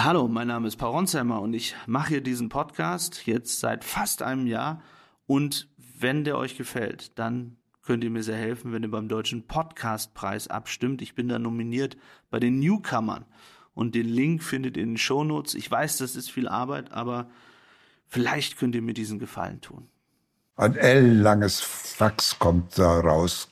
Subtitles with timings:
[0.00, 4.22] Hallo, mein Name ist Paul Ronsheimer und ich mache hier diesen Podcast jetzt seit fast
[4.22, 4.80] einem Jahr.
[5.26, 9.48] Und wenn der euch gefällt, dann könnt ihr mir sehr helfen, wenn ihr beim Deutschen
[9.48, 11.02] Podcastpreis abstimmt.
[11.02, 11.96] Ich bin da nominiert
[12.30, 13.24] bei den Newcomern.
[13.74, 15.56] Und den Link findet ihr in den Shownotes.
[15.56, 17.28] Ich weiß, das ist viel Arbeit, aber
[18.06, 19.88] vielleicht könnt ihr mir diesen Gefallen tun.
[20.54, 23.48] Ein ellenlanges Fax kommt da raus.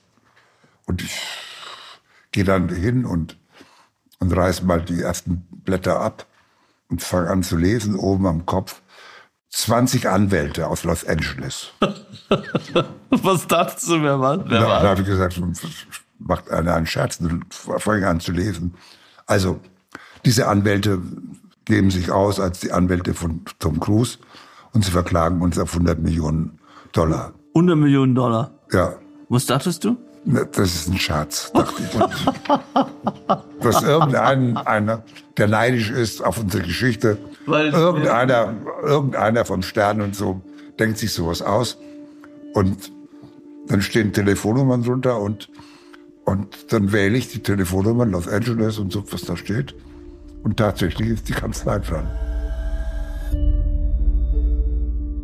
[0.85, 1.19] Und ich
[2.31, 3.37] gehe dann hin und,
[4.19, 6.25] und reiß mal die ersten Blätter ab
[6.89, 8.81] und fange an zu lesen, oben am Kopf.
[9.49, 11.71] 20 Anwälte aus Los Angeles.
[13.09, 14.37] Was dachtest du, wer war?
[14.49, 15.41] Wer da, da habe ich gesagt,
[16.19, 18.75] macht einer einen Scherz und fange an zu lesen.
[19.25, 19.59] Also,
[20.25, 21.01] diese Anwälte
[21.65, 24.17] geben sich aus als die Anwälte von Tom Cruise
[24.73, 26.59] und sie verklagen uns auf 100 Millionen
[26.91, 27.33] Dollar.
[27.55, 28.51] 100 Millionen Dollar.
[28.71, 28.95] Ja,
[29.29, 29.97] Was dachtest du?
[30.27, 31.89] Das ist ein Scherz, dachte ich.
[33.63, 35.03] Dass irgendein, einer,
[35.37, 40.41] der neidisch ist auf unsere Geschichte, Weil- irgendeiner, irgendeiner vom Stern und so,
[40.79, 41.77] denkt sich sowas aus.
[42.53, 42.91] Und
[43.67, 45.49] dann stehen Telefonnummern drunter und,
[46.25, 49.75] und dann wähle ich die Telefonnummer Los Angeles und so, was da steht.
[50.43, 52.07] Und tatsächlich ist die Kanzlei dran.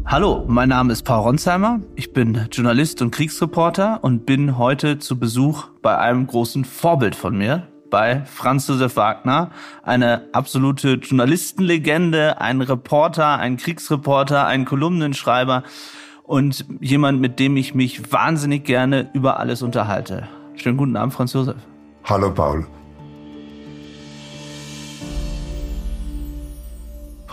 [0.06, 1.80] Hallo, mein Name ist Paul Ronsheimer.
[1.96, 7.38] Ich bin Journalist und Kriegsreporter und bin heute zu Besuch bei einem großen Vorbild von
[7.38, 9.50] mir, bei Franz Josef Wagner,
[9.81, 15.64] eine absolute Journalistenlegende, ein Reporter, ein Kriegsreporter, ein Kolumnenschreiber
[16.24, 20.28] und jemand, mit dem ich mich wahnsinnig gerne über alles unterhalte.
[20.56, 21.58] Schönen guten Abend, Franz Josef.
[22.04, 22.68] Hallo Paul.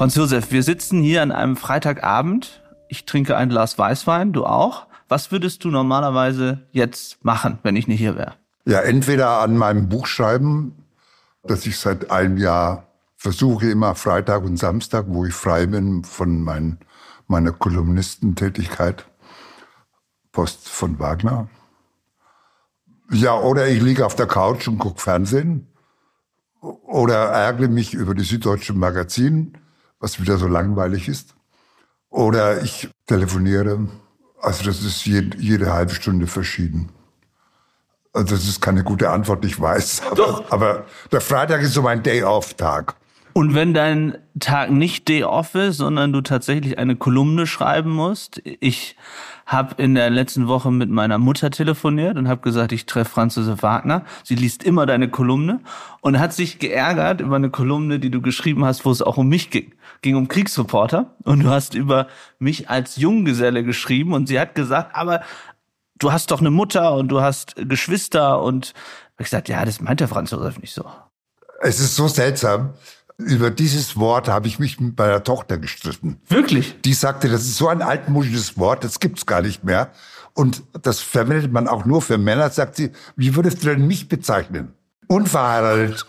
[0.01, 2.60] Franz Josef, wir sitzen hier an einem Freitagabend.
[2.91, 4.89] Ich trinke ein Glas Weißwein, du auch.
[5.09, 8.35] Was würdest du normalerweise jetzt machen, wenn ich nicht hier wäre?
[8.65, 10.75] Ja, entweder an meinem Buch schreiben,
[11.45, 16.43] das ich seit einem Jahr versuche, immer Freitag und Samstag, wo ich frei bin von
[16.43, 16.79] mein,
[17.29, 19.07] meiner Kolumnistentätigkeit,
[20.33, 21.49] Post von Wagner.
[23.13, 25.69] Ja, oder ich liege auf der Couch und gucke Fernsehen.
[26.61, 29.57] Oder ärgere mich über die Süddeutsche Magazin,
[30.01, 31.37] was wieder so langweilig ist.
[32.11, 33.89] Oder ich telefoniere.
[34.41, 36.91] Also das ist jede, jede halbe Stunde verschieden.
[38.13, 40.03] Also das ist keine gute Antwort, ich weiß.
[40.07, 40.51] Aber, Doch.
[40.51, 42.97] aber der Freitag ist so mein Day-Off-Tag.
[43.33, 48.43] Und wenn dein Tag nicht Day Off ist, sondern du tatsächlich eine Kolumne schreiben musst,
[48.45, 48.97] ich
[49.47, 53.37] habe in der letzten Woche mit meiner Mutter telefoniert und habe gesagt, ich treffe Franz
[53.37, 54.05] Josef Wagner.
[54.25, 55.61] Sie liest immer deine Kolumne
[56.01, 59.29] und hat sich geärgert über eine Kolumne, die du geschrieben hast, wo es auch um
[59.29, 59.73] mich ging.
[60.03, 62.07] Ging um Kriegsreporter und du hast über
[62.39, 65.23] mich als Junggeselle geschrieben und sie hat gesagt, aber
[65.99, 68.73] du hast doch eine Mutter und du hast Geschwister und
[69.19, 70.87] ich gesagt, ja, das meint der Franz Josef nicht so.
[71.61, 72.71] Es ist so seltsam.
[73.19, 76.19] Über dieses Wort habe ich mich mit meiner Tochter gestritten.
[76.27, 76.81] Wirklich?
[76.81, 79.91] Die sagte, das ist so ein altmodisches Wort, das gibt's gar nicht mehr.
[80.33, 82.93] Und das verwendet man auch nur für Männer, sagt sie.
[83.17, 84.73] Wie würdest du denn mich bezeichnen?
[85.07, 86.07] Unverheiratet.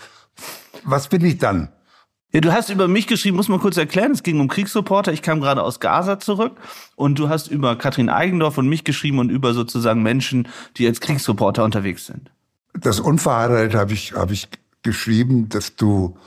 [0.86, 1.70] Was bin ich dann?
[2.34, 4.12] Ja, du hast über mich geschrieben, muss man kurz erklären.
[4.12, 5.12] Es ging um Kriegsreporter.
[5.12, 6.54] Ich kam gerade aus Gaza zurück
[6.96, 10.48] und du hast über Katrin Eigendorf und mich geschrieben und über sozusagen Menschen,
[10.78, 12.32] die als Kriegsreporter unterwegs sind.
[12.74, 14.48] Das Unverheiratet habe ich, habe ich
[14.82, 16.18] geschrieben, dass du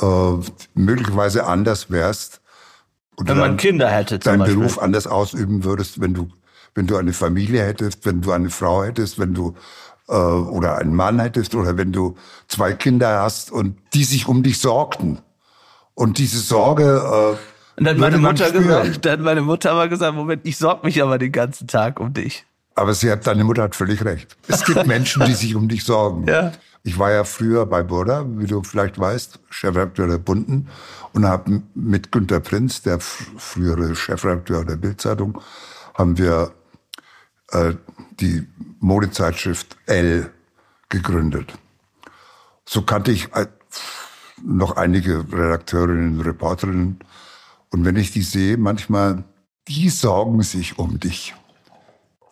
[0.00, 0.32] äh,
[0.74, 2.40] möglicherweise anders wärst.
[3.16, 4.56] Oder Wenn man dein- Kinder hätte zum deinen Beispiel.
[4.56, 6.28] Beruf anders ausüben würdest, wenn du,
[6.74, 9.54] wenn du eine Familie hättest, wenn du eine Frau hättest, wenn du
[10.10, 12.16] äh, oder einen Mann hättest oder wenn du
[12.48, 15.20] zwei Kinder hast und die sich um dich sorgten.
[15.94, 20.14] Und diese Sorge äh, Und dann hat meine Mutter gesagt, dann meine Mutter aber gesagt,
[20.14, 22.44] Moment, ich sorge mich aber den ganzen Tag um dich.
[22.74, 24.36] Aber sie hat, deine Mutter hat völlig recht.
[24.48, 26.26] Es gibt Menschen, die sich um dich sorgen.
[26.26, 26.52] Ja.
[26.82, 30.68] Ich war ja früher bei Burda, wie du vielleicht weißt, Chefredakteur der Bunden
[31.12, 35.40] und habe mit Günter Prinz, der frühere Chefredakteur der Bildzeitung,
[35.94, 36.52] haben wir
[37.52, 37.74] äh,
[38.20, 38.46] die
[38.80, 40.30] Modezeitschrift L
[40.88, 41.54] gegründet.
[42.64, 43.46] So kannte ich äh,
[44.42, 46.98] noch einige Redakteurinnen und Reporterinnen.
[47.70, 49.24] Und wenn ich die sehe, manchmal,
[49.68, 51.34] die sorgen sich um dich.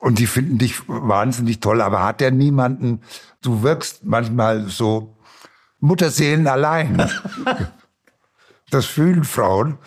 [0.01, 3.01] Und die finden dich wahnsinnig toll, aber hat der niemanden,
[3.43, 5.17] du wirkst manchmal so
[5.81, 7.09] Mutterseelen allein.
[8.71, 9.79] Das fühlen Frauen.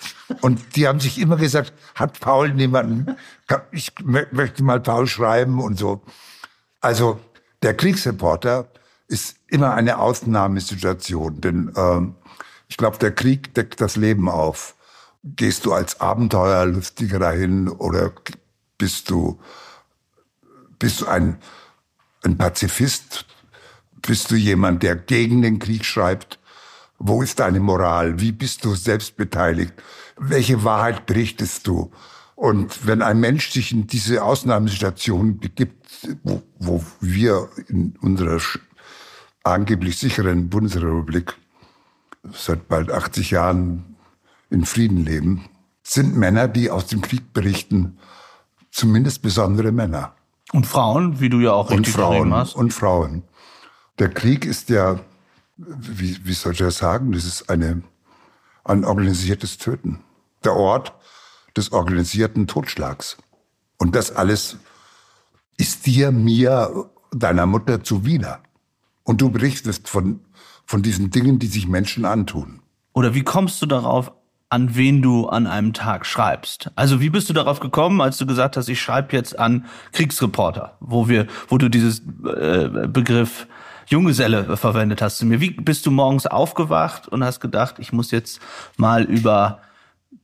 [0.42, 3.16] Und die haben sich immer gesagt, hat Paul niemanden,
[3.72, 6.01] ich mö- möchte mal Paul schreiben und so.
[6.80, 7.19] Also
[7.62, 8.69] der Kriegsreporter
[9.07, 12.16] ist immer eine Ausnahmesituation, denn ähm,
[12.68, 14.75] ich glaube, der Krieg deckt das Leben auf.
[15.24, 18.12] Gehst du als Abenteuerlustiger dahin oder
[18.77, 19.39] bist du
[20.80, 21.38] bist du ein,
[22.24, 23.27] ein Pazifist?
[24.01, 26.39] Bist du jemand, der gegen den Krieg schreibt?
[27.03, 28.19] Wo ist deine Moral?
[28.19, 29.74] Wie bist du selbst beteiligt?
[30.18, 31.92] Welche Wahrheit berichtest du?
[32.36, 38.39] Und wenn ein Mensch sich in diese Ausnahmesituation begibt, wo, wo wir in unserer
[39.44, 41.36] angeblich sicheren Bundesrepublik
[42.33, 43.95] seit bald 80 Jahren
[44.51, 45.50] in Frieden leben,
[45.81, 47.98] sind Männer, die aus dem Krieg berichten,
[48.69, 50.13] zumindest besondere Männer.
[50.53, 52.56] Und Frauen, wie du ja auch richtig und Frauen, hast.
[52.56, 53.24] Und Frauen.
[53.98, 55.00] Der Krieg ist ja,
[55.68, 57.81] wie, wie soll ich das sagen, das ist eine,
[58.63, 60.00] ein organisiertes Töten.
[60.44, 60.94] Der Ort
[61.56, 63.18] des organisierten Totschlags.
[63.78, 64.58] Und das alles
[65.58, 68.40] ist dir, mir, deiner Mutter zuwider.
[69.04, 70.22] Und du berichtest von,
[70.66, 72.62] von diesen Dingen, die sich Menschen antun.
[72.94, 74.12] Oder wie kommst du darauf,
[74.50, 76.72] an wen du an einem Tag schreibst?
[76.75, 80.78] Also wie bist du darauf gekommen, als du gesagt hast, ich schreibe jetzt an Kriegsreporter,
[80.80, 83.48] wo wir, wo du dieses äh, Begriff
[83.91, 85.41] Junggeselle verwendet hast zu mir.
[85.41, 88.39] Wie bist du morgens aufgewacht und hast gedacht, ich muss jetzt
[88.77, 89.59] mal über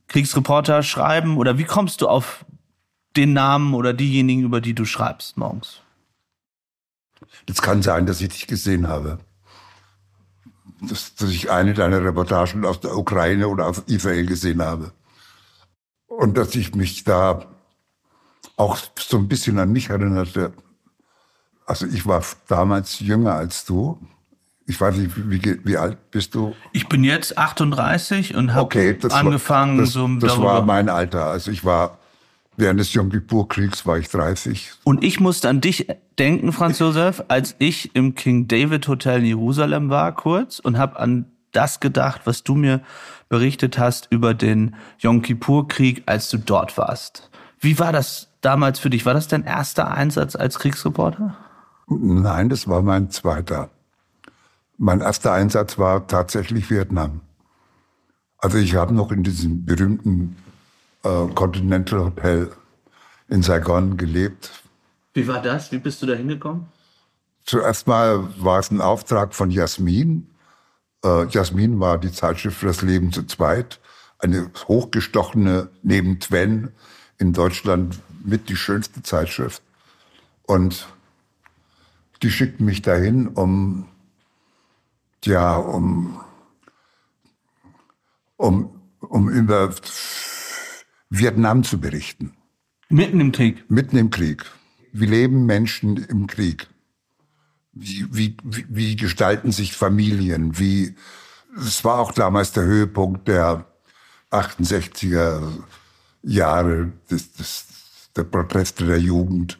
[0.07, 1.37] Kriegsreporter schreiben?
[1.37, 2.45] Oder wie kommst du auf
[3.17, 5.81] den Namen oder diejenigen, über die du schreibst morgens?
[7.45, 9.19] Das kann sein, dass ich dich gesehen habe.
[10.81, 14.93] Dass, dass ich eine deiner Reportagen aus der Ukraine oder aus Israel gesehen habe.
[16.05, 17.45] Und dass ich mich da
[18.55, 20.53] auch so ein bisschen an mich erinnerte.
[21.67, 23.99] Also ich war damals jünger als du.
[24.65, 26.55] Ich weiß nicht, wie, wie alt bist du?
[26.71, 31.25] Ich bin jetzt 38 und habe okay, angefangen war, das, so Das war mein Alter.
[31.25, 31.99] Also ich war
[32.55, 34.71] während des Yom Kippur-Kriegs war ich 30.
[34.83, 35.87] Und ich musste an dich
[36.17, 40.99] denken, Franz Josef, als ich im King David Hotel in Jerusalem war kurz und habe
[40.99, 42.81] an das gedacht, was du mir
[43.29, 47.29] berichtet hast über den Yom Kippur-Krieg, als du dort warst.
[47.59, 49.05] Wie war das damals für dich?
[49.05, 51.37] War das dein erster Einsatz als Kriegsreporter?
[51.88, 53.69] Nein, das war mein zweiter.
[54.78, 57.22] Mein erster Einsatz war tatsächlich Vietnam.
[58.38, 60.36] Also ich habe noch in diesem berühmten
[61.04, 62.51] äh, Continental Hotel
[63.30, 64.51] in Saigon gelebt.
[65.13, 65.72] Wie war das?
[65.72, 66.68] Wie bist du da hingekommen?
[67.45, 70.30] Zuerst mal war es ein Auftrag von Jasmin.
[71.04, 73.80] Äh, Jasmin war die Zeitschrift für das Leben zu zweit.
[74.19, 76.74] Eine hochgestochene, neben Twen
[77.18, 79.63] in Deutschland mit die schönste Zeitschrift.
[80.44, 80.88] Und
[82.19, 83.87] die schickten mich dahin, um
[85.25, 86.19] ja, um,
[88.37, 89.73] um, um über
[91.09, 92.33] Vietnam zu berichten.
[92.89, 93.69] Mitten im Krieg?
[93.69, 94.45] Mitten im Krieg.
[94.93, 96.67] Wie leben Menschen im Krieg?
[97.73, 100.57] Wie, wie, wie, gestalten sich Familien?
[100.57, 100.95] Wie,
[101.57, 103.65] es war auch damals der Höhepunkt der
[104.31, 105.41] 68er
[106.23, 107.65] Jahre des, des,
[108.15, 109.59] der Proteste der Jugend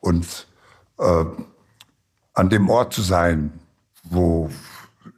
[0.00, 0.46] und
[0.98, 1.24] äh,
[2.34, 3.52] an dem Ort zu sein,
[4.04, 4.50] wo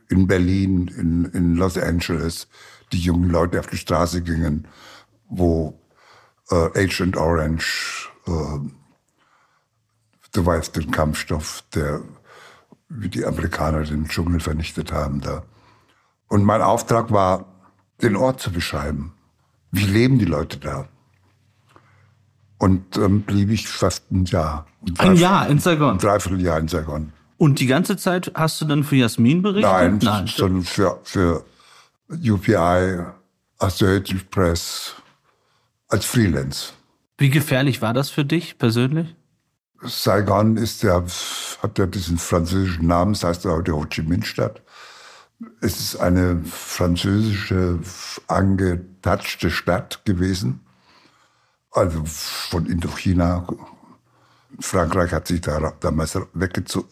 [0.09, 2.49] in Berlin, in, in Los Angeles
[2.93, 4.69] die jungen Leute auf die Straße gingen,
[5.29, 5.79] wo
[6.50, 8.59] äh, Agent Orange, äh,
[10.32, 12.03] du weißt, den Kampfstoff, der,
[12.88, 15.44] wie die Amerikaner den Dschungel vernichtet haben da.
[16.29, 17.47] Und mein Auftrag war,
[18.03, 19.15] den Ort zu beschreiben.
[19.70, 20.88] Wie leben die Leute da?
[22.62, 24.67] Und dann ähm, blieb ich fast ein Jahr.
[24.99, 25.94] Ein Jahr in Saigon?
[25.94, 27.12] Ein Dreivierteljahr in Saigon.
[27.37, 29.73] Und die ganze Zeit hast du dann für Jasmin berichtet?
[29.73, 30.26] Nein, Nein.
[30.29, 31.44] sondern für, für
[32.09, 33.00] UPI,
[33.59, 34.94] Associated Press,
[35.89, 36.72] als Freelance.
[37.19, 39.13] Wie gefährlich war das für dich persönlich?
[39.82, 41.03] Saigon ist ja,
[41.65, 44.63] hat ja diesen französischen Namen, das heißt heute Ho Chi Minh Stadt.
[45.60, 47.81] Es ist eine französische,
[48.29, 50.60] angetatschte Stadt gewesen.
[51.72, 53.46] Also von Indochina
[54.60, 56.19] Frankreich hat sich da damals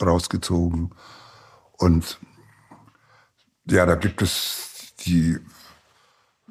[0.01, 0.91] rausgezogen.
[1.79, 2.19] Und
[3.67, 5.39] ja, da gibt es die,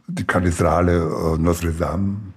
[0.07, 2.33] die Kathedrale äh, Notre Dame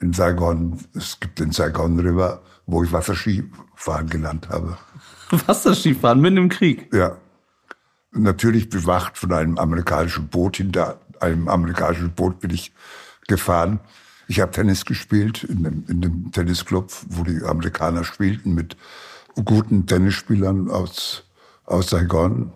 [0.00, 0.78] in Saigon.
[0.94, 4.78] Es gibt den Saigon River, wo ich Wasserskifahren gelernt habe.
[5.30, 6.92] Wasserskifahren mitten im Krieg?
[6.94, 7.16] Ja.
[8.12, 10.56] Natürlich bewacht von einem amerikanischen Boot.
[10.56, 12.72] Hinter einem amerikanischen Boot bin ich
[13.26, 13.80] gefahren.
[14.28, 18.76] Ich habe Tennis gespielt in dem, in dem Tennisclub, wo die Amerikaner spielten mit
[19.42, 21.24] guten Tennisspielern aus,
[21.64, 22.52] aus Saigon.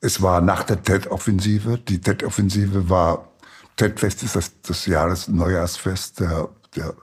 [0.00, 1.76] Es war nach der TED-Offensive.
[1.78, 3.28] Die TED-Offensive war,
[3.76, 6.94] TED-Fest ist das, das Jahres Neujahrsfest der, der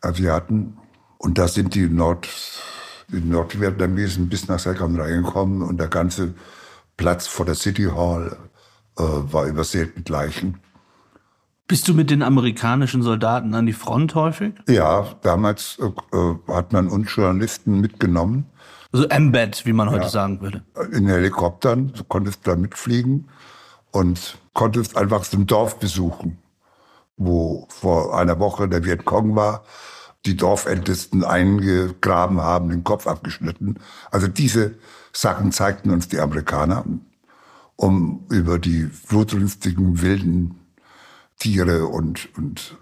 [0.00, 0.78] Asiaten.
[1.18, 2.28] Und da sind die Nord,
[3.08, 6.34] die Nordvietnamesen bis nach Saigon reingekommen und der ganze
[6.96, 8.36] Platz vor der City Hall
[8.98, 10.60] äh, war übersät mit Leichen.
[11.66, 14.52] Bist du mit den amerikanischen Soldaten an die Front häufig?
[14.68, 18.46] Ja, damals äh, hat man uns Journalisten mitgenommen.
[18.92, 20.08] So Embed, wie man heute ja.
[20.10, 20.62] sagen würde.
[20.92, 23.28] In Helikoptern, du konntest da mitfliegen
[23.92, 26.38] und konntest einfach so ein Dorf besuchen,
[27.16, 29.64] wo vor einer Woche der Vietcong war,
[30.26, 33.78] die Dorfältesten eingegraben haben, den Kopf abgeschnitten.
[34.10, 34.74] Also diese
[35.14, 36.84] Sachen zeigten uns die Amerikaner,
[37.76, 40.60] um über die blutrünstigen, wilden
[41.38, 42.76] Tiere und, und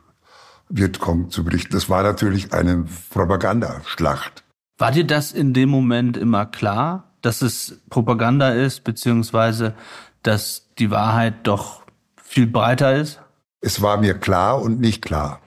[0.69, 1.73] Vietcong zu berichten.
[1.73, 4.45] Das war natürlich eine Propagandaschlacht.
[4.79, 9.75] War dir das in dem Moment immer klar, dass es Propaganda ist, beziehungsweise
[10.23, 11.83] dass die Wahrheit doch
[12.17, 13.21] viel breiter ist?
[13.61, 15.41] Es war mir klar und nicht klar.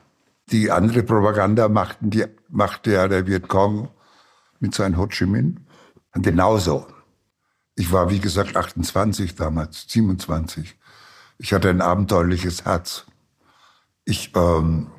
[0.52, 3.90] Die andere Propaganda machten die, machte ja der Vietcong
[4.60, 5.66] mit seinem Ho Chi Minh
[6.14, 6.88] genauso.
[7.76, 10.78] Ich war, wie gesagt, 28 damals, 27.
[11.38, 13.06] Ich hatte ein abenteuerliches Herz.
[14.06, 14.92] Ich ähm,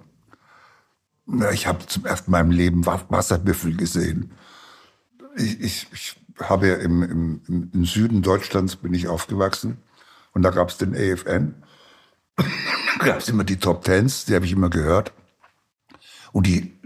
[1.53, 4.33] ich habe zum ersten Mal im Leben Wasserbüffel gesehen.
[5.37, 9.79] Ich, ich, ich habe ja im, im, im Süden Deutschlands bin ich aufgewachsen
[10.33, 11.63] und da gab es den AFN.
[12.37, 15.13] da gab es immer die Top Tens, die habe ich immer gehört.
[16.33, 16.79] Und die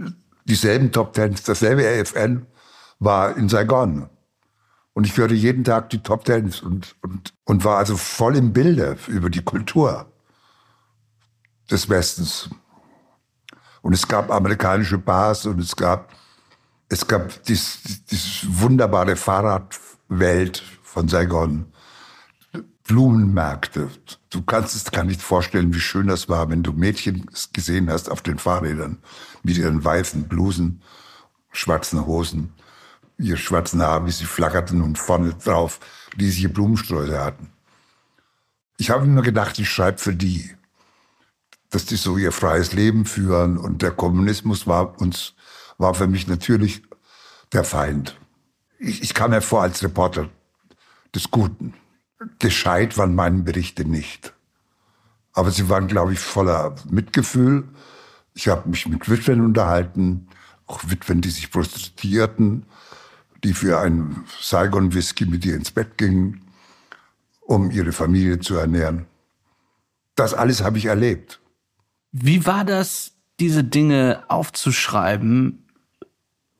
[0.44, 2.46] dieselben Top Tens, dasselbe AFN
[2.98, 4.08] war in Saigon.
[4.92, 8.52] Und ich hörte jeden Tag die Top Tens und, und, und war also voll im
[8.52, 10.12] Bilde über die Kultur
[11.70, 12.50] des Westens.
[13.82, 16.12] Und es gab amerikanische Bars und es gab,
[16.88, 17.78] es gab diese
[18.10, 21.72] dies wunderbare Fahrradwelt von Saigon.
[22.90, 23.88] Blumenmärkte.
[24.30, 28.10] Du kannst es gar nicht vorstellen, wie schön das war, wenn du Mädchen gesehen hast
[28.10, 28.98] auf den Fahrrädern
[29.44, 30.82] mit ihren weißen Blusen,
[31.52, 32.52] schwarzen Hosen,
[33.20, 35.80] ihr schwarzen Haar, wie sie flackerten und vorne drauf
[36.18, 37.50] riesige Blumensträuße hatten.
[38.78, 40.50] Ich habe mir gedacht, ich schreibe für die
[41.70, 43.56] dass die so ihr freies Leben führen.
[43.56, 45.34] Und der Kommunismus war uns,
[45.78, 46.82] war für mich natürlich
[47.52, 48.18] der Feind.
[48.78, 50.28] Ich, ich kam hervor als Reporter
[51.14, 51.74] des Guten.
[52.38, 54.34] Gescheit waren meine Berichte nicht.
[55.32, 57.68] Aber sie waren, glaube ich, voller Mitgefühl.
[58.34, 60.28] Ich habe mich mit Witwen unterhalten,
[60.66, 62.66] auch Witwen, die sich prostituierten,
[63.44, 66.42] die für einen Saigon-Whisky mit ihr ins Bett gingen,
[67.40, 69.06] um ihre Familie zu ernähren.
[70.14, 71.40] Das alles habe ich erlebt.
[72.12, 75.59] Wie war das, diese Dinge aufzuschreiben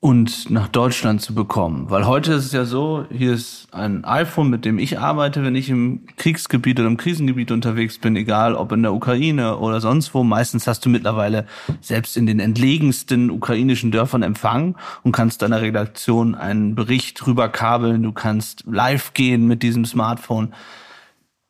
[0.01, 1.91] und nach Deutschland zu bekommen?
[1.91, 5.55] Weil heute ist es ja so, hier ist ein iPhone, mit dem ich arbeite, wenn
[5.55, 10.15] ich im Kriegsgebiet oder im Krisengebiet unterwegs bin, egal ob in der Ukraine oder sonst
[10.15, 10.25] wo.
[10.25, 11.47] Meistens hast du mittlerweile
[11.83, 18.03] selbst in den entlegensten ukrainischen Dörfern Empfang und kannst deiner Redaktion einen Bericht rüberkabeln.
[18.03, 20.55] Du kannst live gehen mit diesem Smartphone.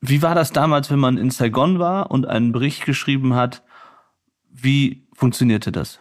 [0.01, 3.63] Wie war das damals, wenn man in Saigon war und einen Bericht geschrieben hat?
[4.51, 6.01] Wie funktionierte das?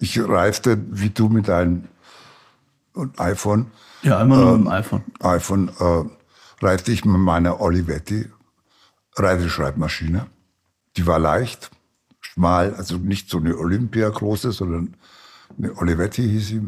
[0.00, 1.84] Ich reiste wie du mit deinem
[3.18, 3.70] iPhone.
[4.02, 5.04] Ja, immer nur äh, mit dem iPhone.
[5.20, 8.26] iPhone äh, reiste ich mit meiner Olivetti
[9.16, 10.26] Reiseschreibmaschine.
[10.96, 11.70] Die war leicht,
[12.20, 14.96] schmal, also nicht so eine Olympia große, sondern
[15.58, 16.62] eine Olivetti hieß sie.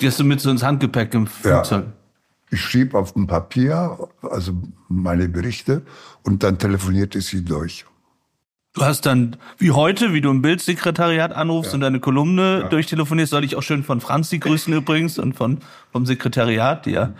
[0.00, 1.84] Die hast du mit so ins Handgepäck im Flugzeug?
[1.84, 1.92] Ja.
[2.50, 4.52] Ich schrieb auf dem Papier, also
[4.88, 5.82] meine Berichte,
[6.22, 7.84] und dann telefonierte sie durch.
[8.78, 11.74] Du hast dann, wie heute, wie du im Bildsekretariat anrufst ja.
[11.74, 12.68] und deine Kolumne ja.
[12.68, 15.58] durchtelefonierst, soll ich auch schön von Franzi grüßen übrigens und von,
[15.90, 17.12] vom Sekretariat, die ja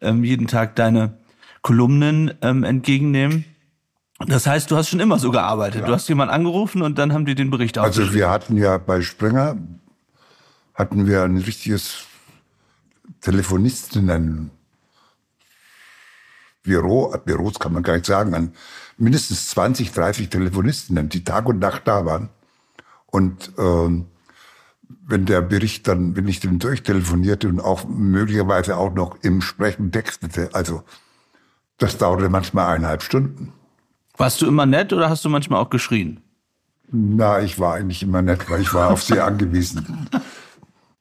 [0.00, 1.18] ähm, jeden Tag deine
[1.60, 3.44] Kolumnen ähm, entgegennehmen.
[4.26, 5.82] Das heißt, du hast schon immer so gearbeitet.
[5.82, 5.86] Ja.
[5.86, 9.02] Du hast jemanden angerufen und dann haben die den Bericht Also wir hatten ja bei
[9.02, 9.56] Springer,
[10.74, 12.06] hatten wir ein richtiges
[13.20, 14.50] Telefonistinnen
[16.62, 18.52] Büro, Büros kann man gar nicht sagen, an
[18.96, 22.28] mindestens 20, 30 Telefonisten, die Tag und Nacht da waren.
[23.06, 24.06] Und ähm,
[25.06, 29.90] wenn der Bericht dann, wenn ich den durchtelefonierte und auch möglicherweise auch noch im Sprechen
[29.90, 30.82] textete, also
[31.78, 33.52] das dauerte manchmal eineinhalb Stunden.
[34.16, 36.20] Warst du immer nett oder hast du manchmal auch geschrien?
[36.90, 40.08] Na, ich war eigentlich immer nett, weil ich war auf sie angewiesen.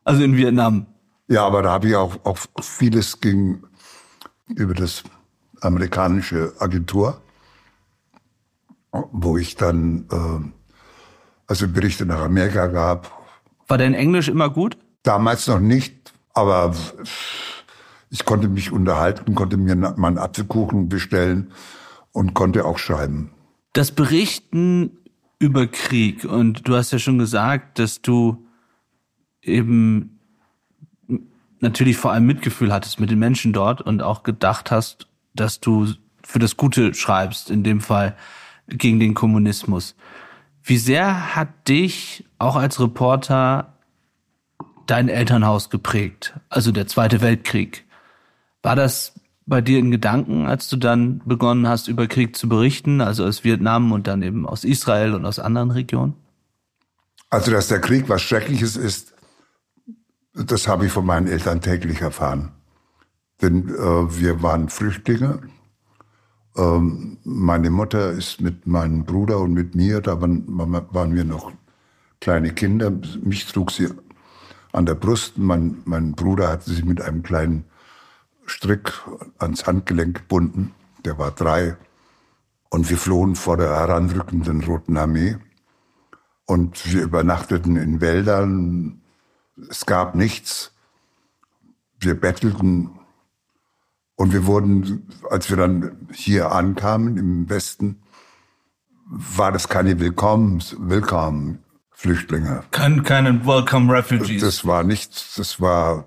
[0.03, 0.87] Also in Vietnam?
[1.27, 3.63] Ja, aber da habe ich auch, auch vieles ging
[4.47, 5.03] über das
[5.61, 7.21] amerikanische Agentur
[8.91, 10.51] wo ich dann äh,
[11.47, 13.11] also Berichte nach Amerika gab.
[13.67, 14.77] War dein Englisch immer gut?
[15.03, 16.75] Damals noch nicht, aber
[18.09, 21.51] ich konnte mich unterhalten, konnte mir meinen Apfelkuchen bestellen
[22.11, 23.31] und konnte auch schreiben.
[23.73, 24.97] Das Berichten
[25.39, 28.45] über Krieg und du hast ja schon gesagt, dass du
[29.41, 30.19] eben
[31.61, 35.93] natürlich vor allem Mitgefühl hattest mit den Menschen dort und auch gedacht hast, dass du
[36.23, 38.15] für das Gute schreibst, in dem Fall
[38.67, 39.95] gegen den Kommunismus.
[40.63, 43.73] Wie sehr hat dich auch als Reporter
[44.85, 47.85] dein Elternhaus geprägt, also der Zweite Weltkrieg.
[48.61, 49.13] War das
[49.45, 53.43] bei dir in Gedanken, als du dann begonnen hast, über Krieg zu berichten, also aus
[53.43, 56.13] Vietnam und dann eben aus Israel und aus anderen Regionen?
[57.29, 59.13] Also, dass der Krieg was Schreckliches ist,
[60.33, 62.51] das habe ich von meinen Eltern täglich erfahren.
[63.41, 65.41] Denn äh, wir waren Flüchtlinge.
[66.55, 71.51] Ähm, meine Mutter ist mit meinem Bruder und mit mir, da waren, waren wir noch
[72.19, 72.91] kleine Kinder.
[73.23, 73.89] Mich trug sie
[74.71, 75.37] an der Brust.
[75.37, 77.65] Mein, mein Bruder hatte sie mit einem kleinen
[78.45, 78.93] Strick
[79.39, 80.73] ans Handgelenk gebunden.
[81.05, 81.77] Der war drei.
[82.69, 85.37] Und wir flohen vor der heranrückenden Roten Armee.
[86.45, 89.01] Und wir übernachteten in Wäldern.
[89.69, 90.73] Es gab nichts.
[91.99, 92.91] Wir bettelten.
[94.21, 98.03] Und wir wurden, als wir dann hier ankamen im Westen,
[99.07, 102.63] war das keine Willkommens, Willkommen Flüchtlinge.
[102.69, 104.43] Kein, keine Welcome Refugees.
[104.43, 106.05] Das war nichts, das war,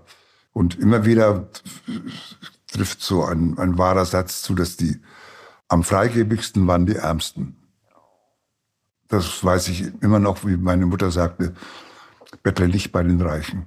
[0.53, 1.49] und immer wieder
[2.69, 5.01] trifft so ein, ein wahrer Satz zu, dass die
[5.67, 7.57] am freigebigsten waren die Ärmsten.
[9.09, 11.53] Das weiß ich immer noch, wie meine Mutter sagte,
[12.45, 13.67] bettle nicht bei den Reichen.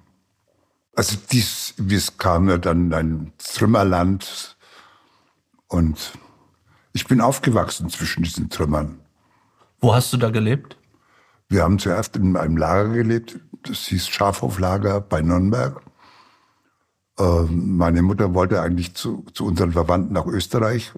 [0.98, 4.58] Also dies, es kam ja dann ein Trümmerland
[5.68, 6.14] und
[6.92, 9.00] ich bin aufgewachsen zwischen diesen Trümmern.
[9.80, 10.76] Wo hast du da gelebt?
[11.50, 15.84] Wir haben zuerst in einem Lager gelebt, das hieß Schafhoflager bei Nürnberg.
[17.20, 20.94] Ähm, meine Mutter wollte eigentlich zu, zu unseren Verwandten nach Österreich,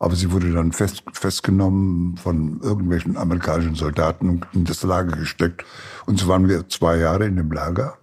[0.00, 5.64] aber sie wurde dann fest, festgenommen von irgendwelchen amerikanischen Soldaten und in das Lager gesteckt.
[6.06, 7.98] Und so waren wir zwei Jahre in dem Lager.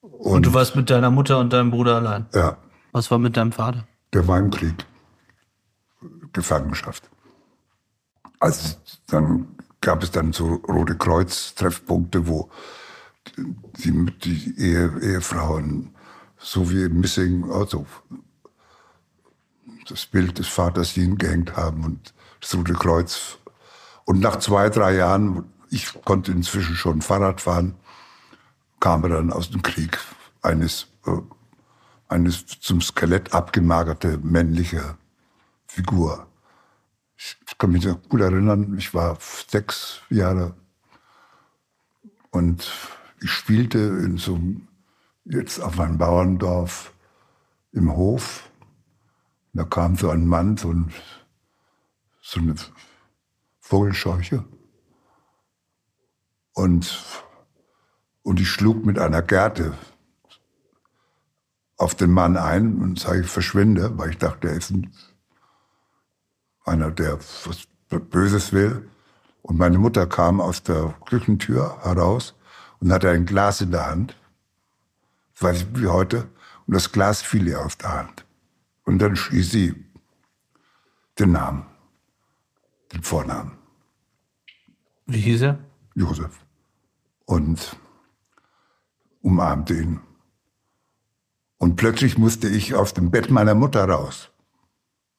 [0.00, 2.26] Und, und du warst mit deiner Mutter und deinem Bruder allein?
[2.34, 2.56] Ja.
[2.92, 3.86] Was war mit deinem Vater?
[4.12, 4.86] Der war im Krieg.
[6.32, 7.10] Gefangenschaft.
[8.38, 8.76] Also
[9.06, 12.50] dann gab es dann so Rote Kreuz-Treffpunkte, wo
[13.36, 15.94] die, die Ehe, Ehefrauen
[16.38, 17.86] so wie Missing, also
[19.88, 23.38] das Bild des Vaters hingehängt haben und das Rote Kreuz.
[24.04, 27.74] Und nach zwei, drei Jahren, ich konnte inzwischen schon Fahrrad fahren,
[28.80, 29.98] kam er dann aus dem Krieg
[30.42, 31.12] eines, äh,
[32.08, 34.96] eines zum Skelett abgemagerte männliche
[35.66, 36.26] Figur
[37.20, 40.54] ich kann mich noch gut erinnern, ich war sechs Jahre
[42.30, 42.70] und
[43.20, 44.68] ich spielte in so einem,
[45.24, 46.94] jetzt auf einem Bauerndorf
[47.72, 48.48] im Hof.
[49.52, 50.92] Und da kam so ein Mann, so, ein,
[52.22, 52.54] so eine
[53.60, 54.44] Vogelscheuche.
[56.54, 57.04] Und,
[58.22, 59.74] und ich schlug mit einer Gerte
[61.76, 64.92] auf den Mann ein und sage, ich verschwinde, weil ich dachte, er ist ein
[66.64, 68.88] einer, der was Böses will.
[69.42, 72.34] Und meine Mutter kam aus der Küchentür heraus
[72.78, 74.16] und hatte ein Glas in der Hand.
[75.34, 76.28] Das weiß ich wie heute.
[76.66, 78.24] Und das Glas fiel ihr aus der Hand.
[78.84, 79.84] Und dann schrie sie
[81.18, 81.66] den Namen,
[82.92, 83.52] den Vornamen.
[85.06, 85.58] Wie hieß er?
[85.94, 86.38] Josef.
[87.24, 87.76] Und
[89.22, 90.00] umarmte ihn.
[91.58, 94.30] Und plötzlich musste ich aus dem Bett meiner Mutter raus.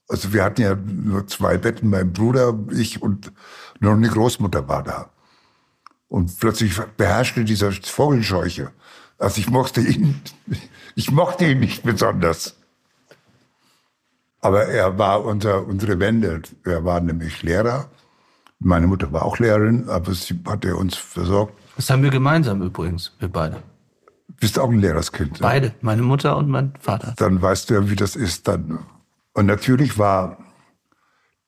[0.07, 3.31] Also wir hatten ja nur zwei Betten, mein Bruder, ich und
[3.79, 5.09] nur eine Großmutter war da.
[6.09, 8.71] Und plötzlich beherrschte dieser Vogelscheuche.
[9.17, 10.21] Also ich mochte ihn,
[10.95, 12.57] ich mochte ihn nicht besonders.
[14.41, 16.41] Aber er war unser, unsere Wende.
[16.65, 17.89] Er war nämlich Lehrer.
[18.59, 21.53] Meine Mutter war auch Lehrerin, aber sie hat uns versorgt.
[21.75, 23.63] Das haben wir gemeinsam übrigens, wir beide.
[24.39, 25.39] Bist auch ein Lehrerskind?
[25.39, 27.13] Beide, meine Mutter und mein Vater.
[27.17, 28.47] Dann weißt du ja, wie das ist.
[28.47, 28.79] Dann
[29.33, 30.37] und natürlich war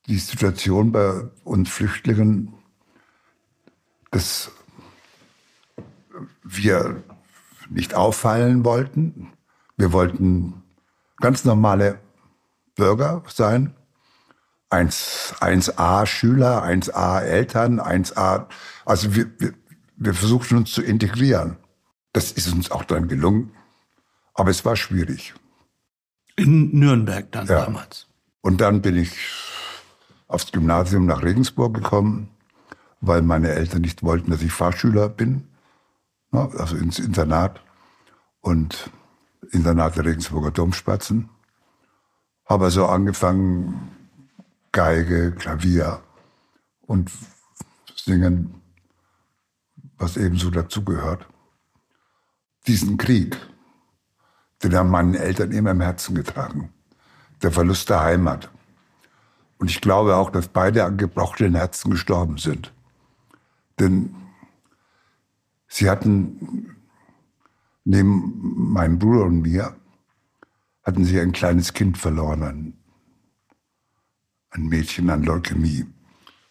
[0.07, 2.53] die Situation bei uns Flüchtlingen,
[4.11, 4.51] dass
[6.43, 7.03] wir
[7.69, 9.33] nicht auffallen wollten.
[9.77, 10.63] Wir wollten
[11.17, 11.99] ganz normale
[12.75, 13.75] Bürger sein.
[14.69, 18.47] 1, 1a Schüler, 1a Eltern, 1a.
[18.85, 19.53] Also wir, wir,
[19.97, 21.57] wir versuchten uns zu integrieren.
[22.13, 23.51] Das ist uns auch dann gelungen.
[24.33, 25.33] Aber es war schwierig.
[26.35, 27.65] In Nürnberg dann ja.
[27.65, 28.07] damals.
[28.41, 29.15] Und dann bin ich
[30.27, 32.29] aufs Gymnasium nach Regensburg gekommen,
[33.01, 35.47] weil meine Eltern nicht wollten, dass ich Fahrschüler bin,
[36.31, 37.61] ne, also ins Internat.
[38.41, 38.89] Und
[39.51, 41.29] Internat der Regensburger Domspatzen.
[42.45, 43.91] Habe also angefangen,
[44.71, 46.01] Geige, Klavier
[46.81, 47.11] und
[47.95, 48.55] Singen,
[49.97, 51.27] was ebenso dazugehört.
[52.67, 53.37] Diesen Krieg,
[54.63, 56.71] den haben meine Eltern immer im Herzen getragen.
[57.41, 58.49] Der Verlust der Heimat.
[59.57, 62.73] Und ich glaube auch, dass beide an gebrochenen Herzen gestorben sind.
[63.79, 64.15] Denn
[65.67, 66.75] sie hatten
[67.83, 69.75] neben meinem Bruder und mir
[70.83, 72.73] hatten sie ein kleines Kind verloren, ein,
[74.51, 75.85] ein Mädchen an Leukämie.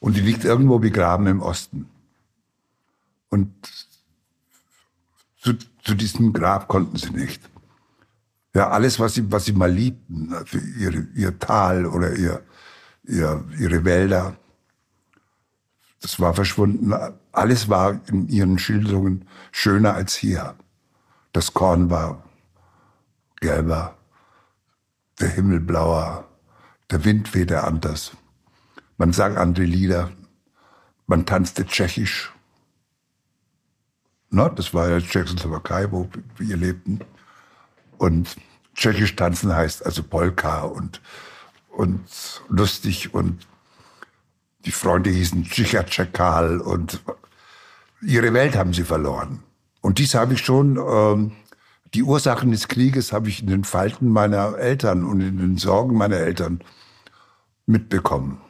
[0.01, 1.89] Und die liegt irgendwo begraben im Osten.
[3.29, 3.53] Und
[5.39, 7.49] zu, zu diesem Grab konnten sie nicht.
[8.55, 12.43] Ja, alles, was sie, was sie mal liebten, also ihre, ihr Tal oder ihr,
[13.05, 14.37] ihr, ihre Wälder,
[16.01, 16.93] das war verschwunden.
[17.33, 20.55] Alles war in ihren Schilderungen schöner als hier.
[21.33, 22.25] Das Korn war
[23.41, 23.97] gelber,
[25.21, 26.29] der Himmel blauer,
[26.91, 28.13] der Wind wehte anders.
[28.99, 30.11] Man sang andere Lieder,
[31.07, 32.32] man tanzte tschechisch.
[34.35, 37.01] No, das war ja Tschechoslowakei, wo wir lebten.
[37.99, 38.35] Und
[38.75, 41.03] tschechisch tanzen heißt also Polka und,
[41.69, 42.01] und
[42.49, 43.47] lustig und
[44.65, 47.03] die Freunde hießen Tschechal und
[48.01, 49.43] ihre Welt haben sie verloren.
[49.83, 51.33] Und dies habe ich schon, ähm,
[51.93, 55.99] die Ursachen des Krieges habe ich in den Falten meiner Eltern und in den Sorgen
[55.99, 56.63] meiner Eltern
[57.67, 58.41] mitbekommen.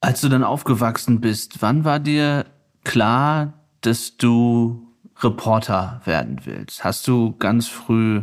[0.00, 2.46] Als du dann aufgewachsen bist, wann war dir
[2.82, 4.85] klar, dass du
[5.20, 6.84] Reporter werden willst?
[6.84, 8.22] Hast du ganz früh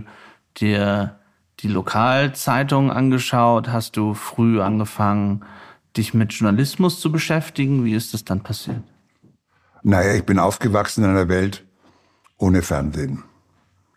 [0.58, 1.20] dir
[1.60, 3.70] die Lokalzeitung angeschaut?
[3.70, 5.44] Hast du früh angefangen,
[5.98, 7.86] dich mit Journalismus zu beschäftigen?
[7.86, 8.84] Wie ist das dann passiert?
[9.82, 11.66] Naja, ich bin aufgewachsen in einer Welt
[12.38, 13.24] ohne Fernsehen.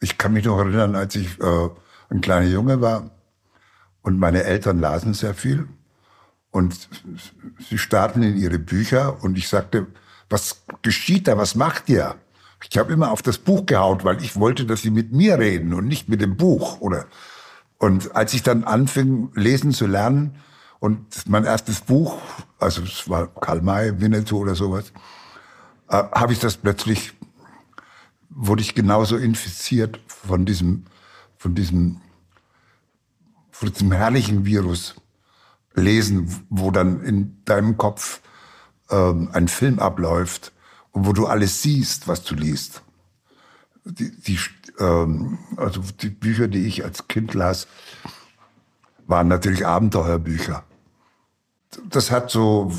[0.00, 1.68] Ich kann mich noch erinnern, als ich äh,
[2.10, 3.10] ein kleiner Junge war
[4.02, 5.68] und meine Eltern lasen sehr viel
[6.50, 6.88] und
[7.68, 9.86] sie starten in ihre Bücher und ich sagte,
[10.28, 12.16] was geschieht da, was macht ihr?
[12.68, 15.74] Ich habe immer auf das Buch gehaut, weil ich wollte, dass sie mit mir reden
[15.74, 16.80] und nicht mit dem Buch.
[16.80, 17.06] Oder
[17.78, 20.36] und als ich dann anfing, lesen zu lernen,
[20.78, 22.20] und mein erstes Buch,
[22.58, 24.92] also es war Karl May, Winnetou oder sowas,
[25.88, 27.12] äh, habe ich das plötzlich,
[28.28, 30.84] wurde ich genauso infiziert von diesem,
[31.38, 32.00] von diesem,
[33.50, 34.96] von diesem herrlichen Virus
[35.74, 38.20] lesen, wo dann in deinem Kopf
[38.90, 40.52] ähm, ein Film abläuft
[40.96, 42.82] wo du alles siehst, was du liest.
[43.84, 44.38] Die, die,
[44.78, 47.68] ähm, also die Bücher, die ich als Kind las,
[49.06, 50.64] waren natürlich Abenteuerbücher.
[51.84, 52.72] Das hat so,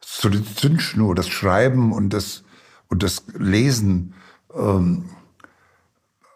[0.00, 2.42] so die Zündschnur, das Schreiben und das,
[2.88, 4.14] und das Lesen
[4.54, 5.10] ähm,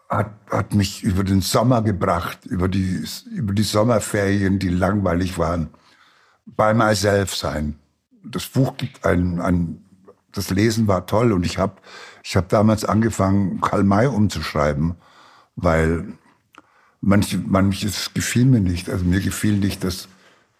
[0.07, 5.71] hat, hat mich über den Sommer gebracht, über die, über die Sommerferien, die langweilig waren.
[6.45, 7.79] Bei myself sein.
[8.23, 9.84] Das Buch gibt ein, ein
[10.35, 11.75] das Lesen war toll und ich habe
[12.23, 14.95] ich hab damals angefangen, Karl May umzuschreiben,
[15.55, 16.13] weil
[17.01, 18.89] manche, manches gefiel mir nicht.
[18.89, 20.07] Also mir gefiel nicht, dass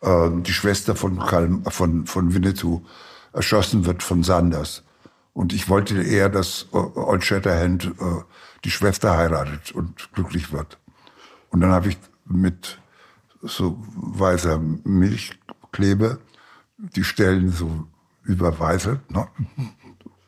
[0.01, 2.81] äh, die Schwester von, Karl, von, von Winnetou
[3.33, 4.83] erschossen wird von Sanders.
[5.33, 8.21] Und ich wollte eher, dass Old Shatterhand äh,
[8.63, 10.79] die Schwester heiratet und glücklich wird.
[11.49, 12.79] Und dann habe ich mit
[13.41, 16.19] so weißer Milchklebe
[16.77, 17.87] die Stellen so
[18.25, 19.27] überweise ne?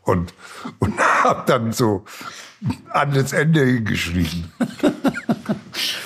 [0.03, 0.33] und,
[0.79, 2.05] und habe dann so
[2.91, 4.51] an das Ende geschrieben.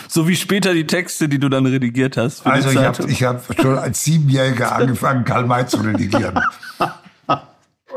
[0.08, 2.46] So wie später die Texte, die du dann redigiert hast.
[2.46, 6.38] also ich habe ich hab schon als Siebenjähriger angefangen, Karl May zu redigieren.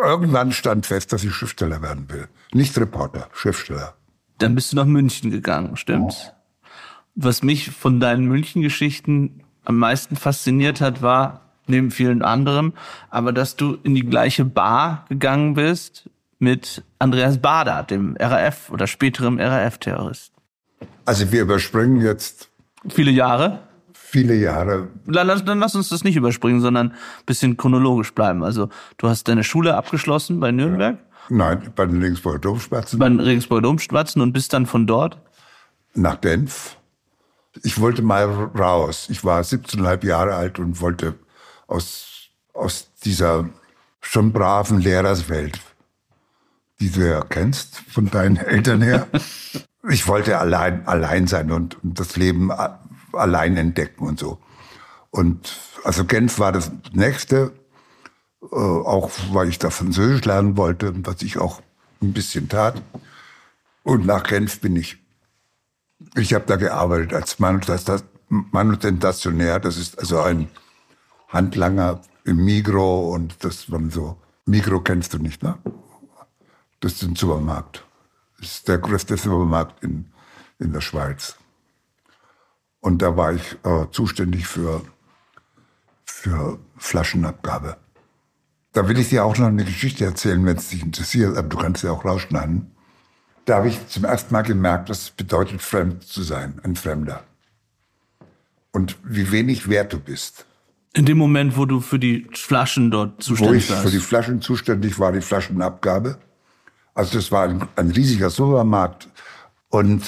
[0.00, 2.28] Irgendwann stand fest, dass ich Schriftsteller werden will.
[2.52, 3.94] Nicht Reporter, Schriftsteller.
[4.38, 6.28] Dann bist du nach München gegangen, stimmt's?
[6.28, 6.68] Oh.
[7.16, 12.72] Was mich von deinen München-Geschichten am meisten fasziniert hat, war, neben vielen anderen,
[13.10, 18.86] aber dass du in die gleiche Bar gegangen bist mit Andreas Bader, dem RAF oder
[18.86, 20.32] späterem RAF-Terrorist.
[21.04, 22.50] Also wir überspringen jetzt
[22.88, 23.60] viele Jahre.
[23.92, 24.88] Viele Jahre.
[25.06, 28.44] Dann, dann lass uns das nicht überspringen, sondern ein bisschen chronologisch bleiben.
[28.44, 30.98] Also du hast deine Schule abgeschlossen bei Nürnberg.
[30.98, 31.14] Ja.
[31.30, 32.98] Nein, bei den Regensburger Domspatzen.
[32.98, 35.18] Bei den Regensburger Domspatzen und bist dann von dort?
[35.94, 36.76] Nach Genf.
[37.62, 38.24] Ich wollte mal
[38.58, 39.06] raus.
[39.10, 41.14] Ich war 17,5 Jahre alt und wollte
[41.74, 43.48] aus, aus dieser
[44.00, 45.60] schon braven Lehrerswelt,
[46.80, 49.06] die du ja kennst von deinen Eltern her,
[49.88, 52.50] ich wollte allein, allein sein und, und das Leben
[53.12, 54.38] allein entdecken und so.
[55.10, 57.52] Und also Genf war das nächste,
[58.42, 61.60] äh, auch weil ich da Französisch lernen wollte, was ich auch
[62.00, 62.80] ein bisschen tat.
[63.82, 64.98] Und nach Genf bin ich,
[66.16, 70.48] ich habe da gearbeitet als Manutentationär, das ist also ein
[71.34, 74.16] Handlanger im Migro und das waren so,
[74.46, 75.58] Migro kennst du nicht, ne?
[76.80, 77.84] Das ist ein Supermarkt
[78.44, 80.06] ist der größte Supermarkt in,
[80.58, 81.36] in der Schweiz.
[82.80, 84.82] Und da war ich äh, zuständig für,
[86.04, 87.78] für Flaschenabgabe.
[88.72, 91.56] Da will ich dir auch noch eine Geschichte erzählen, wenn es dich interessiert, aber du
[91.56, 92.72] kannst ja auch rausschneiden.
[93.46, 97.24] Da habe ich zum ersten Mal gemerkt, was es bedeutet, fremd zu sein, ein Fremder.
[98.72, 100.46] Und wie wenig wert du bist.
[100.96, 103.82] In dem Moment, wo du für die Flaschen dort zuständig warst?
[103.82, 106.18] Wo ich für die Flaschen zuständig war, die Flaschenabgabe.
[106.94, 109.08] Also das war ein, ein riesiger Supermarkt.
[109.70, 110.04] Und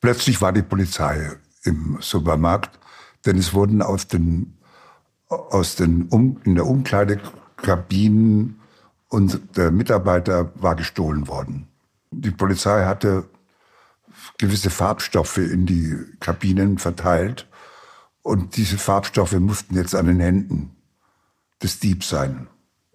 [0.00, 1.30] plötzlich war die Polizei
[1.62, 2.80] im Supermarkt,
[3.24, 4.58] denn es wurden aus den,
[5.28, 8.60] aus den um, in der Umkleidekabinen
[9.08, 11.68] und der Mitarbeiter war gestohlen worden.
[12.10, 13.28] Die Polizei hatte
[14.38, 17.46] gewisse Farbstoffe in die Kabinen verteilt
[18.24, 20.74] und diese Farbstoffe mussten jetzt an den Händen
[21.62, 22.48] des Diebs sein.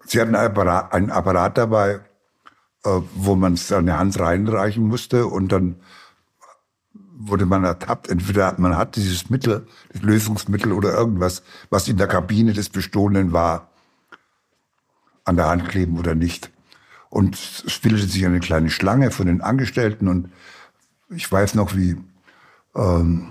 [0.04, 2.00] Sie hatten einen Apparat, einen Apparat dabei,
[2.84, 5.76] äh, wo man seine Hand reinreichen musste und dann
[6.92, 8.08] wurde man ertappt.
[8.08, 13.32] Entweder man hat dieses Mittel, das Lösungsmittel oder irgendwas, was in der Kabine des Bestohlenen
[13.32, 13.70] war,
[15.24, 16.50] an der Hand kleben oder nicht.
[17.08, 20.32] Und es bildete sich eine kleine Schlange von den Angestellten und
[21.08, 21.96] ich weiß noch, wie
[22.74, 23.30] ähm,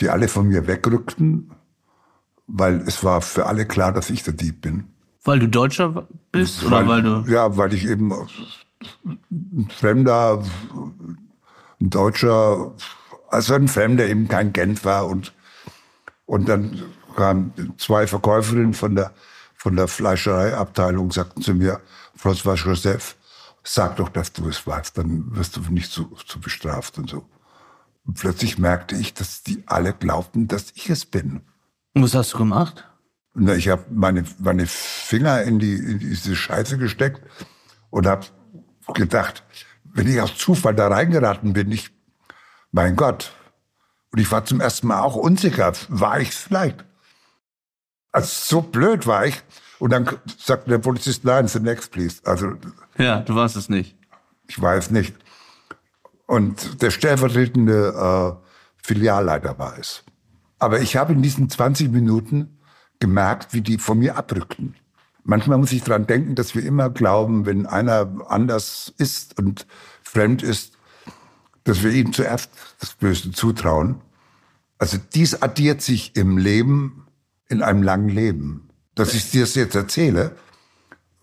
[0.00, 1.52] sie alle von mir wegrückten,
[2.46, 4.88] weil es war für alle klar, dass ich der Dieb bin.
[5.22, 7.30] Weil du Deutscher bist weil, oder weil du?
[7.30, 8.12] Ja, weil ich eben
[9.30, 10.42] ein Fremder,
[11.80, 12.74] ein Deutscher,
[13.28, 15.32] also ein Fremder eben kein Gent war und
[16.24, 16.80] und dann
[17.16, 19.12] kamen zwei Verkäuferinnen von der
[19.56, 21.80] von der Fleischereiabteilung sagten zu mir,
[22.18, 23.16] François Joseph,
[23.62, 27.26] sag doch, dass du es weißt, dann wirst du nicht zu, zu bestraft und so.
[28.04, 31.42] Und plötzlich merkte ich, dass die alle glaubten, dass ich es bin.
[31.94, 32.88] Und was hast du gemacht?
[33.34, 37.20] Na, ich habe meine, meine Finger in, die, in diese Scheiße gesteckt
[37.90, 38.26] und habe
[38.94, 39.44] gedacht,
[39.84, 41.90] wenn ich aus Zufall da reingeraten bin, ich,
[42.72, 43.32] mein Gott.
[44.12, 46.84] Und ich war zum ersten Mal auch unsicher, war ich es vielleicht?
[48.12, 49.42] Also so blöd war ich.
[49.78, 50.08] Und dann
[50.38, 52.20] sagte der Polizist, nein, the next, please.
[52.24, 52.54] Also,
[52.98, 53.96] ja, du warst es nicht.
[54.46, 55.14] Ich war es nicht.
[56.30, 60.04] Und der stellvertretende äh, Filialleiter war es.
[60.60, 62.60] Aber ich habe in diesen 20 Minuten
[63.00, 64.76] gemerkt, wie die von mir abrückten.
[65.24, 69.66] Manchmal muss ich dran denken, dass wir immer glauben, wenn einer anders ist und
[70.04, 70.74] fremd ist,
[71.64, 74.00] dass wir ihm zuerst das Böse zutrauen.
[74.78, 77.08] Also dies addiert sich im Leben
[77.48, 78.68] in einem langen Leben.
[78.94, 80.36] Dass ich dir das jetzt erzähle,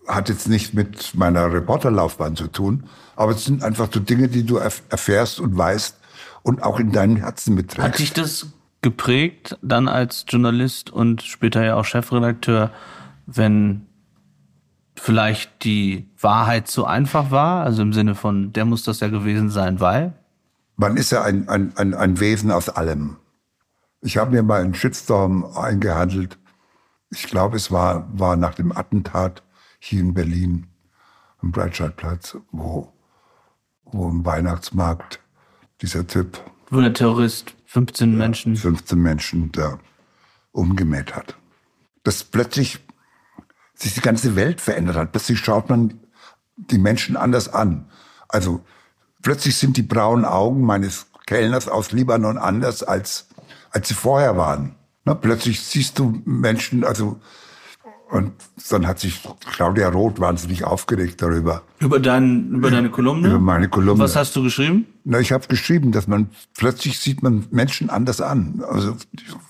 [0.06, 4.46] hat jetzt nicht mit meiner Reporterlaufbahn zu tun, aber es sind einfach so Dinge, die
[4.46, 5.98] du erfährst und weißt
[6.44, 7.82] und auch in deinem Herzen mitträgst.
[7.82, 8.46] Hat dich das
[8.80, 12.70] geprägt, dann als Journalist und später ja auch Chefredakteur,
[13.26, 13.86] wenn
[14.94, 17.64] vielleicht die Wahrheit zu einfach war?
[17.64, 20.12] Also im Sinne von, der muss das ja gewesen sein, weil?
[20.76, 23.16] Man ist ja ein, ein, ein, ein Wesen aus allem.
[24.00, 26.38] Ich habe mir mal einen Shitstorm eingehandelt.
[27.10, 29.42] Ich glaube, es war, war nach dem Attentat
[29.80, 30.68] hier in Berlin
[31.42, 32.92] am Breitscheidplatz, wo,
[33.92, 35.20] wo im Weihnachtsmarkt
[35.82, 36.40] dieser Typ.
[36.70, 38.56] Wo der Terrorist 15 ja, Menschen.
[38.56, 39.78] 15 Menschen da
[40.52, 41.36] umgemäht hat.
[42.04, 42.78] Dass plötzlich
[43.74, 45.12] sich die ganze Welt verändert hat.
[45.12, 46.00] Plötzlich schaut man
[46.56, 47.88] die Menschen anders an.
[48.28, 48.64] Also
[49.22, 53.28] plötzlich sind die braunen Augen meines Kellners aus Libanon anders als
[53.70, 54.74] als sie vorher waren.
[55.04, 57.20] Na, plötzlich siehst du Menschen, also
[58.10, 58.32] und
[58.70, 59.20] dann hat sich
[59.52, 61.62] Claudia Roth wahnsinnig aufgeregt darüber.
[61.78, 63.28] Über, dein, über deine Kolumne?
[63.28, 64.02] Über meine Kolumne.
[64.02, 64.86] Was hast du geschrieben?
[65.04, 68.64] Na, ich habe geschrieben, dass man plötzlich sieht man Menschen anders an.
[68.66, 68.96] Also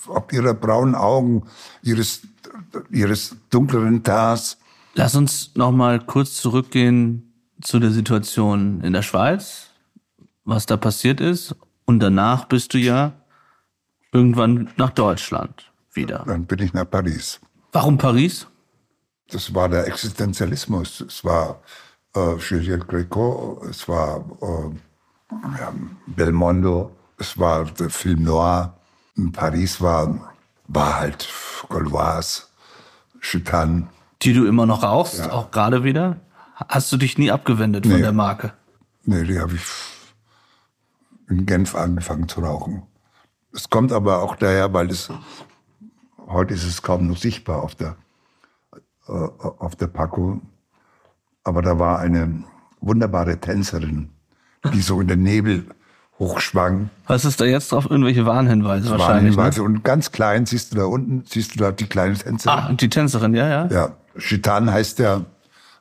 [0.08, 1.44] ob ihrer braunen Augen,
[1.82, 2.22] ihres,
[2.90, 4.58] ihres dunkleren Tars.
[4.94, 9.68] Lass uns noch mal kurz zurückgehen zu der Situation in der Schweiz,
[10.44, 11.54] was da passiert ist.
[11.84, 13.12] Und danach bist du ja
[14.12, 16.24] irgendwann nach Deutschland wieder.
[16.26, 17.40] Dann bin ich nach Paris.
[17.72, 18.46] Warum Paris?
[19.30, 21.02] Das war der Existenzialismus.
[21.02, 21.60] Es war
[22.16, 25.72] äh, Juliette Gréco, es war äh, ja,
[26.06, 28.74] Belmondo, es war der Film Noir.
[29.16, 30.32] In Paris war,
[30.68, 31.28] war halt
[31.68, 32.44] Gauloise,
[33.20, 33.88] Chitan.
[34.22, 35.32] Die du immer noch rauchst, ja.
[35.32, 36.16] auch gerade wieder?
[36.54, 37.92] Hast du dich nie abgewendet nee.
[37.92, 38.52] von der Marke?
[39.04, 39.62] Nee, die habe ich
[41.28, 42.82] in Genf angefangen zu rauchen.
[43.52, 45.10] Es kommt aber auch daher, weil es
[46.28, 47.96] heute ist es kaum noch sichtbar auf der
[49.08, 50.42] äh, auf der Packung.
[51.44, 52.44] Aber da war eine
[52.80, 54.10] wunderbare Tänzerin,
[54.72, 55.64] die so in den Nebel
[56.18, 56.90] hochschwang.
[57.06, 57.86] Was ist da jetzt drauf?
[57.88, 59.32] Irgendwelche Warnhinweise wahrscheinlich.
[59.32, 59.36] Ne?
[59.38, 59.60] Warnhinweise.
[59.60, 59.66] Ne?
[59.66, 62.58] Und ganz klein siehst du da unten, siehst du da die kleine Tänzerin.
[62.58, 63.66] Ah, die Tänzerin, ja, ja.
[63.68, 65.22] Ja, Chitan heißt ja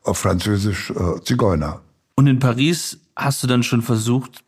[0.03, 1.81] auf Französisch äh, Zigeuner.
[2.15, 4.43] Und in Paris hast du dann schon versucht,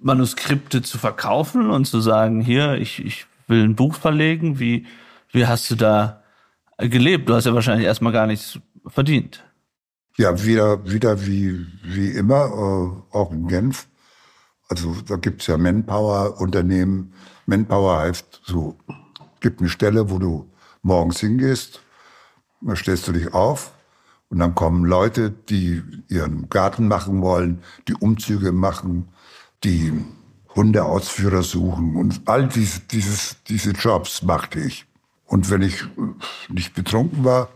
[0.00, 4.58] Manuskripte zu verkaufen und zu sagen, hier, ich, ich will ein Buch verlegen?
[4.58, 4.86] Wie,
[5.32, 6.22] wie hast du da
[6.78, 7.28] gelebt?
[7.28, 9.44] Du hast ja wahrscheinlich erstmal gar nichts verdient.
[10.16, 13.86] Ja, wieder, wieder wie, wie immer, äh, auch in Genf.
[14.68, 17.12] Also da gibt's ja Manpower-Unternehmen.
[17.46, 18.76] Manpower heißt so,
[19.40, 20.50] gibt eine Stelle, wo du
[20.82, 21.80] morgens hingehst,
[22.60, 23.72] da stellst du dich auf
[24.28, 29.08] und dann kommen Leute, die ihren Garten machen wollen, die Umzüge machen,
[29.62, 29.92] die
[30.56, 34.86] Hundeausführer suchen und all diese, dieses, diese Jobs machte ich.
[35.26, 35.84] Und wenn ich
[36.48, 37.48] nicht betrunken war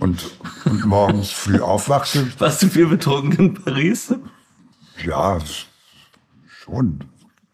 [0.00, 0.30] und,
[0.64, 2.26] und morgens früh aufwachte.
[2.38, 4.14] Warst du viel betrunken in Paris?
[5.04, 5.38] Ja,
[6.46, 7.04] schon.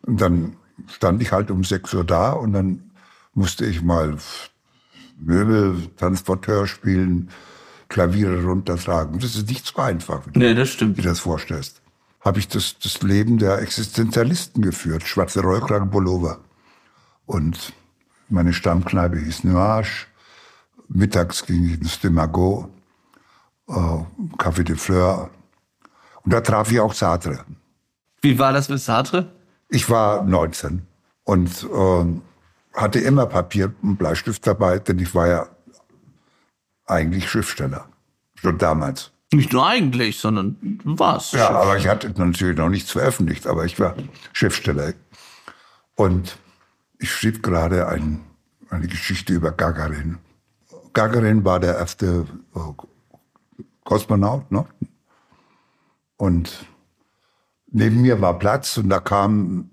[0.02, 0.56] Und dann
[0.88, 2.90] stand ich halt um 6 Uhr da und dann
[3.34, 4.16] musste ich mal
[5.18, 7.30] Möbeltransporteur spielen,
[7.88, 9.18] Klaviere runtertragen.
[9.18, 10.96] Das ist nicht so einfach, wie, nee, das stimmt.
[10.96, 11.82] wie du das vorstellst.
[12.20, 16.38] Habe ich das, das Leben der Existenzialisten geführt, schwarze Rollkragenpullover.
[17.26, 17.72] Und
[18.28, 20.06] meine Stammkneipe hieß Nuage.
[20.88, 22.68] Mittags ging ich ins Demago,
[23.68, 23.72] äh,
[24.36, 25.30] Café de Fleur.
[26.22, 27.44] Und da traf ich auch Sartre.
[28.20, 29.32] Wie war das mit Sartre?
[29.68, 30.82] Ich war 19
[31.24, 32.04] und äh,
[32.74, 35.46] hatte immer Papier und Bleistift dabei, denn ich war ja
[36.86, 37.88] eigentlich Schriftsteller.
[38.34, 39.12] Schon damals.
[39.32, 41.32] Nicht nur eigentlich, sondern was?
[41.32, 43.94] Ja, aber ich hatte natürlich noch nichts veröffentlicht, aber ich war
[44.32, 44.94] Schriftsteller.
[45.94, 46.36] Und
[46.98, 48.22] ich schrieb gerade ein,
[48.70, 50.18] eine Geschichte über Gagarin.
[50.92, 52.60] Gagarin war der erste äh,
[53.84, 54.66] Kosmonaut, ne?
[56.16, 56.66] Und
[57.70, 59.70] neben mir war Platz und da kam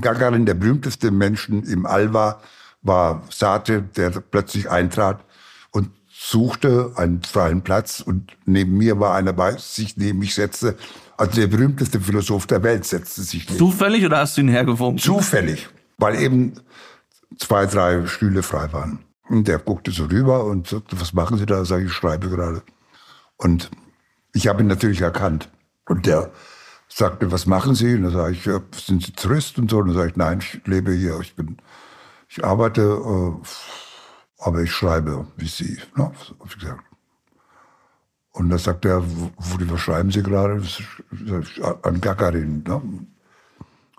[0.00, 2.42] Gagarin, der berühmteste Menschen im All war,
[2.82, 5.24] war Sate, der plötzlich eintrat
[6.30, 10.76] suchte einen freien Platz und neben mir war einer bei sich neben mich setzte.
[11.16, 13.58] Also der berühmteste Philosoph der Welt setzte sich neben.
[13.58, 14.98] Zufällig oder hast du ihn hergewunken?
[14.98, 16.54] Zufällig, weil eben
[17.38, 19.00] zwei, drei Stühle frei waren.
[19.28, 21.64] Und der guckte so rüber und sagte, was machen Sie da?
[21.64, 22.62] Sag ich, ich schreibe gerade.
[23.36, 23.70] Und
[24.32, 25.50] ich habe ihn natürlich erkannt.
[25.86, 26.30] Und der
[26.88, 27.94] sagte, was machen Sie?
[27.94, 28.42] Und dann sage ich,
[28.82, 29.78] sind Sie Tourist und so?
[29.78, 31.58] Und dann sage ich, nein, ich lebe hier, ich bin,
[32.28, 33.46] ich arbeite, äh,
[34.44, 35.78] aber ich schreibe wie Sie.
[35.96, 36.12] Ne?
[38.32, 39.02] Und dann sagt er,
[39.38, 40.62] worüber schreiben Sie gerade?
[41.82, 42.62] An Gagarin.
[42.62, 42.82] Ne?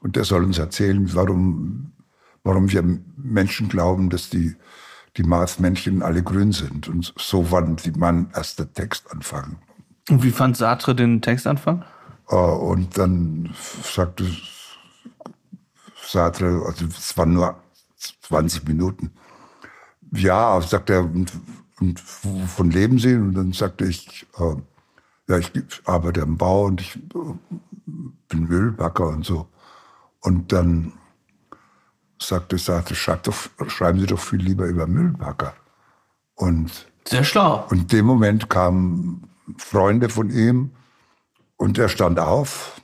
[0.01, 1.93] Und der soll uns erzählen, warum,
[2.43, 2.83] warum wir
[3.17, 4.55] Menschen glauben, dass die,
[5.17, 6.87] die Marsmännchen alle grün sind.
[6.89, 9.57] Und so war die Mann erst der Textanfang.
[10.09, 11.83] Und wie fand Sartre den Textanfang?
[12.29, 14.25] Äh, und dann sagte
[16.05, 17.55] Sartre, also es waren nur
[18.21, 19.11] 20 Minuten.
[20.15, 21.31] Ja, sagt er, und,
[21.79, 23.15] und wovon leben Sie?
[23.15, 24.55] Und dann sagte ich, äh,
[25.27, 25.51] ja, ich
[25.85, 26.99] arbeite am Bau und ich äh,
[28.27, 29.47] bin Müllbacker und so.
[30.21, 30.93] Und dann
[32.19, 33.35] sagte schreib doch,
[33.67, 35.53] schreiben Sie doch viel lieber über Müllbacker.
[36.35, 37.65] Und sehr schlau.
[37.69, 40.71] Und in dem Moment kamen Freunde von ihm
[41.57, 42.81] und er stand auf,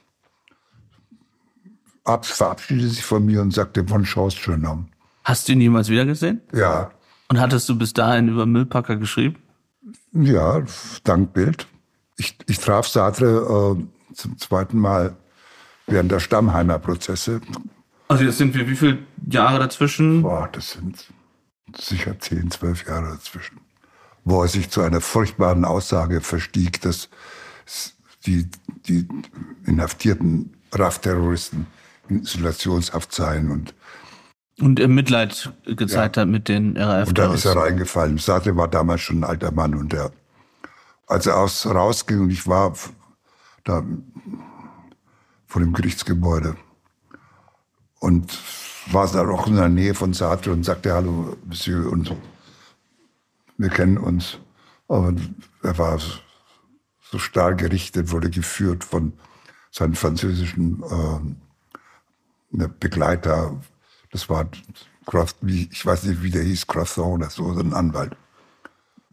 [2.04, 4.88] ab, verabschiedete sich von mir und sagte, Bonne chance, schön Abend.
[5.24, 6.42] Hast du ihn jemals wieder gesehen?
[6.54, 6.92] Ja.
[7.32, 9.38] Und hattest du bis dahin über Müllpacker geschrieben?
[10.12, 10.64] Ja,
[11.06, 11.66] dank Bild.
[12.18, 15.16] Ich, ich traf Sartre äh, zum zweiten Mal
[15.88, 17.40] während der Stammheimer Prozesse.
[18.10, 18.98] Also jetzt sind wir wie viele
[19.30, 20.24] Jahre dazwischen?
[20.24, 21.06] Boah, das sind
[21.74, 23.62] sicher zehn, zwölf Jahre dazwischen.
[24.26, 27.08] Wo er sich zu einer furchtbaren Aussage verstieg, dass
[28.26, 28.46] die,
[28.90, 29.08] die
[29.66, 31.66] inhaftierten RAF-Terroristen
[32.10, 33.74] in Isolationshaft seien und
[34.62, 36.22] und er Mitleid gezeigt ja.
[36.22, 37.10] hat mit den RAF.
[37.10, 38.18] Und dann ist er reingefallen.
[38.18, 40.12] Sartre war damals schon ein alter Mann und der,
[41.08, 42.74] als er aus, rausging und ich war
[43.64, 43.84] da
[45.48, 46.56] vor dem Gerichtsgebäude
[48.00, 48.40] und
[48.88, 52.16] war da auch in der Nähe von Sartre und sagte Hallo, Monsieur, und
[53.58, 54.40] wir kennen uns.
[54.88, 55.14] Aber
[55.64, 56.00] er war
[57.02, 59.14] so stark gerichtet, wurde geführt von
[59.70, 60.84] seinen französischen
[62.52, 63.62] äh, Begleiter.
[64.12, 64.48] Das war,
[65.48, 68.16] ich weiß nicht, wie der hieß, Croissant oder so, so ein Anwalt.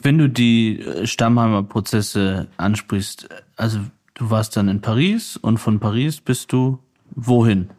[0.00, 3.80] Wenn du die äh, Stammheimer Prozesse ansprichst, also
[4.14, 6.78] du warst dann in Paris und von Paris bist du
[7.10, 7.70] wohin?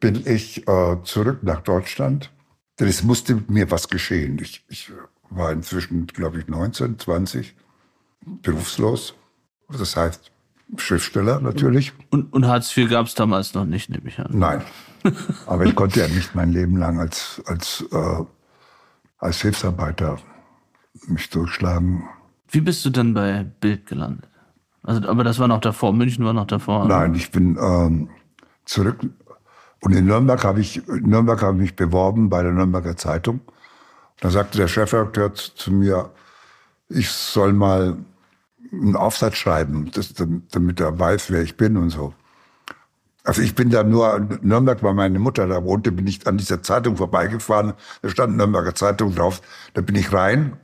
[0.00, 2.30] Bin ich äh, zurück nach Deutschland,
[2.78, 4.38] denn es musste mir was geschehen.
[4.40, 4.92] Ich, ich
[5.30, 7.54] war inzwischen, glaube ich, 19, 20,
[8.42, 9.14] berufslos
[9.68, 10.30] das heißt,
[10.76, 11.92] Schriftsteller natürlich.
[12.10, 14.30] Und, und Hartz IV gab es damals noch nicht, nehme ich an.
[14.32, 14.62] Nein.
[15.46, 18.24] Aber ich konnte ja nicht mein Leben lang als, als, äh,
[19.18, 20.18] als Hilfsarbeiter
[21.06, 22.04] mich durchschlagen.
[22.48, 24.28] Wie bist du denn bei Bild gelandet?
[24.82, 26.86] Also, aber das war noch davor, München war noch davor.
[26.86, 28.08] Nein, ich bin ähm,
[28.64, 29.00] zurück.
[29.80, 33.40] Und in Nürnberg habe ich, in Nürnberg habe ich mich beworben bei der Nürnberger Zeitung.
[34.20, 36.10] Da sagte der Chefredakteur zu mir,
[36.88, 37.96] ich soll mal
[38.72, 40.14] einen Aufsatz schreiben, das,
[40.50, 42.14] damit er weiß, wer ich bin und so.
[43.26, 46.62] Also ich bin da nur, Nürnberg, weil meine Mutter da wohnte, bin ich an dieser
[46.62, 47.74] Zeitung vorbeigefahren.
[48.00, 49.42] Da stand Nürnberger Zeitung drauf.
[49.74, 50.56] Da bin ich rein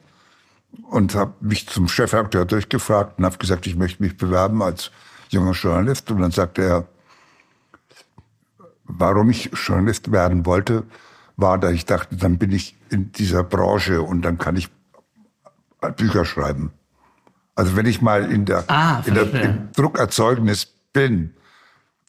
[0.88, 4.92] und habe mich zum Chefredakteur durchgefragt und habe gesagt, ich möchte mich bewerben als
[5.30, 6.08] junger Journalist.
[6.12, 6.86] Und dann sagte er,
[8.84, 10.84] warum ich Journalist werden wollte,
[11.36, 14.70] war, dass ich dachte, dann bin ich in dieser Branche und dann kann ich
[15.96, 16.70] Bücher schreiben.
[17.56, 21.34] Also wenn ich mal in der, ah, in der im Druckerzeugnis bin,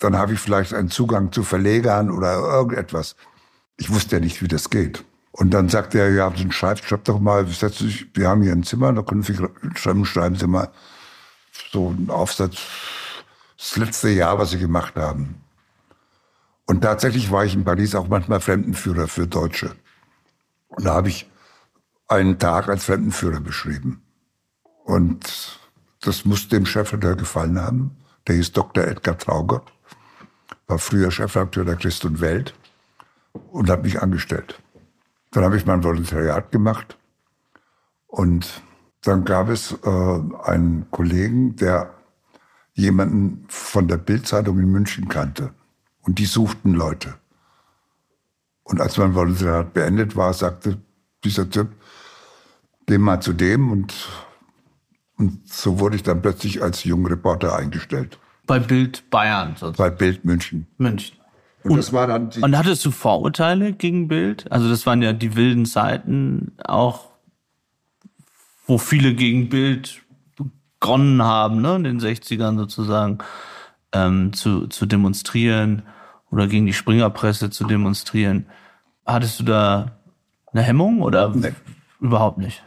[0.04, 3.16] dann habe ich vielleicht einen Zugang zu Verlegern oder irgendetwas.
[3.78, 5.06] Ich wusste ja nicht, wie das geht.
[5.32, 8.92] Und dann sagte er, ja, dann schreib, schreib doch mal, wir haben hier ein Zimmer,
[8.92, 9.36] da können Sie
[9.76, 10.70] schreiben, schreiben Sie mal
[11.72, 12.58] so einen Aufsatz,
[13.58, 15.42] das letzte Jahr, was Sie gemacht haben.
[16.66, 19.74] Und tatsächlich war ich in Paris auch manchmal Fremdenführer für Deutsche.
[20.68, 21.30] Und da habe ich
[22.10, 24.04] einen Tag als Fremdenführer beschrieben.
[24.84, 25.60] Und
[26.02, 27.96] das muss dem Chefredakteur gefallen haben.
[28.28, 28.84] Der hieß Dr.
[28.84, 29.64] Edgar Trauger,
[30.68, 32.54] war früher Chefredakteur der Christ und Welt
[33.52, 34.62] und hat mich angestellt.
[35.32, 36.98] Dann habe ich mein Volontariat gemacht
[38.08, 38.62] und
[39.02, 41.94] dann gab es äh, einen Kollegen, der
[42.74, 45.54] jemanden von der Bildzeitung in München kannte.
[46.02, 47.16] Und die suchten Leute.
[48.64, 50.82] Und als mein Volontariat beendet war, sagte
[51.24, 51.70] dieser Typ,
[52.86, 53.94] geh mal zu dem und,
[55.18, 58.20] und so wurde ich dann plötzlich als junger Reporter eingestellt.
[58.46, 59.78] Bei Bild Bayern sozusagen.
[59.78, 60.68] Bei Bild München.
[60.78, 61.18] München.
[61.64, 64.52] Und, und, das war dann und hattest du Vorurteile gegen Bild?
[64.52, 67.12] Also das waren ja die wilden Zeiten auch,
[68.68, 70.02] wo viele gegen Bild
[70.36, 73.20] begonnen haben, ne, in den 60ern sozusagen,
[73.94, 75.84] ähm, zu, zu demonstrieren
[76.32, 78.48] oder gegen die Springerpresse zu demonstrieren.
[79.06, 79.98] Hattest du da
[80.52, 81.54] eine Hemmung oder nee.
[82.02, 82.62] überhaupt nicht?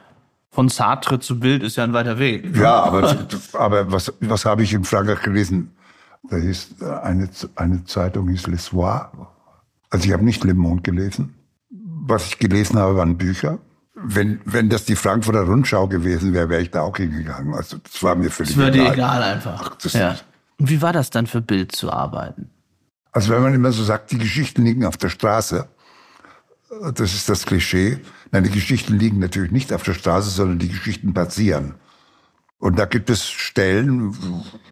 [0.56, 2.56] Von Sartre zu Bild ist ja ein weiter Weg.
[2.56, 5.76] Ja, aber, aber was, was habe ich in Frankreich gelesen?
[6.30, 9.12] Da hieß eine, eine Zeitung hieß Le Soir.
[9.90, 11.34] Also ich habe nicht Le Monde gelesen.
[11.68, 13.58] Was ich gelesen habe, waren Bücher.
[13.94, 17.52] Wenn, wenn das die Frankfurter Rundschau gewesen wäre, wäre ich da auch hingegangen.
[17.52, 18.70] Also das war mir völlig egal.
[18.70, 19.76] Das war dir egal einfach.
[19.78, 20.16] Ach, ja.
[20.58, 22.48] Und wie war das dann für Bild zu arbeiten?
[23.12, 25.68] Also wenn man immer so sagt, die Geschichten liegen auf der Straße,
[26.94, 27.98] das ist das Klischee.
[28.32, 31.74] Nein, die Geschichten liegen natürlich nicht auf der Straße, sondern die Geschichten passieren.
[32.58, 34.16] Und da gibt es Stellen,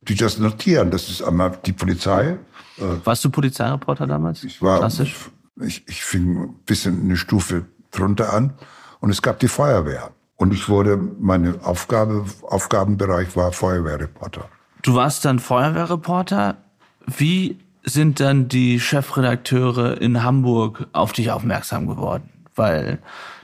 [0.03, 0.91] die das notieren.
[0.91, 2.39] Das ist einmal die Polizei.
[3.05, 4.43] Warst du Polizeireporter damals?
[4.43, 5.31] Ich war, Klassisch?
[5.61, 8.55] Ich, ich fing ein bisschen eine Stufe drunter an.
[9.01, 10.11] Und es gab die Feuerwehr.
[10.37, 14.49] Und ich wurde, meine Aufgabe, Aufgabenbereich war Feuerwehrreporter.
[14.83, 16.57] Du warst dann Feuerwehrreporter.
[17.07, 22.31] Wie sind dann die Chefredakteure in Hamburg auf dich aufmerksam geworden?
[22.55, 22.99] Weil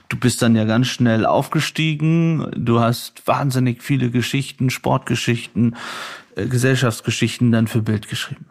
[0.09, 2.51] du bist dann ja ganz schnell aufgestiegen.
[2.55, 5.75] Du hast wahnsinnig viele Geschichten, Sportgeschichten,
[6.35, 8.45] äh, Gesellschaftsgeschichten dann für Bild geschrieben.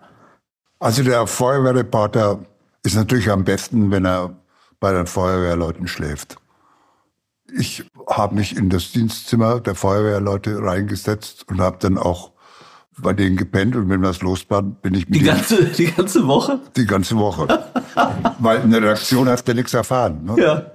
[0.78, 2.40] Also der Feuerwehrreporter
[2.82, 4.34] ist natürlich am besten, wenn er
[4.78, 6.36] bei den Feuerwehrleuten schläft.
[7.52, 12.29] Ich habe mich in das Dienstzimmer der Feuerwehrleute reingesetzt und habe dann auch
[13.02, 16.26] bei denen gepennt und wenn was los war, bin ich mit die ganze die ganze
[16.26, 16.60] Woche.
[16.76, 17.46] Die ganze Woche,
[18.38, 20.24] weil in der Redaktion hast du nichts erfahren.
[20.24, 20.42] Ne?
[20.42, 20.66] Ja.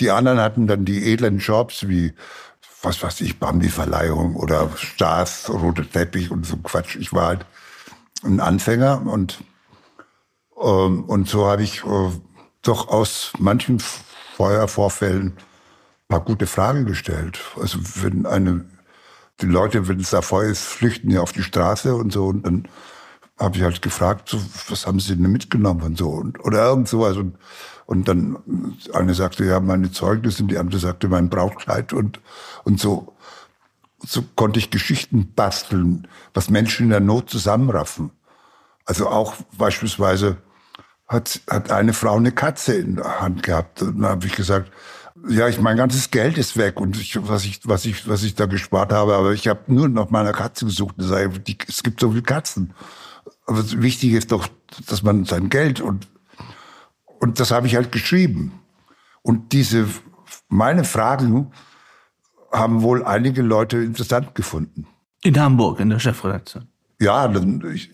[0.00, 2.12] Die anderen hatten dann die edlen Jobs wie
[2.82, 6.96] was weiß ich, Bambi-Verleihung oder Stars, rote Teppich und so Quatsch.
[6.96, 7.46] Ich war halt
[8.24, 9.44] ein Anfänger und
[10.60, 12.10] ähm, und so habe ich äh,
[12.62, 13.80] doch aus manchen
[14.36, 15.36] Feuervorfällen
[16.10, 17.40] paar gute Fragen gestellt.
[17.58, 18.66] Also wenn eine
[19.40, 22.26] die Leute, wenn es da Feuer ist, flüchten ja auf die Straße und so.
[22.26, 22.68] Und dann
[23.38, 24.38] habe ich halt gefragt, so,
[24.68, 26.10] was haben sie denn mitgenommen und so.
[26.10, 27.16] Und, oder irgend sowas.
[27.16, 27.36] Und,
[27.86, 28.38] und dann
[28.92, 31.92] eine sagte, ja, meine Zeugnisse, und die andere sagte, mein Brautkleid.
[31.92, 32.20] Und,
[32.64, 33.16] und so,
[33.98, 38.10] so konnte ich Geschichten basteln, was Menschen in der Not zusammenraffen.
[38.84, 40.36] Also auch beispielsweise
[41.08, 43.82] hat, hat eine Frau eine Katze in der Hand gehabt.
[43.82, 44.70] Und dann habe ich gesagt,
[45.28, 48.34] ja, ich mein ganzes Geld ist weg und ich, was ich was ich was ich
[48.34, 50.96] da gespart habe, aber ich habe nur noch meiner Katze gesucht.
[50.98, 52.74] Die, es gibt so viele Katzen.
[53.46, 54.48] Aber wichtig ist doch,
[54.86, 56.08] dass man sein Geld und
[57.18, 58.52] und das habe ich halt geschrieben.
[59.22, 59.86] Und diese
[60.48, 61.52] meine Fragen
[62.50, 64.86] haben wohl einige Leute interessant gefunden.
[65.22, 66.66] In Hamburg in der Chefredaktion.
[67.00, 67.90] Ja, dann, ich,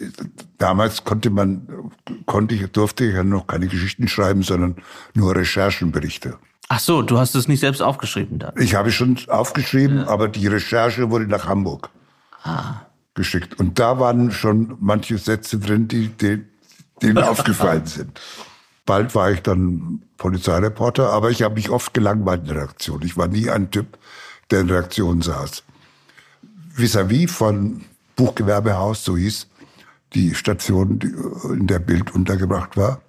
[0.58, 1.92] damals konnte man,
[2.24, 4.76] konnte ich, durfte ich ja noch keine Geschichten schreiben, sondern
[5.14, 6.38] nur Recherchenberichte.
[6.68, 8.54] Ach so, du hast es nicht selbst aufgeschrieben dann?
[8.58, 10.08] Ich habe es schon aufgeschrieben, ja.
[10.08, 11.90] aber die Recherche wurde nach Hamburg
[12.42, 12.80] ah.
[13.14, 13.58] geschickt.
[13.58, 16.44] Und da waren schon manche Sätze drin, die, die
[17.02, 18.20] denen aufgefallen sind.
[18.84, 23.02] Bald war ich dann Polizeireporter, aber ich habe mich oft gelangweilt in der Reaktion.
[23.02, 23.98] Ich war nie ein Typ,
[24.50, 25.62] der in der Reaktion saß.
[26.76, 27.84] vis-à-vis -vis von
[28.16, 29.48] Buchgewerbehaus, so hieß
[30.14, 31.14] die Station, die
[31.52, 33.00] in der Bild untergebracht war,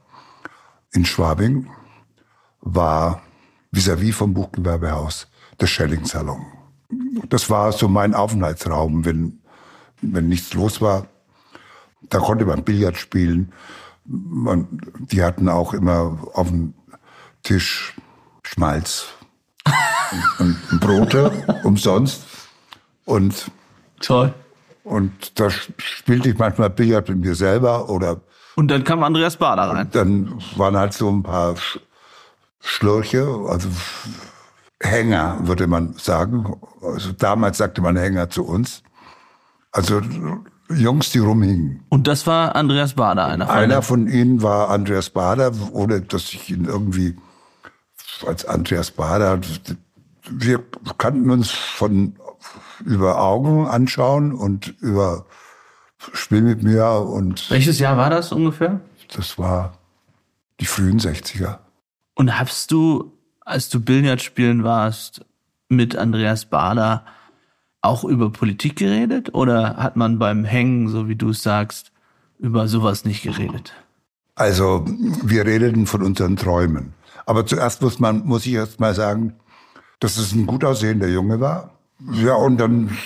[0.91, 1.70] in Schwabing,
[2.62, 3.22] war
[3.72, 5.28] vis-à-vis -vis vom Buchgewerbehaus
[5.59, 6.45] der Schelling-Salon.
[7.30, 9.39] Das war so mein Aufenthaltsraum, wenn,
[10.01, 11.07] wenn nichts los war.
[12.09, 13.51] Da konnte man Billard spielen.
[14.05, 14.68] Man,
[15.11, 16.74] die hatten auch immer auf dem
[17.43, 17.95] Tisch
[18.43, 19.07] Schmalz
[20.39, 21.32] und, und Brote
[21.63, 22.26] umsonst.
[23.05, 23.51] Und
[23.99, 24.34] Toll.
[24.84, 28.22] Und da spielte ich manchmal Billard mit mir selber oder.
[28.55, 29.89] Und dann kam Andreas Bader rein.
[29.91, 31.55] Dann waren halt so ein paar
[32.62, 33.70] Sch Schlürche, also
[34.82, 36.55] Hänger, würde man sagen.
[36.82, 38.84] Also damals sagte man Hänger zu uns.
[39.72, 40.01] Also
[40.70, 41.84] Jungs, die rumhingen.
[41.89, 46.34] Und das war Andreas Bader, einer von Einer von ihnen war Andreas Bader, ohne dass
[46.34, 47.16] ich ihn irgendwie
[48.26, 49.39] als Andreas Bader.
[50.30, 50.64] Wir
[50.97, 52.16] kannten uns von
[52.86, 55.26] über Augen anschauen und über
[56.14, 57.49] Spiel mit mir und.
[57.49, 58.82] Welches Jahr war das ungefähr?
[59.16, 59.78] Das war
[60.60, 61.60] die frühen 60er.
[62.18, 65.24] Und hast du, als du Billard spielen warst,
[65.70, 67.05] mit Andreas Bader
[67.84, 69.36] auch über Politik geredet?
[69.36, 71.91] Oder hat man beim Hängen, so wie du es sagst,
[72.39, 73.72] über sowas nicht geredet?
[74.34, 74.84] Also,
[75.24, 76.95] wir redeten von unseren Träumen.
[77.28, 79.36] Aber zuerst muss man, muss ich erst mal sagen,
[79.99, 81.78] dass es ein gut aussehender Junge war.
[82.13, 82.97] Ja, und dann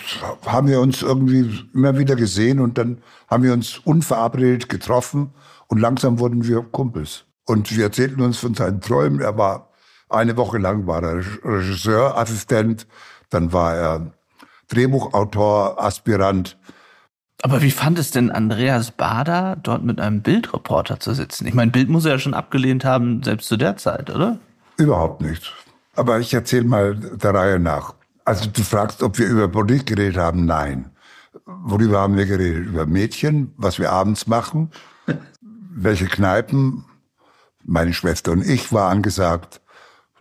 [0.46, 3.00] haben wir uns irgendwie immer wieder gesehen und dann
[3.30, 5.32] haben wir uns unverabredet getroffen
[5.68, 7.26] und langsam wurden wir Kumpels.
[7.52, 9.20] Und wir erzählten uns von seinen Träumen.
[9.20, 9.68] Er war
[10.08, 12.88] eine Woche lang war er Regisseurassistent,
[13.30, 14.14] dann war er
[14.70, 16.58] Drehbuchautor, Aspirant.
[17.42, 21.46] Aber wie fand es denn Andreas Bader, dort mit einem Bildreporter zu sitzen?
[21.46, 24.40] Ich meine, Bild muss er ja schon abgelehnt haben, selbst zu der Zeit, oder?
[24.78, 25.54] Überhaupt nicht.
[25.98, 27.96] Aber ich erzähle mal der Reihe nach.
[28.24, 30.46] Also du fragst, ob wir über Politik geredet haben.
[30.46, 30.92] Nein.
[31.46, 32.66] Worüber haben wir geredet?
[32.66, 34.72] Über Mädchen, was wir abends machen,
[35.42, 36.86] welche Kneipen.
[37.64, 39.62] Meine Schwester und ich war angesagt.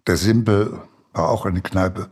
[0.07, 0.81] Der Simpel
[1.13, 2.11] war auch eine Kneipe.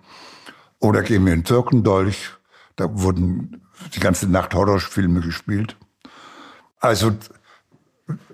[0.79, 2.31] Oder gehen wir in Türkendolch.
[2.76, 3.62] Da wurden
[3.95, 5.76] die ganze Nacht Horrorfilme gespielt.
[6.81, 7.12] Also,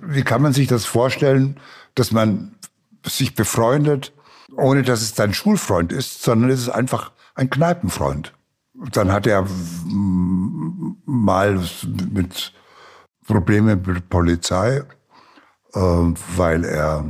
[0.01, 1.59] wie kann man sich das vorstellen,
[1.95, 2.55] dass man
[3.07, 4.13] sich befreundet,
[4.57, 8.33] ohne dass es dein Schulfreund ist, sondern es ist einfach ein Kneipenfreund.
[8.93, 9.47] Dann hat er
[11.05, 11.61] mal
[12.13, 12.53] mit
[13.27, 14.83] Problemen mit der Polizei,
[15.75, 17.05] weil er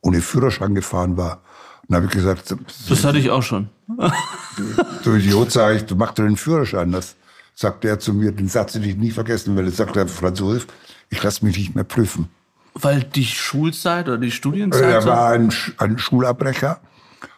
[0.00, 1.42] ohne Führerschein gefahren war.
[1.88, 2.54] Und habe ich gesagt,
[2.88, 3.68] das hatte ich auch schon.
[5.04, 6.90] du, Idiot, sage ich, du machst doch den Führerschein.
[6.92, 7.16] Das
[7.54, 9.70] sagte er zu mir, den Satz, den ich nie vergessen werde.
[9.70, 10.66] Sagt er, Franz Josef,
[11.10, 12.28] ich lasse mich nicht mehr prüfen.
[12.74, 14.82] Weil die Schulzeit oder die Studienzeit?
[14.82, 16.80] Er war ein, ein Schulabbrecher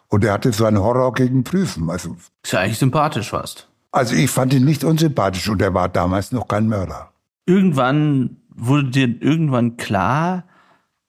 [0.09, 1.91] und er hatte so einen Horror gegen Prüfen.
[1.91, 3.69] Also, ist ja eigentlich sympathisch fast.
[3.93, 7.13] Also ich fand ihn nicht unsympathisch und er war damals noch kein Mörder.
[7.47, 10.45] Irgendwann wurde dir irgendwann klar,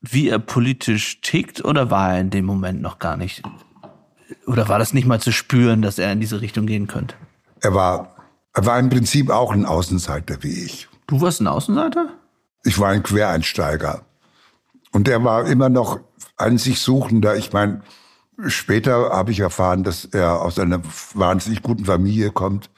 [0.00, 3.42] wie er politisch tickt oder war er in dem Moment noch gar nicht?
[4.46, 7.14] Oder war das nicht mal zu spüren, dass er in diese Richtung gehen könnte?
[7.60, 8.16] Er war,
[8.54, 10.88] er war im Prinzip auch ein Außenseiter wie ich.
[11.06, 12.08] Du warst ein Außenseiter?
[12.64, 14.02] Ich war ein Quereinsteiger.
[14.92, 16.00] Und er war immer noch
[16.36, 17.36] ein sich Suchender.
[17.36, 17.82] Ich meine,
[18.48, 20.80] Später habe ich erfahren, dass er aus einer
[21.14, 22.70] wahnsinnig guten Familie kommt.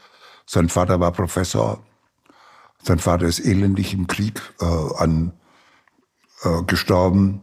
[0.45, 1.81] Sein Vater war Professor.
[2.83, 5.33] Sein Vater ist elendig im Krieg äh, an,
[6.43, 7.43] äh, gestorben.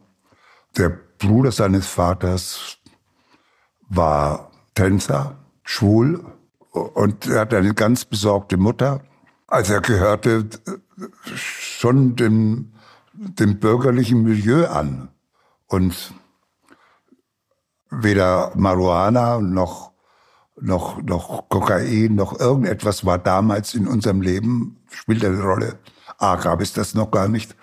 [0.78, 2.78] Der Bruder seines Vaters
[3.90, 6.26] war Tänzer, schwul
[6.72, 9.02] und er hatte eine ganz besorgte Mutter.
[9.48, 12.74] Also er gehörte äh, schon dem,
[13.14, 15.10] dem bürgerlichen Milieu an.
[15.68, 16.14] Und
[17.90, 19.89] weder Marihuana noch,
[20.62, 25.80] noch, noch Kokain noch irgendetwas war damals in unserem Leben, spielt eine Rolle.
[26.18, 27.56] A, gab es das noch gar nicht.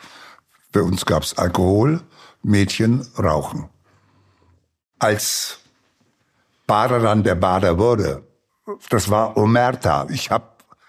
[0.73, 2.03] Bei uns gab es Alkohol,
[2.43, 3.69] Mädchen, Rauchen.
[4.99, 5.59] Als
[6.67, 8.27] Bader dann der Bader wurde,
[8.89, 10.07] das war Omerta.
[10.11, 10.49] Ich habe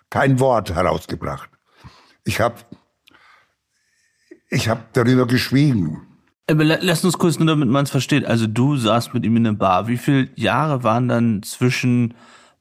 [0.10, 1.50] kein Wort herausgebracht.
[2.24, 2.56] Ich habe
[4.50, 6.07] ich hab darüber geschwiegen.
[6.50, 8.26] Aber lass uns kurz nur, damit man es versteht.
[8.26, 9.88] Also du saßt mit ihm in der Bar.
[9.88, 12.14] Wie viele Jahre waren dann zwischen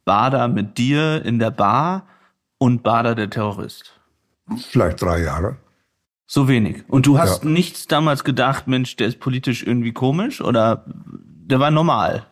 [0.05, 2.07] Bader mit dir in der Bar
[2.59, 3.93] und Bader der Terrorist?
[4.71, 5.57] Vielleicht drei Jahre.
[6.27, 6.85] So wenig.
[6.89, 7.51] Und du hast ja.
[7.51, 12.27] nichts damals gedacht, Mensch, der ist politisch irgendwie komisch oder der war normal?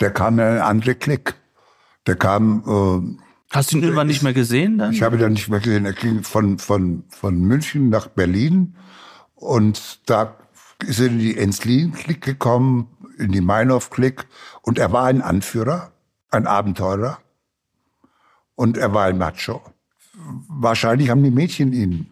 [0.00, 1.34] Der kam in eine andere Klick.
[2.06, 2.62] Der kam.
[2.66, 4.92] Äh, Hast du ihn irgendwann nicht mehr gesehen dann?
[4.92, 5.86] Ich habe ihn dann nicht mehr gesehen.
[5.86, 8.74] Er ging von, von, von München nach Berlin
[9.34, 10.36] und da
[10.86, 14.26] ist er in die Enslin-Klick gekommen, in die Meinhof-Klick
[14.62, 15.92] und er war ein Anführer,
[16.30, 17.18] ein Abenteurer.
[18.54, 19.62] und er war ein Macho.
[20.48, 22.10] Wahrscheinlich haben die Mädchen ihn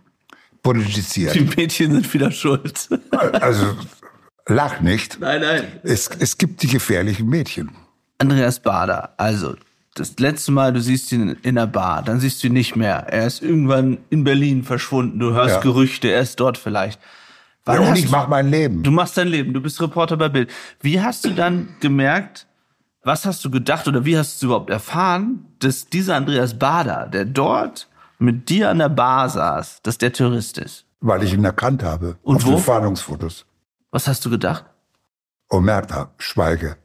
[0.62, 1.34] politisiert.
[1.34, 2.88] Die Mädchen sind wieder schuld.
[3.32, 3.76] Also
[4.48, 5.18] lach nicht.
[5.20, 5.64] Nein, nein.
[5.82, 7.70] Es, es gibt die gefährlichen Mädchen.
[8.18, 9.56] Andreas Bader, also
[9.94, 13.06] das letzte Mal, du siehst ihn in der Bar, dann siehst du ihn nicht mehr.
[13.08, 15.18] Er ist irgendwann in Berlin verschwunden.
[15.18, 15.60] Du hörst Ja.
[15.60, 17.00] Gerüchte, er ist dort vielleicht.
[17.66, 18.82] Wann Ja, und ich du- mache mein Leben.
[18.82, 20.50] Du machst dein Leben, du bist Reporter bei Bild.
[20.80, 22.46] Wie hast du dann gemerkt,
[23.02, 27.24] was hast du gedacht oder wie hast du überhaupt erfahren, dass dieser Andreas Bader, der
[27.24, 27.88] dort
[28.18, 30.84] mit dir an der Bar saß, dass der Terrorist ist?
[31.00, 32.16] weil ich ihn erkannt habe.
[32.22, 32.50] Und auf wo?
[32.52, 33.44] den Fahndungsfotos.
[33.92, 34.64] Was hast du gedacht?
[35.50, 36.76] Omerta, schweige.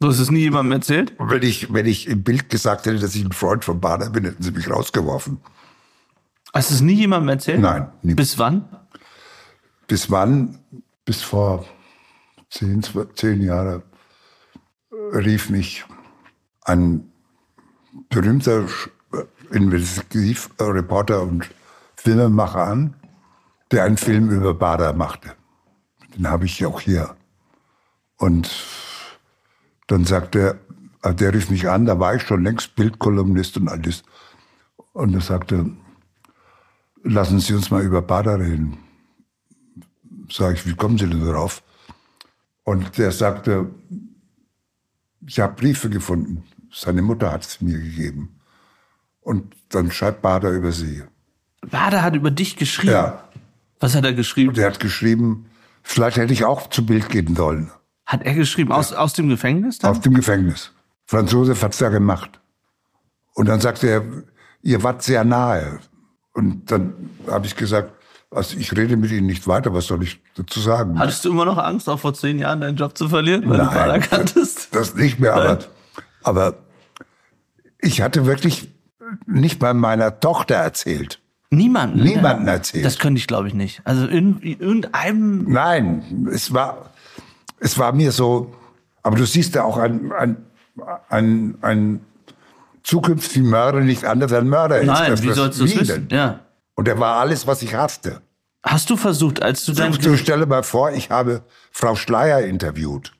[0.00, 1.12] Du hast es nie jemandem erzählt?
[1.18, 4.24] Wenn ich, wenn ich im Bild gesagt hätte, dass ich ein Freund von Bader bin,
[4.24, 5.38] hätten sie mich rausgeworfen.
[6.54, 7.60] Hast du es nie jemandem erzählt?
[7.60, 8.14] Nein, nie.
[8.14, 8.64] Bis wann?
[9.88, 10.58] Bis wann?
[11.04, 11.64] Bis vor
[12.50, 12.82] zehn,
[13.14, 13.82] zehn Jahren
[15.12, 15.84] rief mich
[16.62, 17.10] ein
[18.10, 18.90] berühmter Sch-
[19.50, 21.48] Investigativreporter und
[21.96, 22.94] Filmemacher an,
[23.72, 25.34] der einen Film über Bader machte.
[26.14, 27.16] Den habe ich auch hier.
[28.18, 28.50] Und
[29.86, 30.60] dann sagte
[31.02, 34.02] er, der rief mich an, da war ich schon längst Bildkolumnist und alles.
[34.92, 35.70] Und er sagte,
[37.02, 38.78] lassen Sie uns mal über Bader reden.
[40.30, 41.62] Sag ich, wie kommen Sie denn darauf?
[42.64, 43.70] Und der sagte,
[45.26, 46.44] ich habe Briefe gefunden.
[46.72, 48.38] Seine Mutter hat es mir gegeben.
[49.20, 51.02] Und dann schreibt Bader über sie.
[51.62, 52.92] Bader hat über dich geschrieben.
[52.92, 53.28] Ja.
[53.80, 54.50] Was hat er geschrieben?
[54.50, 55.46] Und er hat geschrieben,
[55.82, 57.70] vielleicht hätte ich auch zu Bild gehen sollen.
[58.06, 59.90] Hat er geschrieben aus, aus dem Gefängnis dann?
[59.90, 60.72] Aus dem Gefängnis.
[61.04, 62.40] Franzose hat's ja gemacht.
[63.34, 64.02] Und dann sagte er,
[64.62, 65.80] ihr wart sehr nahe.
[66.32, 67.92] Und dann habe ich gesagt,
[68.30, 70.98] also ich rede mit Ihnen nicht weiter, was soll ich dazu sagen?
[70.98, 73.64] Hattest du immer noch Angst, auch vor zehn Jahren deinen Job zu verlieren, weil du
[73.64, 73.74] Nein.
[73.74, 74.74] Bader kanntest?
[74.74, 75.58] Das nicht mehr, aber,
[76.22, 76.54] aber
[77.80, 78.68] ich hatte wirklich
[79.26, 81.20] nicht mal meiner Tochter erzählt.
[81.50, 82.02] Niemanden.
[82.02, 82.84] Niemanden erzählt.
[82.84, 83.80] Das könnte ich, glaube ich, nicht.
[83.84, 85.44] Also in, irgendeinem.
[85.50, 86.90] Nein, es war,
[87.58, 88.52] es war mir so,
[89.02, 90.36] aber du siehst ja auch ein, ein,
[91.08, 92.00] ein, ein
[92.82, 94.86] zukünftigen Mörder nicht anders ein Mörder ist.
[94.86, 96.08] Nein, wie das- sollst du es wissen?
[96.10, 96.40] Ja.
[96.78, 98.22] Und er war alles, was ich hasste.
[98.62, 99.90] Hast du versucht, als du dein.
[99.90, 103.14] Du stelle mal vor, ich habe Frau Schleier interviewt,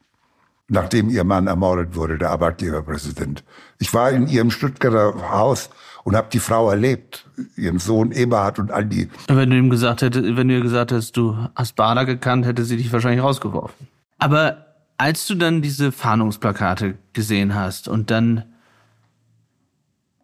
[0.69, 3.43] nachdem ihr Mann ermordet wurde, der Arbeitgeberpräsident.
[3.81, 5.71] Ich war in ihrem Stuttgarter Haus
[6.05, 9.11] und habe die Frau erlebt, ihren Sohn Eberhard und all die.
[9.27, 12.63] Wenn du ihm gesagt hättest, wenn du ihr gesagt hättest, du hast Bader gekannt, hätte
[12.63, 13.89] sie dich wahrscheinlich rausgeworfen.
[14.19, 14.67] Aber
[14.99, 18.45] als du dann diese Fahndungsplakate gesehen hast und dann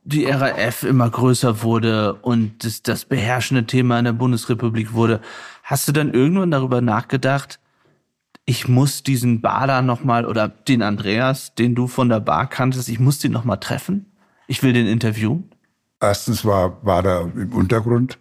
[0.04, 5.20] die RAF immer größer wurde und das, das beherrschende Thema in der Bundesrepublik wurde,
[5.62, 7.58] hast du dann irgendwann darüber nachgedacht,
[8.44, 13.00] ich muss diesen Bader nochmal oder den Andreas, den du von der Bar kanntest, ich
[13.00, 14.12] muss den nochmal treffen?
[14.46, 15.50] Ich will den interviewen?
[16.00, 18.18] Erstens war, war er im Untergrund,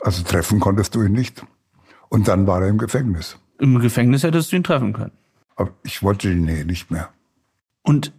[0.00, 1.42] also treffen konntest du ihn nicht.
[2.10, 3.38] Und dann war er im Gefängnis.
[3.58, 5.12] Im Gefängnis hättest du ihn treffen können.
[5.56, 7.08] Aber ich wollte ihn nee, nicht mehr.
[7.82, 8.12] Und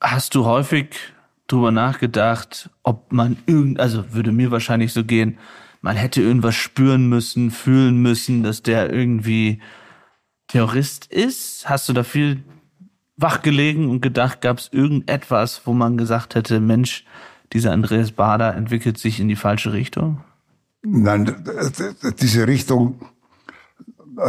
[0.00, 1.13] hast du häufig
[1.46, 5.38] drüber nachgedacht, ob man irgend, also würde mir wahrscheinlich so gehen,
[5.80, 9.60] man hätte irgendwas spüren müssen, fühlen müssen, dass der irgendwie
[10.48, 11.68] Terrorist ist?
[11.68, 12.42] Hast du da viel
[13.16, 17.04] wach gelegen und gedacht, gab es irgendetwas, wo man gesagt hätte, Mensch,
[17.52, 20.24] dieser Andreas Bader entwickelt sich in die falsche Richtung?
[20.82, 21.34] Nein,
[22.20, 23.00] diese Richtung,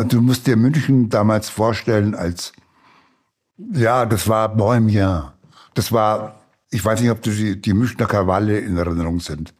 [0.07, 2.53] du musst dir München damals vorstellen als,
[3.57, 5.23] ja, das war Bohemien.
[5.73, 6.39] Das war,
[6.75, 9.53] ich weiß nicht, ob du die, die Münchner Krawalle in Erinnerung sind.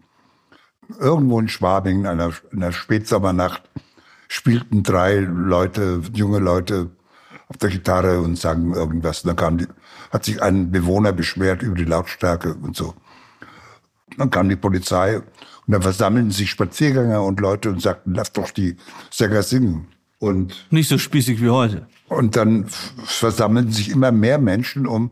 [0.99, 3.63] Irgendwo in Schwabing, in einer, in einer Spätsommernacht,
[4.27, 6.91] spielten drei Leute, junge Leute
[7.47, 9.23] auf der Gitarre und sangen irgendwas.
[9.23, 9.67] Und dann kam die,
[10.11, 12.93] hat sich ein Bewohner beschwert über die Lautstärke und so.
[14.17, 15.23] Dann kam die Polizei und
[15.67, 18.75] dann versammelten sich Spaziergänger und Leute und sagten, lass doch die
[19.09, 19.87] Sänger singen.
[20.19, 21.87] Und, Nicht so spießig wie heute.
[22.09, 22.65] und dann
[23.05, 25.11] versammelten sich immer mehr Menschen um,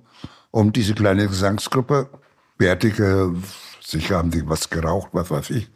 [0.54, 2.10] um diese kleine Gesangsgruppe.
[2.58, 3.34] Bärtige,
[3.82, 5.70] sicher haben die was geraucht, was weiß ich.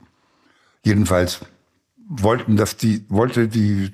[0.86, 1.40] Jedenfalls
[2.08, 3.92] wollten, dass die, wollte die,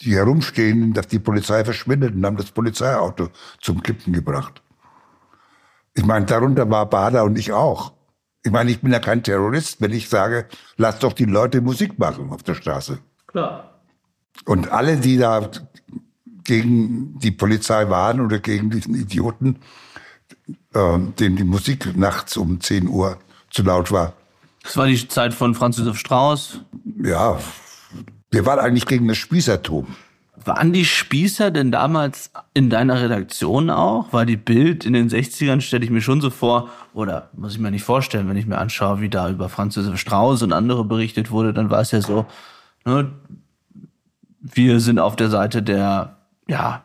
[0.00, 3.28] die herumstehen, dass die Polizei verschwindet und haben das Polizeiauto
[3.60, 4.62] zum Kippen gebracht.
[5.92, 7.92] Ich meine, darunter war Bader und ich auch.
[8.42, 11.98] Ich meine, ich bin ja kein Terrorist, wenn ich sage, lass doch die Leute Musik
[11.98, 12.98] machen auf der Straße.
[13.26, 13.82] Klar.
[14.46, 15.50] Und alle, die da
[16.44, 19.56] gegen die Polizei waren oder gegen diesen Idioten,
[20.74, 23.18] äh, denen die Musik nachts um 10 Uhr
[23.50, 24.14] zu laut war,
[24.62, 26.60] Das war die Zeit von Franz Josef Strauß.
[27.02, 27.38] ja,
[28.30, 29.86] wir waren eigentlich gegen das Spießertum.
[30.44, 34.12] Waren die Spießer denn damals in deiner Redaktion auch?
[34.12, 37.60] War die Bild in den 60ern, stelle ich mir schon so vor, oder muss ich
[37.60, 40.84] mir nicht vorstellen, wenn ich mir anschaue, wie da über Franz Josef Strauß und andere
[40.84, 42.26] berichtet wurde, dann war es ja so,
[42.84, 43.12] ne,
[44.40, 46.16] wir sind auf der Seite der,
[46.46, 46.84] ja,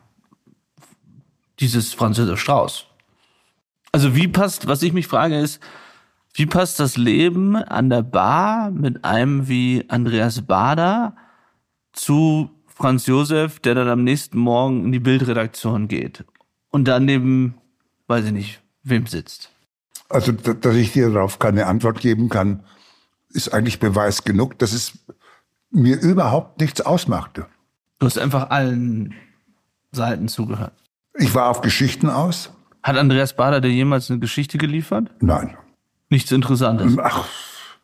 [1.58, 2.86] dieses Franz Josef Strauß.
[3.92, 5.60] Also wie passt, was ich mich frage ist,
[6.34, 11.16] wie passt das Leben an der Bar mit einem wie Andreas Bader
[11.92, 16.24] zu Franz Josef, der dann am nächsten Morgen in die Bildredaktion geht
[16.70, 17.54] und dann neben,
[18.06, 19.50] weiß ich nicht, wem sitzt?
[20.08, 22.64] Also, dass ich dir darauf keine Antwort geben kann,
[23.32, 24.98] ist eigentlich Beweis genug, dass es
[25.70, 27.46] mir überhaupt nichts ausmachte.
[27.98, 29.14] Du hast einfach allen
[29.92, 30.72] Seiten zugehört.
[31.14, 32.52] Ich war auf Geschichten aus.
[32.82, 35.10] Hat Andreas Bader dir jemals eine Geschichte geliefert?
[35.20, 35.56] Nein.
[36.08, 36.96] Nichts Interessantes.
[36.98, 37.26] Ach,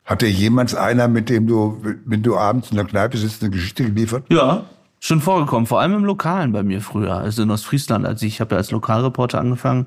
[0.05, 3.51] hat dir jemals einer, mit dem du, wenn du abends in der Kneipe sitzt, eine
[3.51, 4.25] Geschichte geliefert?
[4.31, 4.65] Ja,
[5.01, 5.67] schon vorgekommen.
[5.67, 7.17] Vor allem im Lokalen bei mir früher.
[7.17, 9.87] Also in Ostfriesland, als ich, ich habe ja als Lokalreporter angefangen.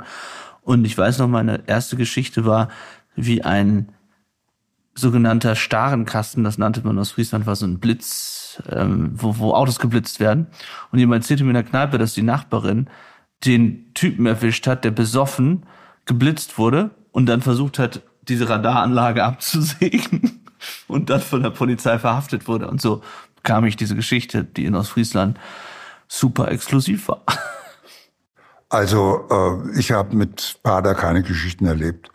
[0.62, 2.70] Und ich weiß noch, meine erste Geschichte war,
[3.16, 3.92] wie ein
[4.94, 8.39] sogenannter Starenkasten, das nannte man aus Friesland, war so ein Blitz,
[8.70, 10.48] ähm, wo, wo Autos geblitzt werden.
[10.92, 12.90] Und jemand erzählte mir in der Kneipe, dass die Nachbarin
[13.46, 15.66] den Typen erwischt hat, der besoffen
[16.06, 20.46] geblitzt wurde und dann versucht hat, diese Radaranlage abzusägen
[20.88, 22.68] und dann von der Polizei verhaftet wurde.
[22.68, 23.02] Und so
[23.44, 25.40] kam ich diese Geschichte, die in Ostfriesland
[26.08, 27.24] super exklusiv war.
[28.70, 32.12] Also äh, ich habe mit Bader keine Geschichten erlebt,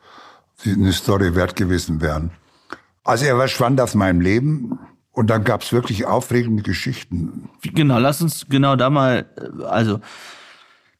[0.64, 2.30] die eine Story wert gewesen wären.
[3.02, 4.78] Also er verschwand aus meinem Leben
[5.14, 7.48] und dann gab es wirklich aufregende Geschichten.
[7.62, 10.00] Genau, lass uns genau da mal, äh, also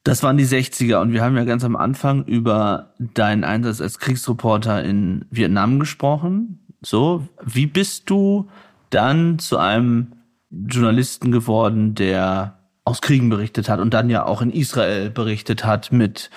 [0.05, 3.99] das waren die 60er und wir haben ja ganz am Anfang über deinen Einsatz als
[3.99, 6.61] Kriegsreporter in Vietnam gesprochen.
[6.83, 8.49] So, wie bist du
[8.91, 10.13] dann zu einem
[10.51, 15.91] Journalisten geworden, der aus Kriegen berichtet hat und dann ja auch in Israel berichtet hat
[15.91, 16.31] mit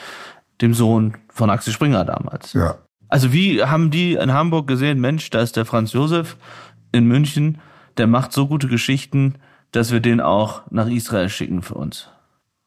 [0.61, 2.53] dem Sohn von Axel Springer damals?
[2.53, 2.79] Ja.
[3.09, 6.37] Also wie haben die in Hamburg gesehen, Mensch, da ist der Franz Josef
[6.93, 7.59] in München,
[7.97, 9.35] der macht so gute Geschichten,
[9.71, 12.09] dass wir den auch nach Israel schicken für uns.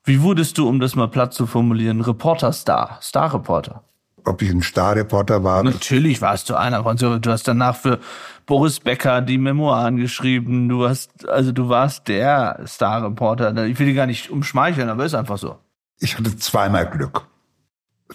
[0.05, 3.85] Wie wurdest du, um das mal platt zu formulieren, Reporter-Star, Star-Reporter?
[4.25, 5.63] Ob ich ein Star-Reporter war?
[5.63, 6.97] Natürlich warst du einer von.
[6.97, 8.01] Du hast danach für
[8.47, 10.69] Boris Becker die Memoiren geschrieben.
[10.69, 13.67] Du hast, also du warst der Star-Reporter.
[13.67, 15.59] Ich will dich gar nicht umschmeicheln, aber ist einfach so.
[15.99, 17.27] Ich hatte zweimal Glück.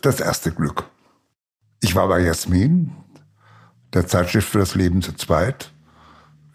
[0.01, 0.83] Das erste Glück.
[1.81, 2.91] Ich war bei Jasmin,
[3.93, 5.71] der Zeitschrift für das Leben zu zweit.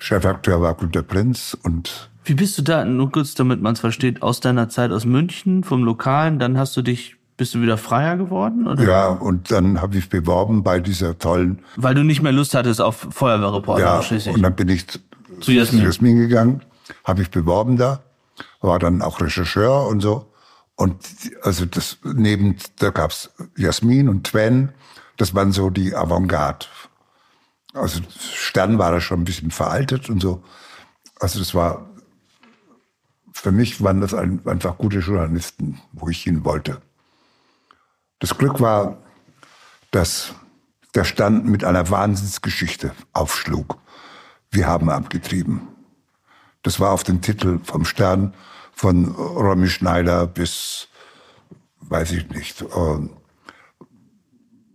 [0.00, 4.22] Chefakteur war Günter Prinz und wie bist du da, nur kurz damit man es versteht,
[4.22, 8.16] aus deiner Zeit aus München, vom Lokalen, dann hast du dich, bist du wieder freier
[8.16, 8.66] geworden?
[8.66, 8.84] Oder?
[8.84, 11.60] Ja, und dann habe ich beworben bei dieser tollen...
[11.76, 14.36] Weil du nicht mehr Lust hattest auf Feuerwehrreporter ja, schließlich.
[14.36, 14.86] und dann bin ich
[15.40, 16.62] zu Jasmin, Jasmin gegangen,
[17.04, 18.00] habe ich beworben da,
[18.60, 20.26] war dann auch Rechercheur und so.
[20.76, 20.96] Und
[21.42, 24.70] also das neben, da gab's Jasmin und Twen,
[25.16, 26.66] das waren so die Avantgarde.
[27.72, 30.42] Also Stern war da schon ein bisschen veraltet und so.
[31.20, 31.90] Also das war
[33.40, 36.82] für mich waren das einfach gute Journalisten, wo ich hin wollte.
[38.18, 38.98] Das Glück war,
[39.90, 40.34] dass
[40.94, 43.78] der Stand mit einer Wahnsinnsgeschichte aufschlug.
[44.50, 45.68] Wir haben abgetrieben.
[46.62, 48.34] Das war auf dem Titel vom Stern
[48.72, 50.88] von Romy Schneider bis,
[51.80, 53.08] weiß ich nicht, äh,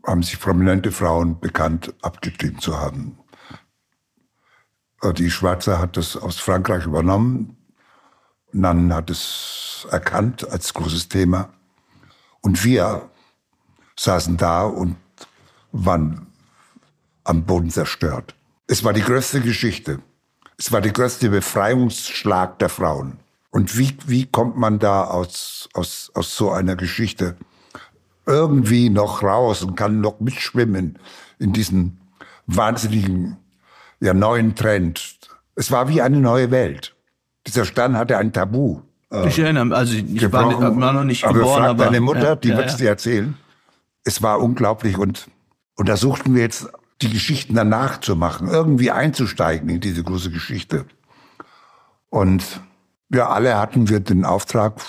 [0.06, 3.18] haben sich prominente Frauen bekannt, abgetrieben zu haben.
[5.02, 7.58] Äh, die Schwarze hat das aus Frankreich übernommen.
[8.52, 11.50] Nannen hat es erkannt als großes Thema.
[12.42, 13.10] Und wir
[13.98, 14.98] saßen da und
[15.72, 16.28] waren
[17.24, 18.36] am Boden zerstört.
[18.68, 20.00] Es war die größte Geschichte.
[20.58, 23.20] Es war der größte Befreiungsschlag der Frauen.
[23.52, 27.36] Und wie, wie kommt man da aus, aus, aus so einer Geschichte
[28.26, 31.00] irgendwie noch raus und kann noch mitschwimmen
[31.40, 32.00] in diesen
[32.48, 33.38] wahnsinnigen,
[34.00, 35.18] ja, neuen Trend?
[35.56, 36.96] Es war wie eine neue Welt.
[37.48, 38.82] Dieser Stern hatte ein Tabu.
[39.12, 41.64] Äh, ich erinnere also ich war, war, noch nicht aber geboren.
[41.64, 43.38] aber deine Mutter, ja, die ja, wird es dir erzählen.
[44.04, 45.28] Es war unglaublich und,
[45.76, 46.68] und da suchten wir jetzt
[47.02, 50.86] die Geschichten danach zu machen, irgendwie einzusteigen in diese große Geschichte.
[52.10, 52.62] Und
[53.10, 54.82] wir alle hatten wir den Auftrag,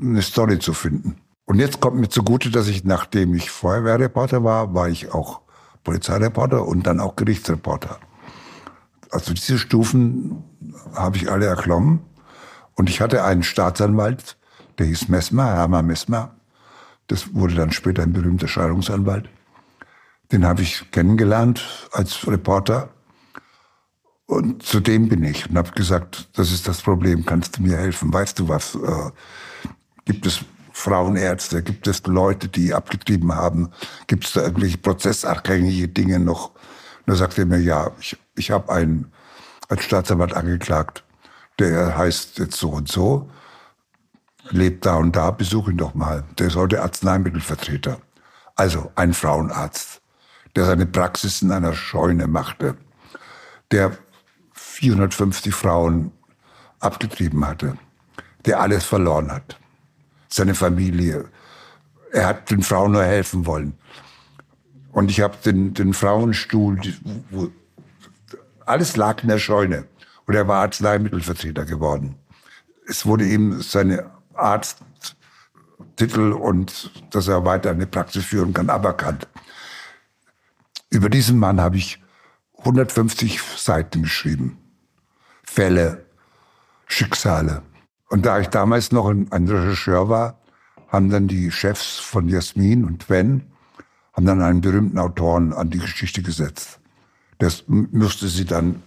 [0.00, 1.16] eine Story zu finden.
[1.46, 5.42] Und jetzt kommt mir zugute, dass ich, nachdem ich Feuerwehrreporter war, war ich auch
[5.82, 7.98] Polizeireporter und dann auch Gerichtsreporter.
[9.10, 10.42] Also diese Stufen
[10.94, 12.00] habe ich alle erklommen.
[12.74, 14.36] Und ich hatte einen Staatsanwalt,
[14.78, 16.34] der hieß Messmer, Hermann Messmer.
[17.06, 19.28] Das wurde dann später ein berühmter Scheidungsanwalt.
[20.32, 22.88] Den habe ich kennengelernt als Reporter.
[24.26, 27.76] Und zu dem bin ich und habe gesagt, das ist das Problem, kannst du mir
[27.76, 28.12] helfen?
[28.12, 28.74] Weißt du was?
[28.74, 29.10] Äh,
[30.06, 30.44] gibt es
[30.74, 31.62] Frauenärzte?
[31.62, 33.70] Gibt es Leute, die abgetrieben haben?
[34.08, 36.50] Gibt es da irgendwelche prozessabhängige Dinge noch?
[36.50, 39.12] Und da sagte er mir, ja, ich, ich habe einen
[39.68, 41.04] als Staatsanwalt angeklagt,
[41.60, 43.30] der heißt jetzt so und so,
[44.50, 46.24] lebt da und da, besuch ihn doch mal.
[46.38, 47.98] Der ist heute Arzneimittelvertreter.
[48.56, 50.02] Also ein Frauenarzt,
[50.56, 52.76] der seine Praxis in einer Scheune machte,
[53.70, 53.96] der
[54.54, 56.10] 450 Frauen
[56.80, 57.78] abgetrieben hatte,
[58.44, 59.56] der alles verloren hat.
[60.34, 61.26] Seine Familie.
[62.10, 63.78] Er hat den Frauen nur helfen wollen.
[64.90, 66.80] Und ich habe den, den Frauenstuhl,
[67.30, 67.52] wo,
[68.66, 69.86] alles lag in der Scheune.
[70.26, 72.16] Und er war Arzneimittelvertreter geworden.
[72.88, 74.82] Es wurde ihm seine Arzttitel
[76.32, 79.28] und dass er weiter eine Praxis führen kann, aberkannt.
[80.90, 82.02] Über diesen Mann habe ich
[82.58, 84.58] 150 Seiten geschrieben.
[85.44, 86.06] Fälle,
[86.86, 87.62] Schicksale.
[88.08, 90.38] Und da ich damals noch ein, ein Regisseur war,
[90.88, 93.42] haben dann die Chefs von Jasmin und Wen
[94.12, 96.78] haben dann einen berühmten Autoren an die Geschichte gesetzt.
[97.38, 98.82] Das müsste sie dann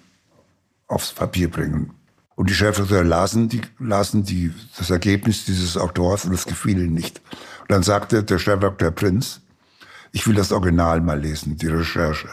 [0.88, 1.92] aufs Papier bringen.
[2.36, 6.94] Und die Chefredakteure lasen, die, lasen die, das Ergebnis dieses Autors und das gefiel ihnen
[6.94, 7.22] nicht.
[7.62, 9.42] Und dann sagte der Chefredakteur Prinz,
[10.12, 12.30] ich will das Original mal lesen, die Recherche.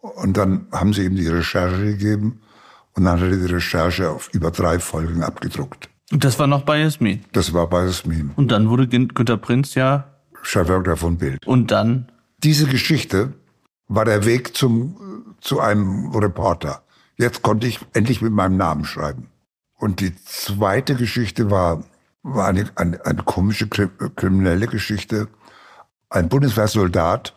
[0.00, 2.40] Und dann haben sie ihm die Recherche gegeben
[2.94, 5.88] und dann hat er die Recherche auf über drei Folgen abgedruckt.
[6.12, 7.24] Und das war noch bei Jasmin?
[7.32, 8.32] Das war bei Jasmin.
[8.36, 10.06] Und dann wurde Günter Prinz ja...
[10.42, 11.46] Chefredakteur von Bild.
[11.46, 12.10] Und dann?
[12.38, 13.34] Diese Geschichte
[13.88, 16.82] war der Weg zum, zu einem Reporter.
[17.16, 19.28] Jetzt konnte ich endlich mit meinem Namen schreiben.
[19.76, 21.84] Und die zweite Geschichte war,
[22.22, 25.28] war eine, eine, eine komische kriminelle Geschichte.
[26.08, 27.34] Ein Bundeswehrsoldat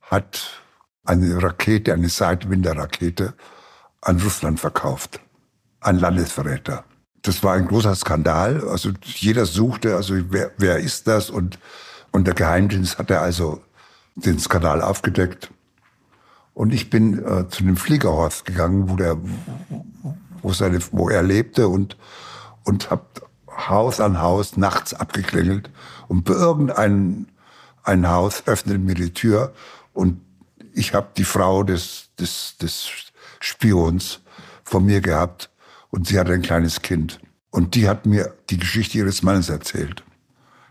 [0.00, 0.62] hat
[1.04, 3.34] eine Rakete, eine Seitenwinderrakete
[4.06, 5.20] an Russland verkauft.
[5.80, 6.84] Ein Landesverräter.
[7.22, 8.66] Das war ein großer Skandal.
[8.68, 11.28] Also jeder suchte, also wer, wer ist das?
[11.28, 11.58] Und,
[12.12, 13.60] und der Geheimdienst hatte also
[14.14, 15.50] den Skandal aufgedeckt.
[16.54, 19.18] Und ich bin äh, zu dem Fliegerhorst gegangen, wo der,
[20.40, 21.96] wo, seine, wo er lebte und,
[22.64, 23.04] und habe
[23.50, 25.68] Haus an Haus nachts abgeklingelt.
[26.06, 27.26] Und bei irgendeinem
[27.82, 29.52] ein Haus öffnete mir die Tür
[29.92, 30.20] und
[30.74, 33.05] ich habe die Frau des, des, des
[33.46, 34.20] Spions
[34.64, 35.50] von mir gehabt
[35.90, 37.20] und sie hatte ein kleines Kind.
[37.50, 40.02] Und die hat mir die Geschichte ihres Mannes erzählt,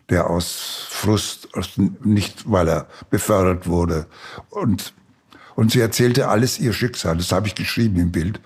[0.10, 4.08] der aus Frust, aus, nicht weil er befördert wurde.
[4.50, 4.94] Und,
[5.56, 7.18] und sie erzählte alles ihr Schicksal.
[7.18, 8.42] Das habe ich geschrieben im Bild.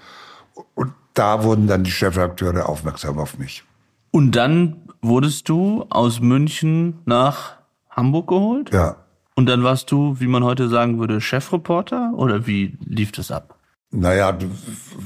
[0.75, 3.63] Und da wurden dann die Chefredakteure aufmerksam auf mich.
[4.11, 7.57] Und dann wurdest du aus München nach
[7.89, 8.71] Hamburg geholt?
[8.71, 8.95] Ja.
[9.35, 13.58] Und dann warst du, wie man heute sagen würde, Chefreporter oder wie lief das ab?
[13.91, 14.37] Naja,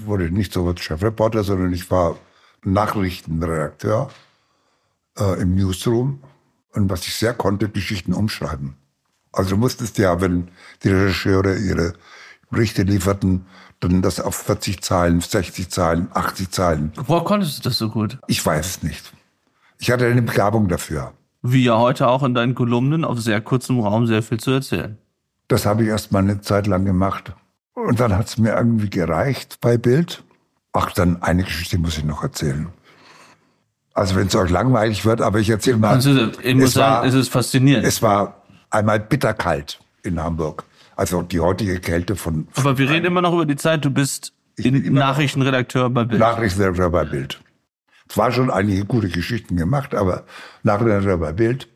[0.05, 2.17] wurde nicht so Chefreporter, sondern ich war
[2.63, 4.09] Nachrichtenredakteur
[5.17, 6.21] äh, im Newsroom.
[6.73, 8.75] Und was ich sehr konnte, Geschichten umschreiben.
[9.31, 10.49] Also du musstest ja, wenn
[10.83, 11.93] die Regisseure ihre
[12.49, 13.45] Berichte lieferten,
[13.79, 16.91] dann das auf 40 Zeilen, 60 Zeilen, 80 Zeilen.
[16.95, 18.19] Woher konntest du das so gut?
[18.27, 19.13] Ich weiß es nicht.
[19.79, 21.13] Ich hatte eine Begabung dafür.
[21.41, 24.97] Wie ja heute auch in deinen Kolumnen auf sehr kurzem Raum sehr viel zu erzählen.
[25.49, 27.33] Das habe ich erst mal eine Zeit lang gemacht.
[27.73, 30.23] Und dann hat es mir irgendwie gereicht bei Bild.
[30.73, 32.69] Ach, dann eine Geschichte muss ich noch erzählen.
[33.93, 35.89] Also wenn es euch langweilig wird, aber ich erzähle mal.
[35.89, 37.85] Also, ich muss sagen, war, es ist faszinierend.
[37.85, 40.65] Es war einmal bitterkalt in Hamburg.
[40.95, 42.47] Also die heutige Kälte von.
[42.55, 46.19] Aber wir reden immer noch über die Zeit, du bist Nachrichtenredakteur bei Bild.
[46.19, 47.39] Nachrichtenredakteur bei Bild.
[48.09, 50.25] Es war schon einige gute Geschichten gemacht, aber
[50.63, 51.67] Nachredakteur bei Bild,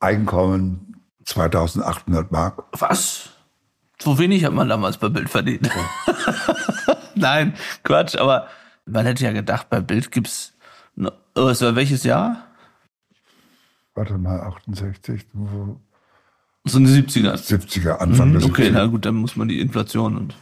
[0.00, 2.64] Einkommen 2800 Mark.
[2.78, 3.30] Was?
[4.04, 5.70] So wenig hat man damals bei Bild verdient.
[7.14, 8.48] Nein, Quatsch, aber
[8.84, 10.52] man hätte ja gedacht, bei Bild gibt's,
[10.96, 12.44] oh, es war welches Jahr?
[13.94, 15.24] Warte mal, 68.
[16.64, 17.34] So eine 70er.
[17.34, 18.72] 70er, Anfang mhm, Okay, 70er.
[18.72, 20.34] na gut, dann muss man die Inflation und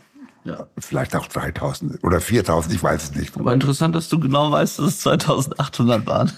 [0.44, 0.66] ja.
[0.76, 3.36] Vielleicht auch 3000 oder 4000, ich weiß es nicht.
[3.38, 6.32] Aber interessant, dass du genau weißt, dass es 2800 waren.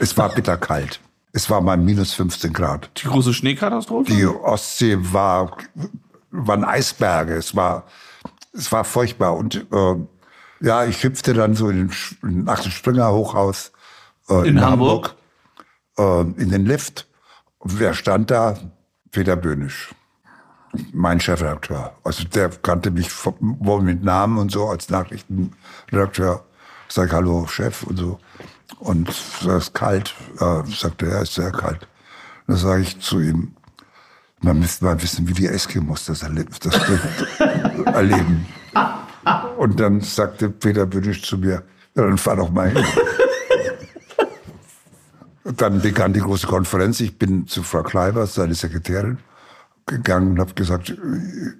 [0.00, 1.00] Es war bitterkalt.
[1.32, 2.90] Es war mal minus 15 Grad.
[3.02, 4.10] Die große Schneekatastrophe?
[4.10, 5.58] Die Ostsee war,
[6.34, 7.34] waren Eisberge.
[7.34, 7.84] Es war,
[8.52, 9.36] es war furchtbar.
[9.36, 9.96] Und äh,
[10.60, 11.90] ja, ich hüpfte dann so in
[12.22, 13.72] den Axel Springer Hochhaus
[14.28, 15.14] äh, in, in, Hamburg,
[15.98, 17.08] Hamburg äh, in den Lift.
[17.58, 18.56] Und wer stand da?
[19.10, 19.94] Peter Böhnisch
[20.92, 21.92] mein Chefredakteur.
[22.04, 23.10] Also der kannte mich
[23.40, 26.44] wohl mit Namen und so als Nachrichtenredakteur.
[26.88, 28.18] Ich sage Hallo Chef und so.
[28.78, 30.14] Und es ist kalt.
[30.40, 31.86] Ja, sagte er, ist sehr kalt.
[32.46, 33.54] Da sage ich zu ihm,
[34.44, 36.50] man müsste mal wissen, wie die Eskimos das, erleben.
[36.62, 36.74] Das
[37.86, 38.46] erleben.
[39.56, 41.62] Und dann sagte Peter Bünisch zu mir,
[41.94, 42.84] ja, dann fahr doch mal hin.
[45.44, 47.00] Und dann begann die große Konferenz.
[47.00, 49.18] Ich bin zu Frau Kleiber, seine Sekretärin,
[49.86, 50.94] gegangen und habe gesagt,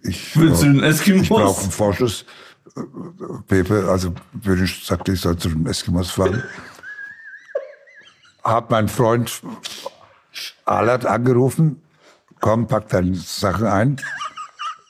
[0.03, 2.25] ich, ich brauche einen Vorschuss.
[3.47, 6.43] Pepe, also Bünisch sagte, ich soll zu den Eskimos fahren.
[8.43, 9.43] Hab meinen Freund
[10.65, 11.81] Alert angerufen,
[12.45, 13.97] komm, pack deine Sachen ein.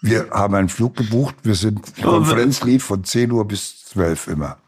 [0.02, 1.36] Wir haben einen Flug gebucht.
[1.44, 4.58] Wir sind, die Konferenz lief von 10 Uhr bis 12 immer.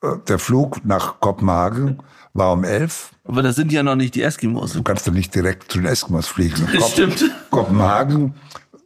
[0.00, 1.98] Äh, Der Flug nach Kopenhagen
[2.32, 3.10] war um 11.
[3.24, 4.74] Aber das sind ja noch nicht die Eskimos.
[4.74, 6.68] Du kannst doch nicht direkt zu den Eskimos fliegen.
[6.72, 7.24] Das stimmt.
[7.50, 8.34] Kopenhagen,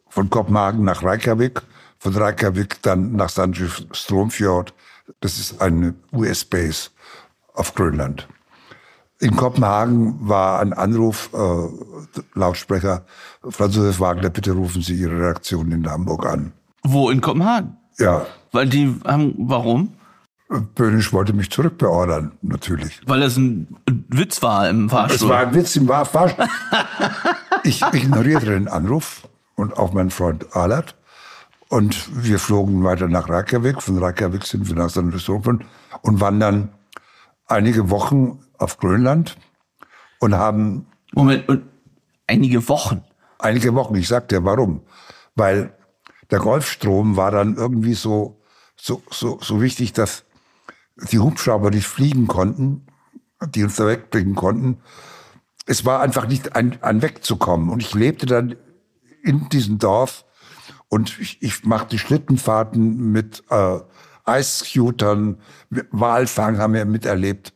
[0.08, 1.60] von Kopenhagen nach Reykjavik,
[1.98, 4.72] von Reykjavik dann nach Sandwich Stromfjord.
[5.20, 6.88] Das ist eine US-Base
[7.52, 8.26] auf Grönland.
[9.20, 13.04] In Kopenhagen war ein Anruf, äh, Lautsprecher,
[13.48, 16.52] Franz Josef Wagner, bitte rufen Sie Ihre Redaktion in Hamburg an.
[16.84, 17.10] Wo?
[17.10, 17.76] In Kopenhagen?
[17.98, 19.94] Ja, Weil die haben, warum?
[20.76, 23.00] Böhnisch wollte mich zurückbeordern, natürlich.
[23.06, 23.66] Weil das ein
[24.08, 25.28] Witz war im Es Fahrstuhl.
[25.28, 26.46] war ein Witz im Fahrstuhl.
[27.64, 30.94] Ich ignorierte den Anruf und auch meinen Freund Alert.
[31.68, 33.82] Und wir flogen weiter nach Reykjavik.
[33.82, 35.42] Von Reykjavik sind wir nach San Francisco
[36.02, 36.68] und waren dann
[37.46, 39.36] einige Wochen auf Grönland
[40.20, 41.64] und haben Moment, und
[42.26, 43.02] einige Wochen.
[43.38, 44.82] einige Wochen, ich sag dir warum,
[45.34, 45.72] weil
[46.30, 48.40] der Golfstrom war dann irgendwie so,
[48.76, 50.24] so, so, so wichtig, dass
[51.10, 52.86] die Hubschrauber nicht fliegen konnten,
[53.46, 54.78] die uns da wegbringen konnten.
[55.66, 57.70] Es war einfach nicht ein, ein wegzukommen.
[57.70, 58.56] Und ich lebte dann
[59.22, 60.24] in diesem Dorf
[60.88, 63.78] und ich, ich machte Schlittenfahrten mit äh,
[64.24, 65.40] Eisscootern,
[65.90, 67.54] Walfang haben wir miterlebt.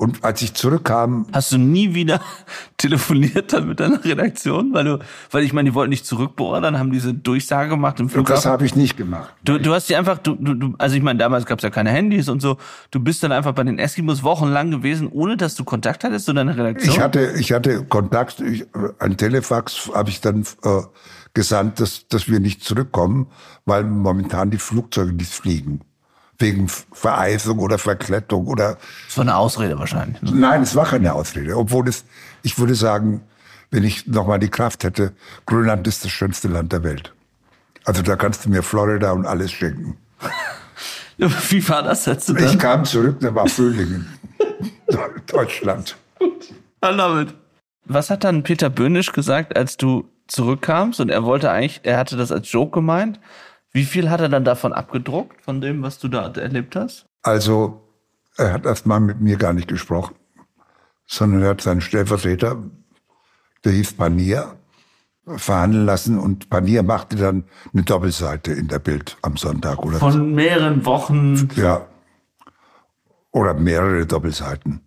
[0.00, 2.20] Und als ich zurückkam, Hast du nie wieder
[2.76, 4.72] telefoniert dann mit deiner Redaktion?
[4.72, 4.98] Weil du,
[5.32, 8.50] weil ich meine, die wollten dich zurückbeordern, haben diese Durchsage gemacht im das Flughafen.
[8.50, 9.34] habe ich nicht gemacht.
[9.44, 11.70] Du, du hast die einfach, du, du, du- also ich meine, damals gab es ja
[11.70, 12.58] keine Handys und so.
[12.92, 16.32] Du bist dann einfach bei den Eskimos wochenlang gewesen, ohne dass du Kontakt hattest zu
[16.32, 16.94] deiner Redaktion.
[16.94, 18.66] Ich hatte, ich hatte Kontakt, ich,
[19.00, 20.82] ein Telefax habe ich dann äh,
[21.34, 23.26] gesandt, dass, dass wir nicht zurückkommen,
[23.64, 25.80] weil momentan die Flugzeuge nicht fliegen.
[26.38, 30.22] Wegen Vereisung oder Verklettung oder das war eine Ausrede wahrscheinlich.
[30.22, 30.30] ne?
[30.32, 31.56] Nein, es war keine Ausrede.
[31.56, 32.04] Obwohl es,
[32.42, 33.22] ich würde sagen,
[33.70, 35.12] wenn ich nochmal die Kraft hätte,
[35.46, 37.12] Grönland ist das schönste Land der Welt.
[37.84, 39.96] Also da kannst du mir Florida und alles schenken.
[41.18, 42.28] Wie war das jetzt?
[42.30, 44.06] Ich kam zurück, da war Frühlingen.
[45.26, 45.96] Deutschland.
[46.20, 47.34] I love it.
[47.84, 52.16] Was hat dann Peter Böhnisch gesagt, als du zurückkamst und er wollte eigentlich, er hatte
[52.16, 53.18] das als Joke gemeint.
[53.72, 57.06] Wie viel hat er dann davon abgedruckt, von dem, was du da erlebt hast?
[57.22, 57.82] Also,
[58.36, 60.14] er hat erstmal mit mir gar nicht gesprochen,
[61.06, 62.62] sondern er hat seinen Stellvertreter,
[63.64, 64.56] der hieß Panier,
[65.36, 67.44] verhandeln lassen und Panier machte dann
[67.74, 71.50] eine Doppelseite in der Bild am Sonntag oder Von mehreren Wochen.
[71.54, 71.86] ja
[73.30, 74.80] oder mehrere Doppelseiten.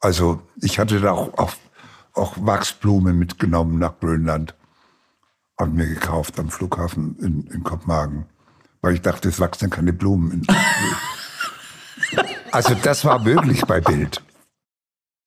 [0.00, 1.52] Also ich hatte da auch, auch,
[2.12, 4.54] auch Wachsblumen mitgenommen nach Grönland
[5.58, 8.26] und mir gekauft am Flughafen in, in Kopenhagen,
[8.80, 10.46] weil ich dachte, es wachsen keine Blumen.
[12.52, 14.22] Also das war möglich bei Bild.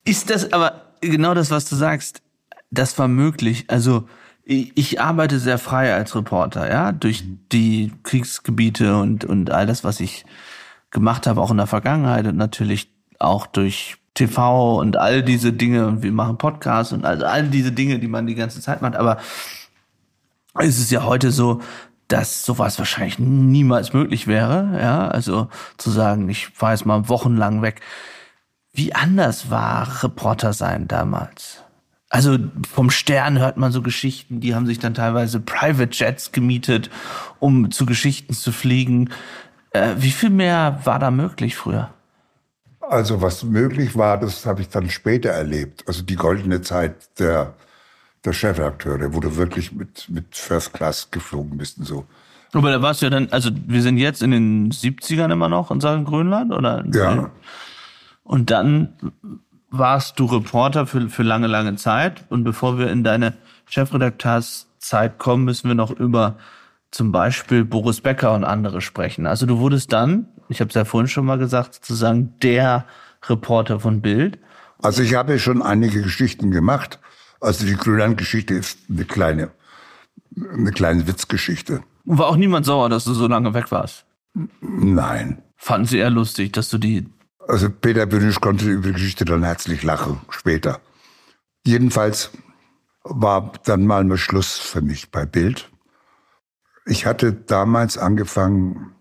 [0.04, 2.24] Ist das aber genau das, was du sagst?
[2.72, 3.66] Das war möglich.
[3.68, 4.08] Also
[4.44, 10.00] ich, arbeite sehr frei als Reporter, ja, durch die Kriegsgebiete und und all das, was
[10.00, 10.26] ich
[10.90, 15.88] gemacht habe, auch in der Vergangenheit und natürlich auch durch TV und all diese Dinge
[15.88, 18.96] und wir machen Podcasts und also all diese Dinge, die man die ganze Zeit macht.
[18.96, 19.20] Aber
[20.60, 21.62] es ist ja heute so,
[22.08, 25.48] dass sowas wahrscheinlich niemals möglich wäre, ja, also
[25.78, 27.82] zu sagen, ich fahre jetzt mal wochenlang weg.
[28.74, 31.64] Wie anders war Reporter sein damals?
[32.10, 32.38] Also
[32.70, 36.90] vom Stern hört man so Geschichten, die haben sich dann teilweise Private Jets gemietet,
[37.40, 39.10] um zu Geschichten zu fliegen.
[39.72, 41.90] Äh, wie viel mehr war da möglich früher?
[42.82, 45.86] Also was möglich war, das habe ich dann später erlebt.
[45.88, 47.54] Also die goldene Zeit der,
[48.26, 52.06] der Chefredakteure, wo du wirklich mit, mit First Class geflogen bist und so.
[52.54, 55.72] Aber da warst du ja dann, also wir sind jetzt in den 70ern immer noch
[55.72, 56.84] in Sachen Grönland, oder?
[56.94, 57.32] Ja.
[58.24, 58.94] Und dann
[59.70, 62.26] warst du Reporter für, für lange, lange Zeit.
[62.30, 63.34] Und bevor wir in deine
[63.66, 66.38] Chefredakteurszeit kommen, müssen wir noch über
[66.92, 69.26] zum Beispiel Boris Becker und andere sprechen.
[69.26, 72.86] Also du wurdest dann, ich habe es ja vorhin schon mal gesagt, sozusagen der
[73.30, 74.40] Reporter von Bild.
[74.82, 77.00] Also ich habe schon einige Geschichten gemacht.
[77.42, 79.52] Also die Grönland-Geschichte ist eine kleine,
[80.54, 81.84] eine kleine Witzgeschichte.
[82.06, 84.06] Und war auch niemand sauer, dass du so lange weg warst.
[84.62, 85.42] Nein.
[85.58, 87.08] Fanden sie eher lustig, dass du die.
[87.48, 90.80] Also Peter Bünisch konnte über die Geschichte dann herzlich lachen, später.
[91.66, 92.32] Jedenfalls
[93.04, 95.70] war dann mal mal Schluss für mich bei Bild.
[96.86, 98.96] Ich hatte damals angefangen,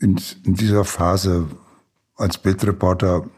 [0.00, 1.48] in, in dieser Phase
[2.16, 3.28] als Bildreporter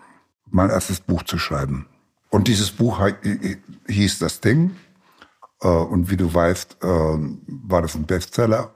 [0.50, 1.86] mein erstes Buch zu schreiben.
[2.30, 3.00] Und dieses Buch
[3.88, 4.76] hieß Das Ding.
[5.60, 8.74] Äh, und wie du weißt, äh, war das ein Bestseller.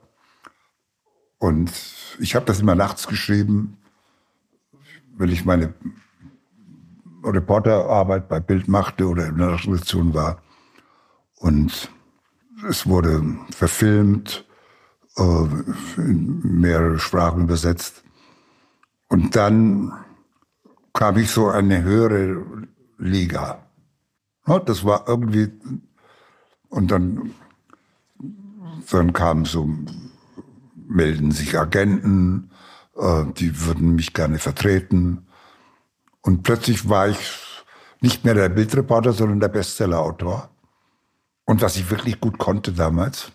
[1.39, 1.71] Und
[2.19, 3.77] ich habe das immer nachts geschrieben,
[5.17, 5.73] wenn ich meine
[7.23, 10.41] Reporterarbeit bei Bild machte oder in der Redaktion war.
[11.37, 11.89] Und
[12.69, 14.45] es wurde verfilmt,
[15.17, 15.45] äh,
[15.97, 18.03] in mehrere Sprachen übersetzt.
[19.07, 19.93] Und dann
[20.93, 22.43] kam ich so eine höhere
[22.97, 23.63] Liga.
[24.65, 25.51] Das war irgendwie,
[26.69, 27.33] und dann,
[28.91, 29.67] dann kam so,
[30.87, 32.51] melden sich Agenten,
[32.95, 35.25] äh, die würden mich gerne vertreten.
[36.21, 37.19] Und plötzlich war ich
[38.01, 40.49] nicht mehr der Bildreporter, sondern der Bestsellerautor.
[41.45, 43.31] Und was ich wirklich gut konnte damals,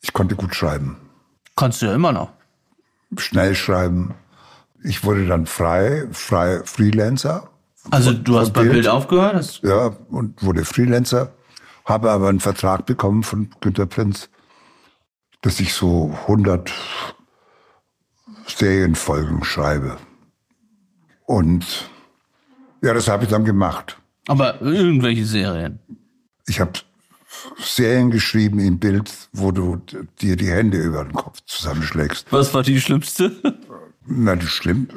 [0.00, 0.96] ich konnte gut schreiben.
[1.56, 2.32] Kannst du ja immer noch.
[3.16, 4.14] Schnell schreiben.
[4.82, 7.50] Ich wurde dann frei, frei Freelancer.
[7.90, 9.34] Also du hast bei Bild, Bild aufgehört?
[9.34, 11.32] Hast ja, und wurde Freelancer.
[11.84, 14.28] Habe aber einen Vertrag bekommen von Günter Prinz,
[15.40, 16.70] dass ich so 100
[18.46, 19.96] Serienfolgen schreibe.
[21.24, 21.88] Und
[22.82, 23.98] ja, das habe ich dann gemacht.
[24.26, 25.78] Aber irgendwelche Serien?
[26.46, 26.72] Ich habe
[27.58, 29.80] Serien geschrieben im Bild, wo du
[30.20, 32.26] dir die Hände über den Kopf zusammenschlägst.
[32.30, 33.32] Was war die schlimmste?
[34.10, 34.88] Na, die schlimm,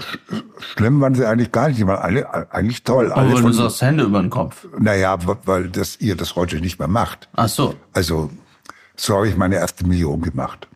[0.60, 1.80] schlimm waren sie eigentlich gar nicht.
[1.80, 3.12] Die waren alle eigentlich toll.
[3.12, 4.68] Aber alle du sagst Hände über den Kopf.
[4.80, 7.28] Naja, weil das, ihr das heute nicht mehr macht.
[7.34, 7.76] Ach so.
[7.94, 8.30] Also,
[8.96, 10.68] so habe ich meine erste Million gemacht.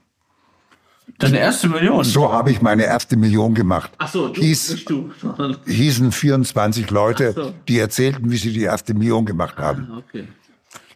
[1.17, 2.03] Deine erste Million?
[2.03, 3.91] So habe ich meine erste Million gemacht.
[3.99, 5.11] Ach so, du, Hieß, du.
[5.65, 7.53] hießen 24 Leute, so.
[7.67, 9.87] die erzählten, wie sie die erste Million gemacht haben.
[9.91, 10.27] Ah, okay.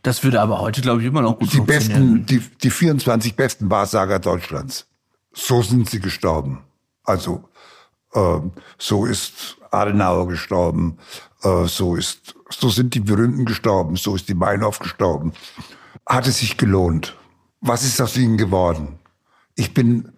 [0.02, 3.70] Das würde aber heute, glaube ich, immer noch gut die Besten, die, die 24 besten
[3.70, 4.88] Wahrsager Deutschlands.
[5.34, 6.60] So sind sie gestorben.
[7.10, 7.44] Also
[8.14, 8.40] äh,
[8.78, 11.00] so ist Adenauer gestorben,
[11.42, 15.34] äh, so ist, so sind die Berühmten gestorben, so ist die Meinhof gestorben.
[16.06, 17.18] Hat es sich gelohnt?
[17.62, 19.00] Was ist aus ihnen geworden?
[19.56, 20.12] Ich bin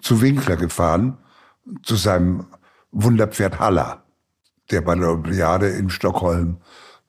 [0.00, 1.18] zu Winkler gefahren,
[1.82, 2.46] zu seinem
[2.90, 4.02] Wunderpferd Haller,
[4.70, 6.56] der bei der Olympiade in Stockholm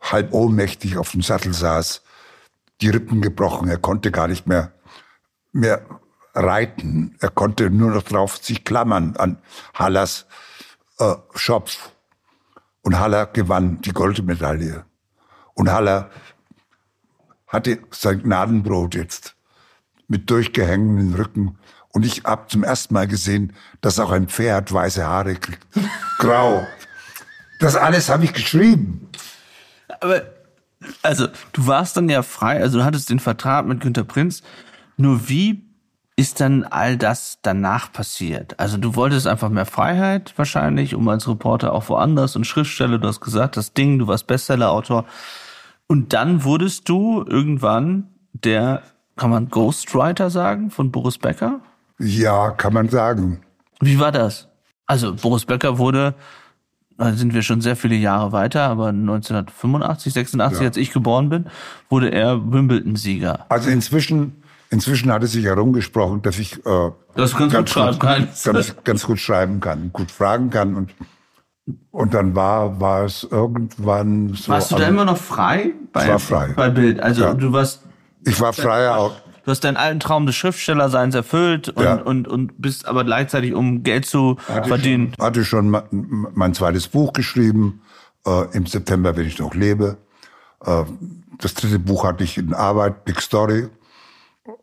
[0.01, 2.01] halb ohnmächtig auf dem Sattel saß,
[2.81, 4.73] die Rippen gebrochen, er konnte gar nicht mehr,
[5.53, 5.85] mehr
[6.35, 7.15] reiten.
[7.19, 9.37] Er konnte nur noch drauf sich klammern an
[9.73, 10.27] Hallers
[10.99, 11.91] äh, Schopf.
[12.81, 14.85] Und Haller gewann die Goldmedaille.
[15.55, 16.11] Und Haller
[17.47, 19.35] hatte sein Gnadenbrot jetzt
[20.07, 21.57] mit durchgehängenden Rücken.
[21.89, 25.65] Und ich habe zum ersten Mal gesehen, dass auch ein Pferd weiße Haare kriegt.
[26.19, 26.67] Grau.
[27.59, 29.09] Das alles habe ich geschrieben.
[30.01, 30.23] Aber,
[31.01, 34.43] also, du warst dann ja frei, also du hattest den Vertrag mit Günter Prinz.
[34.97, 35.64] Nur wie
[36.17, 38.59] ist dann all das danach passiert?
[38.59, 43.07] Also du wolltest einfach mehr Freiheit wahrscheinlich, um als Reporter auch woanders und Schriftsteller, du
[43.07, 45.05] hast gesagt, das Ding, du warst Bestsellerautor.
[45.87, 48.81] Und dann wurdest du irgendwann der,
[49.17, 51.59] kann man Ghostwriter sagen, von Boris Becker?
[51.99, 53.41] Ja, kann man sagen.
[53.81, 54.47] Wie war das?
[54.85, 56.15] Also Boris Becker wurde,
[56.97, 60.67] da sind wir schon sehr viele Jahre weiter, aber 1985, 86, ja.
[60.67, 61.47] als ich geboren bin,
[61.89, 63.45] wurde er Wimbledon-Sieger.
[63.49, 64.43] Also inzwischen
[64.75, 68.27] Inzwischen hat es sich herumgesprochen, dass ich äh, das ganz, gut schreiben kann.
[68.43, 70.93] Ganz, ganz gut schreiben kann, gut fragen kann und
[71.91, 74.51] und dann war war es irgendwann so.
[74.51, 75.71] Warst du da immer noch frei?
[75.93, 76.53] Bei, war frei.
[76.57, 76.99] Bei Bild.
[76.99, 77.33] Also ja.
[77.33, 77.83] du warst.
[78.25, 79.13] Ich war freier auch.
[79.45, 81.95] Du hast deinen alten Traum des Schriftstellerseins erfüllt und, ja.
[81.95, 85.13] und, und bist aber gleichzeitig, um Geld zu hatte verdienen.
[85.15, 85.83] Schon, hatte schon mein,
[86.33, 87.81] mein zweites Buch geschrieben,
[88.27, 89.97] äh, im September, wenn ich noch lebe.
[90.65, 90.83] Äh,
[91.37, 93.69] das dritte Buch hatte ich in Arbeit, Big Story.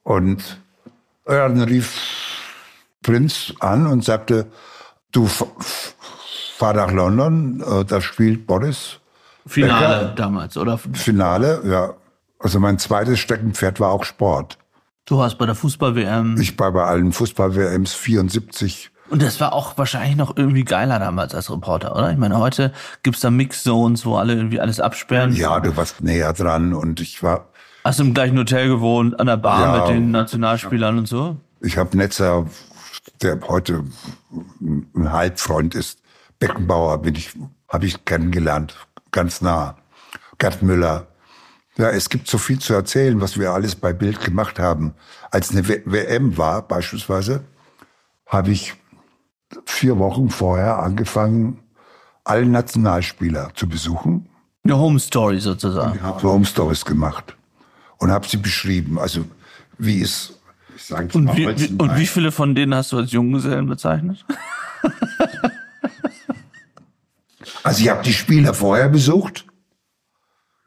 [0.03, 0.61] Und
[1.25, 2.39] dann rief
[3.03, 4.47] Prinz an und sagte,
[5.13, 8.99] du fahr nach London, äh, da spielt Boris.
[9.47, 10.15] Finale Becker.
[10.15, 10.79] damals, oder?
[10.79, 11.95] Finale, ja.
[12.39, 14.59] Also mein zweites Steckenpferd war auch Sport.
[15.05, 16.41] Du hast bei der Fußball-WM.
[16.41, 18.91] Ich war bei allen Fußball-WMs 74.
[19.11, 22.11] Und das war auch wahrscheinlich noch irgendwie geiler damals als Reporter, oder?
[22.11, 22.73] Ich meine, heute
[23.03, 25.35] gibt's da Mix-Zones, wo alle irgendwie alles absperren.
[25.35, 27.49] Ja, du warst näher dran und ich war
[27.85, 31.37] Hast du im gleichen Hotel gewohnt, an der Bar ja, mit den Nationalspielern und so?
[31.61, 32.47] Ich habe Netzer,
[33.23, 33.85] der heute
[34.61, 36.01] ein Halbfreund ist,
[36.39, 37.33] Beckenbauer bin ich,
[37.69, 38.77] habe ich kennengelernt,
[39.11, 39.77] ganz nah.
[40.39, 41.09] Gerd Müller.
[41.77, 44.95] Ja, es gibt so viel zu erzählen, was wir alles bei Bild gemacht haben.
[45.31, 47.45] Als eine WM war, beispielsweise,
[48.27, 48.75] habe ich
[49.67, 51.61] vier Wochen vorher angefangen,
[52.25, 54.29] alle Nationalspieler zu besuchen.
[54.65, 55.97] Eine Home Story sozusagen.
[55.97, 57.37] ich habe Home Stories gemacht
[58.03, 58.99] und habe sie beschrieben.
[58.99, 59.25] Also
[59.79, 60.35] wie es
[60.77, 64.25] Ich sage Und wie, wie, und wie viele von denen hast du als Junggesellen bezeichnet?
[67.65, 69.47] Also ich habe die Spieler vorher besucht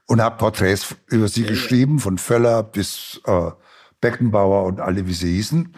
[0.07, 3.51] und habe Porträts über sie geschrieben, von Völler bis äh,
[3.99, 5.73] Beckenbauer und alle, wie sie hießen.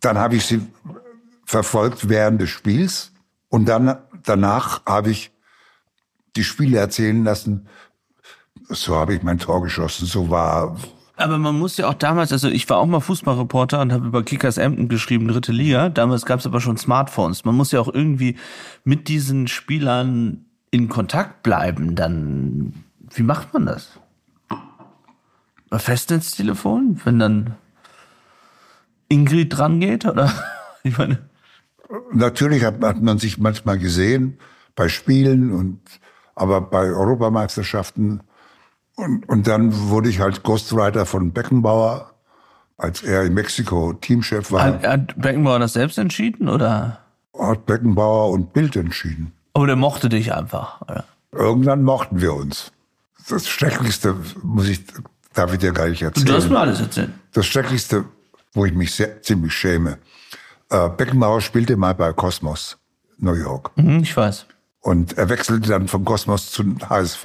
[0.00, 0.60] Dann habe ich sie
[1.46, 3.12] verfolgt während des Spiels
[3.48, 5.30] und dann danach habe ich
[6.34, 7.68] die Spiele erzählen lassen.
[8.68, 10.76] So habe ich mein Tor geschossen, so war.
[11.16, 14.22] Aber man muss ja auch damals, also ich war auch mal Fußballreporter und habe über
[14.24, 15.88] Kickers Emden geschrieben, dritte Liga.
[15.88, 17.44] Damals gab es aber schon Smartphones.
[17.44, 18.36] Man muss ja auch irgendwie
[18.82, 21.94] mit diesen Spielern in Kontakt bleiben.
[21.94, 24.00] Dann, wie macht man das?
[25.72, 27.54] Festnetztelefon, wenn dann
[29.08, 30.32] Ingrid dran geht, oder?
[30.86, 31.18] Ich meine.
[32.12, 34.36] Natürlich hat, hat man sich manchmal gesehen
[34.76, 35.80] bei Spielen und
[36.34, 38.20] aber bei Europameisterschaften
[38.96, 42.12] und, und dann wurde ich halt Ghostwriter von Beckenbauer,
[42.76, 44.62] als er in Mexiko Teamchef war.
[44.62, 47.00] Hat, hat Beckenbauer das selbst entschieden, oder?
[47.38, 49.32] Hat Beckenbauer und Bild entschieden.
[49.52, 51.04] Aber der mochte dich einfach, oder?
[51.32, 52.72] Irgendwann mochten wir uns.
[53.28, 54.84] Das Schrecklichste muss ich,
[55.32, 56.26] darf ich dir gar nicht erzählen.
[56.26, 57.10] Du hast mir alles erzählt.
[57.32, 58.04] Das Schrecklichste,
[58.52, 59.98] wo ich mich sehr, ziemlich schäme.
[60.70, 62.78] Äh, Beckenbauer spielte mal bei Cosmos,
[63.18, 63.70] New York.
[63.76, 64.46] Mhm, ich weiß.
[64.80, 67.24] Und er wechselte dann von Cosmos zu HSV.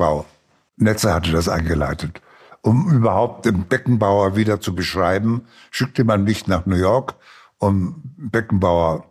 [0.80, 2.22] Netzer hatte das eingeleitet.
[2.62, 7.16] Um überhaupt den Beckenbauer wieder zu beschreiben, schickte man mich nach New York,
[7.58, 9.06] um Beckenbauer,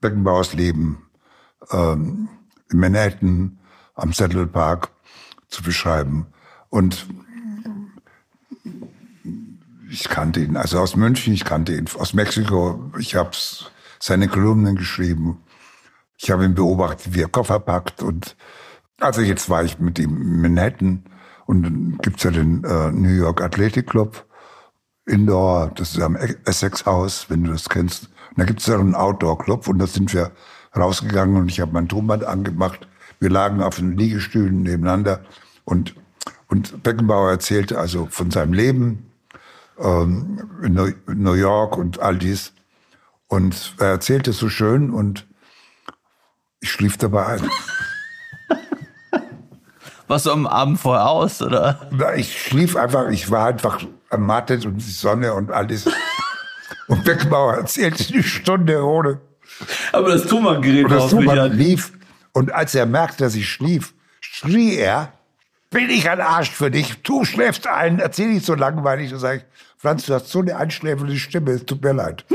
[0.00, 1.06] Beckenbauers Leben
[1.70, 2.28] ähm,
[2.70, 3.58] in Manhattan
[3.94, 4.90] am Central Park
[5.48, 6.26] zu beschreiben.
[6.70, 7.06] Und
[9.90, 13.30] ich kannte ihn, also aus München, ich kannte ihn, aus Mexiko, ich habe
[13.98, 15.42] seine Kolumnen geschrieben.
[16.18, 18.02] Ich habe ihn beobachtet, wie er Koffer packt.
[18.02, 18.36] Und
[19.02, 21.04] also jetzt war ich mit ihm in Manhattan
[21.46, 24.26] und dann gibt's ja den äh, New York Athletic Club
[25.04, 28.04] Indoor, das ist am Essex House, wenn du das kennst.
[28.30, 30.30] Und da gibt's ja einen Outdoor Club und da sind wir
[30.76, 32.86] rausgegangen und ich habe mein Tonband angemacht.
[33.18, 35.24] Wir lagen auf den Liegestühlen nebeneinander
[35.64, 35.94] und,
[36.48, 39.10] und Beckenbauer erzählte also von seinem Leben
[39.78, 42.52] ähm, in New York und all dies.
[43.26, 45.26] Und er erzählte so schön und
[46.60, 47.50] ich schlief dabei ein.
[50.12, 51.88] Warst du am Abend vorher aus, oder?
[52.16, 55.88] Ich schlief einfach, ich war einfach ermattet und die Sonne und alles.
[56.88, 59.22] Und Beckenbauer erzählte eine Stunde ohne.
[59.90, 61.92] Aber das Thomann-Gerät Und das Thomann lief.
[62.32, 65.14] Und als er merkte, dass ich schlief, schrie er,
[65.70, 69.12] bin ich ein Arsch für dich, du schläfst ein, erzähl nicht so langweilig.
[69.12, 69.44] Da sage ich,
[69.78, 72.26] Franz, du hast so eine einschläfernde Stimme, es tut mir leid.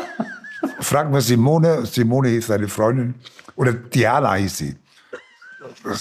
[0.80, 3.16] Fragen wir Simone, Simone hieß seine Freundin,
[3.54, 4.76] oder Diana hieß sie.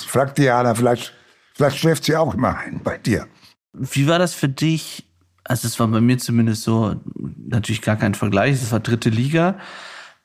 [0.08, 1.14] Fragt Diana, vielleicht,
[1.54, 3.28] vielleicht schläft sie auch immer ein bei dir.
[3.74, 5.06] Wie war das für dich?
[5.44, 9.58] Also es war bei mir zumindest so, natürlich gar kein Vergleich, es war dritte Liga,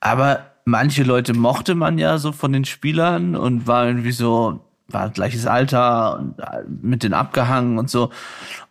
[0.00, 5.10] aber manche Leute mochte man ja so von den Spielern und war irgendwie so, war
[5.10, 8.10] gleiches Alter und äh, mit den abgehangen und so.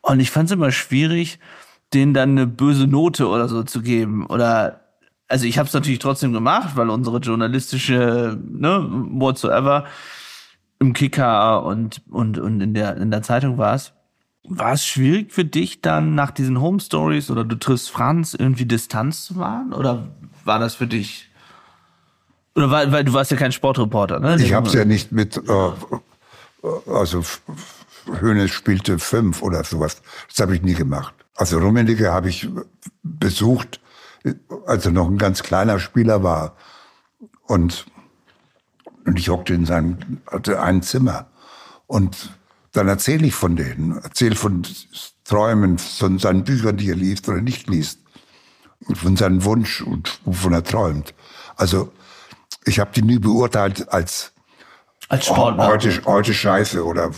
[0.02, 1.40] Und ich fand es immer schwierig,
[1.94, 4.26] denen dann eine böse Note oder so zu geben.
[4.26, 4.82] Oder
[5.28, 9.86] also ich habe es natürlich trotzdem gemacht, weil unsere journalistische, ne, whatsoever,
[10.80, 13.94] im Kicker und, und, und in der, in der Zeitung war es.
[14.44, 18.66] War es schwierig für dich dann nach diesen Home Stories oder du triffst Franz irgendwie
[18.66, 19.74] Distanz zu wahren?
[19.74, 20.08] Oder
[20.46, 21.30] war das für dich?
[22.56, 24.38] Oder weil, weil du warst ja kein Sportreporter, ne?
[24.40, 25.72] Ich habe es ja nicht mit, äh,
[26.90, 27.24] also
[28.22, 30.02] Hönes spielte fünf oder sowas.
[30.30, 31.14] Das habe ich nie gemacht.
[31.36, 32.50] Also Rummenigge habe ich
[33.04, 33.80] besucht,
[34.66, 36.56] als er noch ein ganz kleiner Spieler war.
[37.44, 37.86] Und,
[39.08, 39.98] und ich hockte in seinem,
[40.30, 41.28] hatte ein Zimmer.
[41.88, 42.30] Und
[42.74, 44.64] dann erzähle ich von denen, erzähle von
[45.24, 48.02] Träumen, von seinen Büchern, die er liest oder nicht liest.
[48.94, 51.16] Von seinem Wunsch und wovon er träumt.
[51.56, 51.92] Also
[52.66, 54.34] ich habe die nie beurteilt als,
[55.10, 55.68] als Sportler.
[55.68, 57.12] heute, heute scheiße oder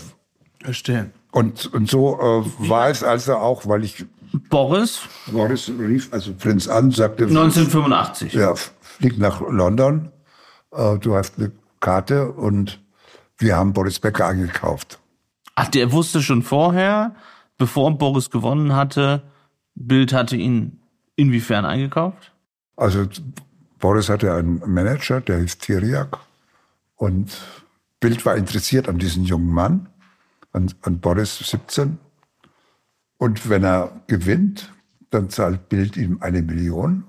[0.62, 1.10] Verstehe.
[1.32, 4.06] und, und so äh, war es also auch, weil ich
[4.48, 5.00] Boris?
[5.26, 8.32] Boris rief also Prinz an, sagte 1985.
[8.32, 10.10] Ja, flieg nach London,
[10.72, 12.80] äh, du hast eine Karte und
[13.38, 14.98] wir haben Boris Becker angekauft.
[15.54, 17.14] Ach, der wusste schon vorher,
[17.58, 19.22] bevor Boris gewonnen hatte,
[19.74, 20.80] Bild hatte ihn
[21.16, 22.32] inwiefern eingekauft?
[22.76, 23.06] Also
[23.78, 26.18] Boris hatte einen Manager, der hieß Tiriak
[26.96, 27.30] und
[27.98, 29.88] Bild war interessiert an diesem jungen Mann,
[30.52, 31.98] an, an Boris 17.
[33.18, 34.72] Und wenn er gewinnt,
[35.10, 37.04] dann zahlt Bild ihm eine Million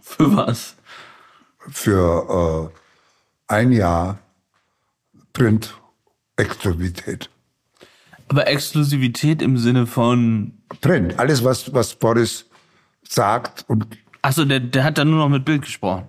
[0.00, 0.76] Für was?
[1.70, 2.77] für äh,
[3.48, 4.18] ein Jahr
[5.32, 7.30] Print-Exklusivität.
[8.28, 12.44] Aber Exklusivität im Sinne von, Print, alles, was, was Boris
[13.08, 13.86] sagt und
[14.20, 16.08] Achso, der, der hat dann nur noch mit Bild gesprochen.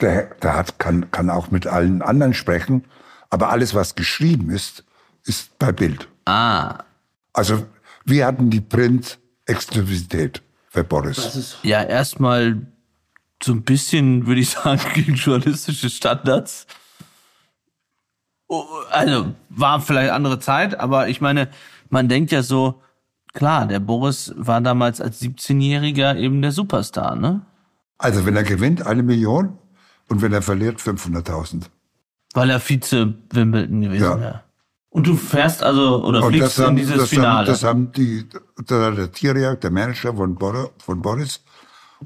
[0.00, 2.84] der, der hat, kann, kann auch mit allen anderen sprechen,
[3.30, 4.84] aber alles, was geschrieben ist,
[5.24, 6.08] ist bei Bild.
[6.24, 6.78] Ah.
[7.34, 7.66] Also
[8.04, 10.40] wir hatten die Print-Exklusivität
[10.70, 11.58] für Boris.
[11.62, 12.56] Ja, erstmal
[13.42, 16.66] so ein bisschen, würde ich sagen, gegen journalistische Standards.
[18.48, 21.48] Oh, Also, war vielleicht andere Zeit, aber ich meine,
[21.90, 22.80] man denkt ja so,
[23.34, 27.42] klar, der Boris war damals als 17-Jähriger eben der Superstar, ne?
[27.98, 29.58] Also wenn er gewinnt, eine Million
[30.08, 31.64] und wenn er verliert, 500.000.
[32.32, 34.20] Weil er Vize Wimbledon gewesen Ja.
[34.20, 34.42] wäre.
[34.90, 37.38] Und du fährst also, oder Und fliegst haben, in dieses das, Finale.
[37.40, 38.26] haben, das haben die,
[38.68, 41.42] der, der Tiriak, der Manager von Boris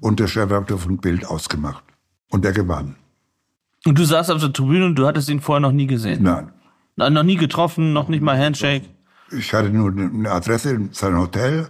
[0.01, 1.85] und der Chefredakteur von Bild ausgemacht.
[2.31, 2.97] Und er gewann.
[3.85, 6.23] und du saßt auf der Tribüne und du hattest ihn vorher noch nie gesehen.
[6.23, 6.51] Nein.
[6.97, 8.85] Na, Noch nie getroffen, noch nicht mal Handshake.
[9.31, 11.69] Ich hatte nur eine Adresse in sein Hotel.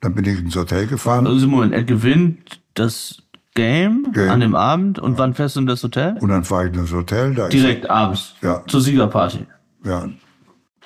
[0.00, 3.22] Dann bin ich ins Hotel gefahren Also Moment, er gewinnt das
[3.54, 4.28] Game, Game.
[4.28, 6.16] an dem Abend und wann fährst du in das Hotel?
[6.20, 7.34] und dann fahre ich in das Hotel.
[7.34, 8.34] Da Direkt abends.
[8.42, 8.62] Ja.
[8.66, 9.46] Zur Siegerparty.
[9.84, 10.08] Ja,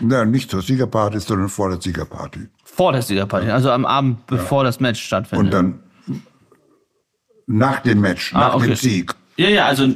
[0.01, 2.48] ja, nicht zur Siegerparty, sondern vor der Siegerparty.
[2.65, 5.47] Vor der Siegerparty, also am Abend, bevor das Match stattfindet.
[5.47, 5.81] Und dann
[7.51, 8.66] nach dem Match, nach Ah, okay.
[8.68, 9.14] dem Sieg.
[9.36, 9.94] Ja, ja, also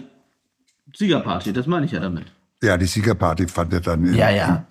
[0.94, 2.24] Siegerparty, das meine ich ja damit.
[2.62, 4.64] Ja, die Siegerparty fand ja dann in, Ja, ja.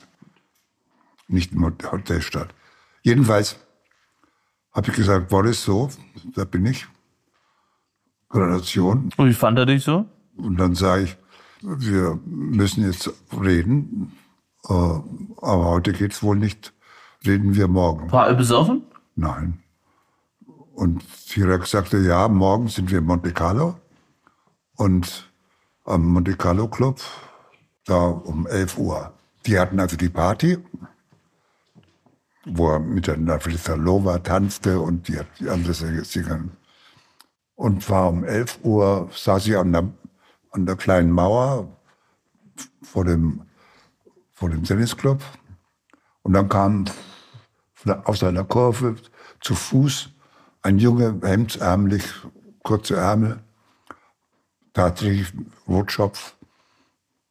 [1.27, 2.49] nicht im Hotel statt.
[3.03, 3.57] Jedenfalls
[4.73, 5.89] habe ich gesagt, Boris, so,
[6.35, 6.87] da bin ich.
[8.29, 9.09] Gradation.
[9.17, 10.05] Und wie fand er dich so?
[10.37, 11.17] Und dann sage ich,
[11.61, 14.11] wir müssen jetzt reden,
[14.67, 16.73] äh, aber heute geht's wohl nicht.
[17.25, 18.11] Reden wir morgen.
[18.11, 18.81] War er besoffen?
[19.15, 19.62] Nein.
[20.73, 23.75] Und Chirac sagte, ja, morgen sind wir in Monte Carlo.
[24.75, 25.31] Und
[25.85, 26.99] am Monte Carlo Club,
[27.85, 29.13] da um 11 Uhr.
[29.45, 30.57] Die hatten also die Party,
[32.45, 36.51] wo er mit der Nafisa Lova tanzte und die, hat die andere Sängerin.
[37.55, 39.87] Und war um 11 Uhr, saß ich an der,
[40.51, 41.67] an der kleinen Mauer
[42.81, 43.43] vor dem,
[44.31, 45.21] vor dem Tennisclub.
[46.23, 46.85] Und dann kam
[48.05, 48.95] aus einer Kurve
[49.39, 50.12] zu Fuß
[50.63, 52.03] ein Junge, hemdsärmlich,
[52.63, 53.41] kurze Ärmel,
[54.73, 55.31] tatsächlich
[55.67, 56.33] Rotschopf,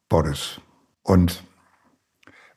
[0.08, 0.60] Boris.
[1.02, 1.42] Und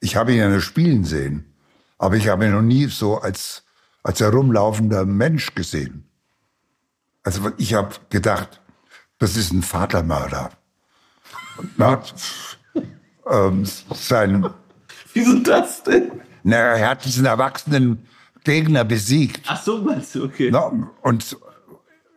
[0.01, 1.53] ich habe ihn ja nur spielen sehen,
[1.97, 3.63] aber ich habe ihn noch nie so als,
[4.03, 6.09] als herumlaufender Mensch gesehen.
[7.23, 8.61] Also ich habe gedacht,
[9.17, 10.51] das ist ein Vatermörder.
[11.57, 12.03] Und nach,
[13.31, 14.49] ähm, sein,
[15.13, 16.11] Wieso das denn?
[16.43, 18.05] na, er hat diesen erwachsenen
[18.45, 19.41] Gegner besiegt.
[19.47, 20.49] Ach so, meinst du, okay.
[20.51, 21.37] Na, und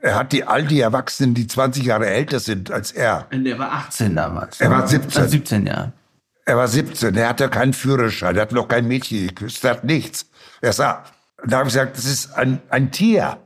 [0.00, 3.26] er hat die, all die Erwachsenen, die 20 Jahre älter sind als er.
[3.32, 4.60] Und der war 18 damals.
[4.60, 5.20] Er war 17.
[5.20, 5.92] Also 17 Jahre.
[6.44, 9.84] Er war 17, er hatte keinen Führerschein, er hat noch kein Mädchen geküsst, er hat
[9.84, 10.30] nichts.
[10.62, 11.04] Er sah,
[11.44, 13.36] da habe ich gesagt, das ist ein, ein Tier.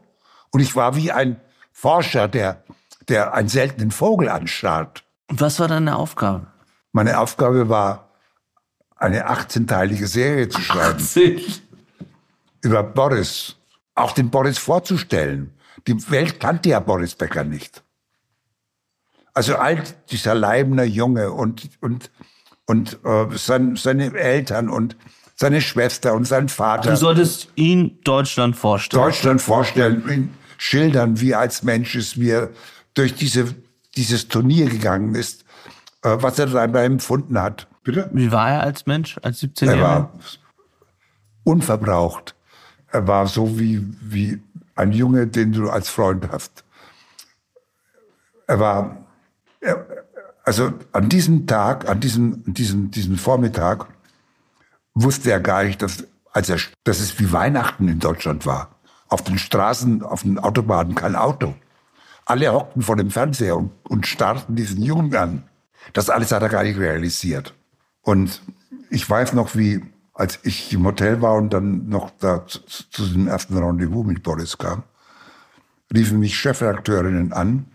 [0.50, 1.40] Und ich war wie ein
[1.72, 2.62] Forscher, der,
[3.09, 5.02] der einen seltenen Vogel anstarrt.
[5.28, 6.46] Und was war deine Aufgabe?
[6.92, 8.10] Meine Aufgabe war,
[8.96, 11.40] eine 18-teilige Serie zu schreiben 18.
[12.62, 13.56] über Boris,
[13.94, 15.52] auch den Boris vorzustellen.
[15.86, 17.82] Die Welt kannte ja Boris Becker nicht.
[19.34, 22.10] Also all dieser Leibner Junge und, und,
[22.66, 24.97] und äh, sein, seine Eltern und
[25.34, 26.90] seine Schwester und sein Vater.
[26.90, 29.02] Du solltest ihn Deutschland vorstellen.
[29.02, 32.51] Deutschland vorstellen, ihn schildern, wie er als Mensch wie er
[32.94, 33.55] durch diese,
[33.97, 35.44] dieses Turnier gegangen ist,
[36.02, 37.66] äh, was er dabei empfunden hat.
[37.82, 38.09] Bitte?
[38.12, 39.80] Wie war er als Mensch, als Er 17-Jähriger?
[39.80, 40.12] war
[41.44, 42.36] unverbraucht.
[42.93, 44.40] Er war so wie, wie
[44.74, 46.64] ein Junge, den du als Freund hast.
[48.47, 49.06] Er war,
[49.60, 49.86] er,
[50.44, 53.86] also an diesem Tag, an diesem, diesem, diesem Vormittag,
[54.94, 58.77] wusste er gar nicht, dass, als er, dass es wie Weihnachten in Deutschland war.
[59.09, 61.55] Auf den Straßen, auf den Autobahnen kein Auto.
[62.27, 65.44] Alle hockten vor dem Fernseher und, und starrten diesen Jungen an.
[65.94, 67.55] Das alles hat er gar nicht realisiert.
[68.02, 68.43] Und
[68.90, 69.82] ich weiß noch, wie,
[70.14, 74.22] als ich im Hotel war und dann noch da zu, zu dem ersten Rendezvous mit
[74.22, 74.82] Boris kam,
[75.94, 77.66] riefen mich Chefredakteurinnen an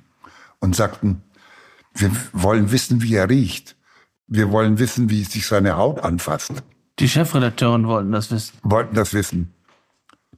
[0.60, 1.24] und sagten,
[1.94, 3.76] wir wollen wissen, wie er riecht.
[4.28, 6.52] Wir wollen wissen, wie sich seine Haut anfasst.
[7.00, 8.58] Die Chefredakteurin wollten das wissen.
[8.62, 9.54] Wollten das wissen.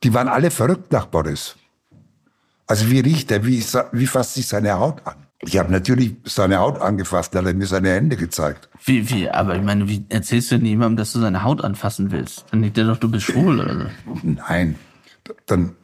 [0.04, 1.56] Die waren alle verrückt nach Boris.
[2.68, 3.46] Also wie riecht er?
[3.46, 5.29] Wie, wie fasst sich seine Haut an?
[5.41, 8.70] Ich habe natürlich seine Haut angefasst, da hat er mir seine Hände gezeigt.
[8.84, 12.11] Wie, wie, aber ich meine, wie erzählst du denn jemandem, dass du seine Haut anfassen
[12.11, 12.45] willst?
[12.52, 13.86] Dann denkt der doch, du bist schwul oder so.
[14.24, 14.76] Nein.
[15.45, 15.76] Dann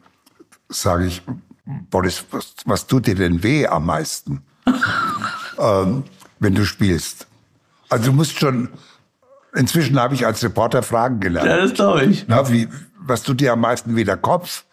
[0.68, 1.22] sage ich,
[1.64, 4.42] Boris, was, was tut dir denn weh am meisten,
[5.58, 6.04] ähm,
[6.38, 7.26] wenn du spielst?
[7.88, 8.68] Also du musst schon,
[9.54, 11.48] inzwischen habe ich als Reporter Fragen gelernt.
[11.48, 12.26] das glaube ich.
[12.28, 12.68] Na, wie,
[12.98, 14.64] was tut dir am meisten weh, der Kopf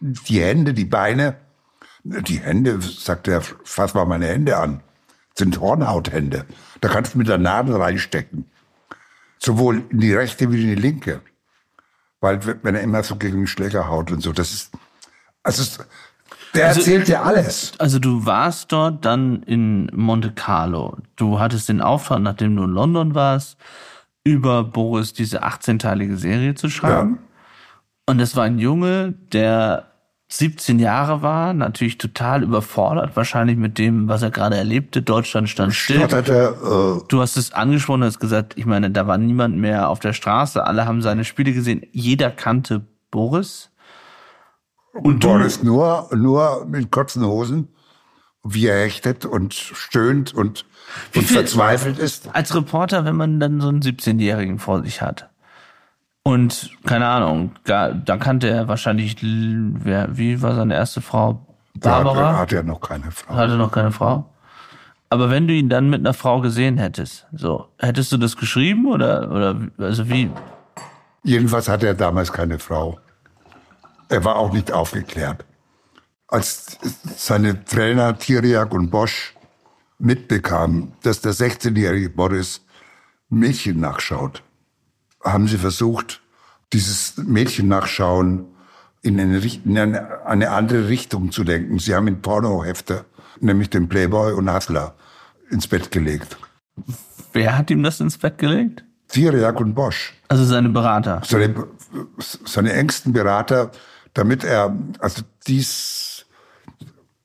[0.00, 1.36] die Hände, die Beine,
[2.04, 4.82] die Hände, sagt er, fass mal meine Hände an,
[5.34, 6.44] sind Hornhauthände.
[6.80, 8.46] Da kannst du mit der Nadel reinstecken.
[9.38, 11.20] Sowohl in die rechte wie in die linke.
[12.20, 14.72] Weil wenn er immer so gegen den Schläger haut und so, das ist,
[15.42, 15.82] also
[16.54, 17.72] der also, erzählt ja alles.
[17.78, 20.98] Also du warst dort dann in Monte Carlo.
[21.16, 23.56] Du hattest den Auftrag, nachdem du in London warst,
[24.24, 27.18] über Boris diese 18-teilige Serie zu schreiben.
[27.20, 27.22] Ja.
[28.06, 29.91] Und es war ein Junge, der
[30.34, 35.02] 17 Jahre war, natürlich total überfordert, wahrscheinlich mit dem, was er gerade erlebte.
[35.02, 35.98] Deutschland stand still.
[35.98, 40.00] Stotterte, äh du hast es angesprochen, hast gesagt, ich meine, da war niemand mehr auf
[40.00, 42.80] der Straße, alle haben seine Spiele gesehen, jeder kannte
[43.10, 43.70] Boris.
[44.94, 47.68] Und, und Boris nur, nur mit kurzen Hosen,
[48.42, 50.64] wie er hechtet und stöhnt und,
[51.14, 52.34] und verzweifelt ist.
[52.34, 55.28] Als Reporter, wenn man dann so einen 17-Jährigen vor sich hat,
[56.24, 61.46] und keine Ahnung, da, da kannte er wahrscheinlich, wer, wie war seine erste Frau?
[61.74, 62.32] Barbara?
[62.32, 63.34] Da hatte er noch keine Frau.
[63.34, 64.28] Hatte noch keine Frau.
[65.10, 68.86] Aber wenn du ihn dann mit einer Frau gesehen hättest, so, hättest du das geschrieben
[68.86, 70.30] oder, oder, also wie?
[71.22, 72.98] Jedenfalls hatte er damals keine Frau.
[74.08, 75.44] Er war auch nicht aufgeklärt.
[76.28, 76.78] Als
[77.16, 79.34] seine Trainer Tiriak und Bosch
[79.98, 82.64] mitbekamen, dass der 16-jährige Boris
[83.28, 84.42] Mädchen nachschaut,
[85.22, 86.20] haben sie versucht,
[86.72, 88.46] dieses Mädchen nachschauen
[89.02, 91.78] in eine, in eine andere Richtung zu denken.
[91.78, 93.04] Sie haben in Pornohefte,
[93.40, 94.94] nämlich den Playboy und Hustler,
[95.50, 96.36] ins Bett gelegt.
[97.32, 98.84] Wer hat ihm das ins Bett gelegt?
[99.08, 100.14] Thiriak und Bosch.
[100.28, 101.20] Also seine Berater.
[101.24, 101.66] Seine,
[102.18, 103.70] seine engsten Berater,
[104.14, 106.24] damit er, also dies,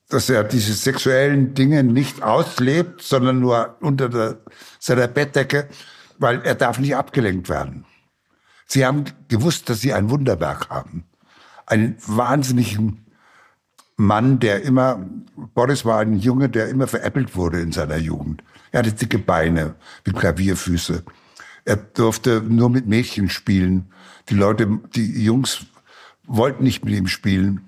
[0.10, 4.38] dass er diese sexuellen Dinge nicht auslebt, sondern nur unter der,
[4.80, 5.68] seiner Bettdecke,
[6.18, 7.86] weil er darf nicht abgelenkt werden.
[8.68, 11.06] Sie haben gewusst, dass Sie ein Wunderwerk haben.
[11.66, 13.06] Einen wahnsinnigen
[13.96, 15.04] Mann, der immer,
[15.56, 18.44] Boris war ein Junge, der immer veräppelt wurde in seiner Jugend.
[18.72, 21.04] Er hatte dicke Beine wie Klavierfüße.
[21.66, 23.92] Er durfte nur mit Mädchen spielen.
[24.30, 25.66] Die Leute, die Jungs
[26.26, 27.68] wollten nicht mit ihm spielen.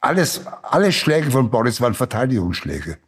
[0.00, 2.98] Alles, alle Schläge von Boris waren Verteidigungsschläge.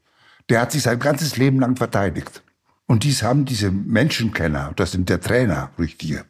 [0.49, 2.43] Der hat sich sein ganzes Leben lang verteidigt.
[2.87, 6.25] Und dies haben diese Menschenkenner, das sind der Trainer, richtige,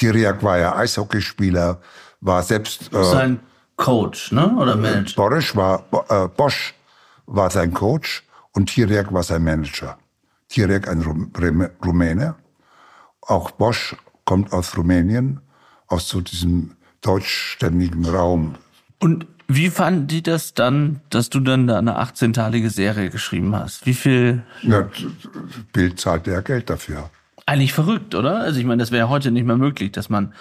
[0.00, 1.78] Tiriak war ja Eishockeyspieler,
[2.22, 3.40] war selbst äh, sein
[3.76, 4.56] Coach, ne?
[4.56, 5.14] Oder Manager?
[5.14, 6.74] Boris war äh, Bosch
[7.26, 9.98] war sein Coach und Tiriak war sein Manager.
[10.48, 11.02] Tiriak ein
[11.84, 12.34] Rumäne.
[13.20, 13.94] Auch Bosch
[14.24, 15.40] kommt aus Rumänien,
[15.86, 18.54] aus so diesem deutschstämmigen Raum.
[19.00, 23.84] Und wie fanden die das dann, dass du dann da eine 18-teilige Serie geschrieben hast?
[23.84, 24.44] Wie viel?
[24.62, 24.88] Ja,
[25.74, 27.10] Bild zahlt ja Geld dafür.
[27.50, 28.38] Eigentlich verrückt, oder?
[28.38, 30.34] Also ich meine, das wäre heute nicht mehr möglich, dass man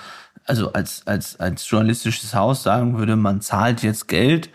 [0.45, 4.51] also als, als, als journalistisches Haus sagen würde, man zahlt jetzt Geld,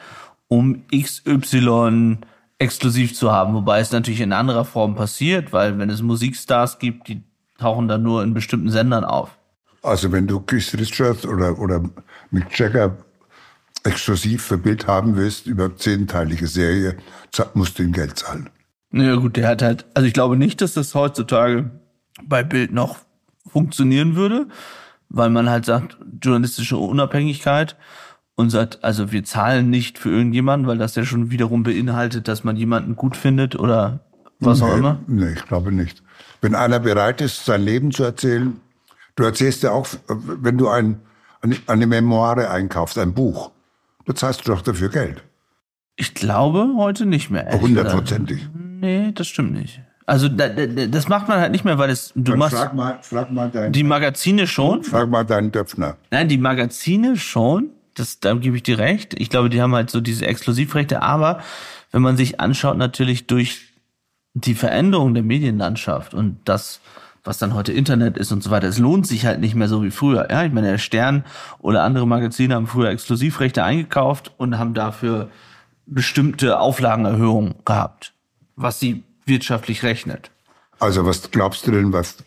[0.46, 2.18] um XY
[2.60, 3.54] exklusiv zu haben.
[3.54, 7.24] Wobei es natürlich in anderer Form passiert, weil wenn es Musikstars gibt, die
[7.58, 9.36] tauchen dann nur in bestimmten Sendern auf.
[9.82, 11.82] Also wenn du Keith Richards oder, oder
[12.30, 12.96] Mick Jagger
[13.82, 16.98] exklusiv für Bild haben willst, über zehnteilige Serie,
[17.54, 18.48] musst du ihm Geld zahlen.
[18.92, 21.72] Ja gut, der hat halt, also ich glaube nicht, dass das heutzutage
[22.22, 22.98] bei Bild noch
[23.46, 24.48] funktionieren würde,
[25.08, 27.76] weil man halt sagt, journalistische Unabhängigkeit
[28.36, 32.44] und sagt, also wir zahlen nicht für irgendjemanden, weil das ja schon wiederum beinhaltet, dass
[32.44, 34.00] man jemanden gut findet oder
[34.40, 35.00] was nee, auch immer?
[35.06, 36.02] Nee, ich glaube nicht.
[36.40, 38.60] Wenn einer bereit ist, sein Leben zu erzählen,
[39.16, 41.00] du erzählst ja auch, wenn du ein,
[41.66, 43.52] eine, Memoire einkaufst, ein Buch,
[44.04, 44.12] du
[44.44, 45.22] doch dafür Geld.
[45.96, 47.48] Ich glaube heute nicht mehr.
[47.60, 48.48] Hundertprozentig.
[48.52, 49.80] Nee, das stimmt nicht.
[50.06, 52.74] Also da, da, das macht man halt nicht mehr, weil es du Dann machst frag
[52.74, 54.84] mal, frag mal deinen, die Magazine schon.
[54.84, 55.96] Frag mal deinen Döpfner.
[56.10, 57.70] Nein, die Magazine schon.
[57.94, 59.14] Das, da gebe ich dir recht.
[59.18, 61.00] Ich glaube, die haben halt so diese Exklusivrechte.
[61.00, 61.40] Aber
[61.92, 63.72] wenn man sich anschaut, natürlich durch
[64.34, 66.80] die Veränderung der Medienlandschaft und das,
[67.22, 69.82] was dann heute Internet ist und so weiter, es lohnt sich halt nicht mehr so
[69.82, 70.28] wie früher.
[70.28, 71.24] Ja, ich meine, der Stern
[71.60, 75.30] oder andere Magazine haben früher Exklusivrechte eingekauft und haben dafür
[75.86, 78.12] bestimmte Auflagenerhöhungen gehabt,
[78.56, 80.30] was sie wirtschaftlich rechnet.
[80.78, 82.18] Also was glaubst du denn, was,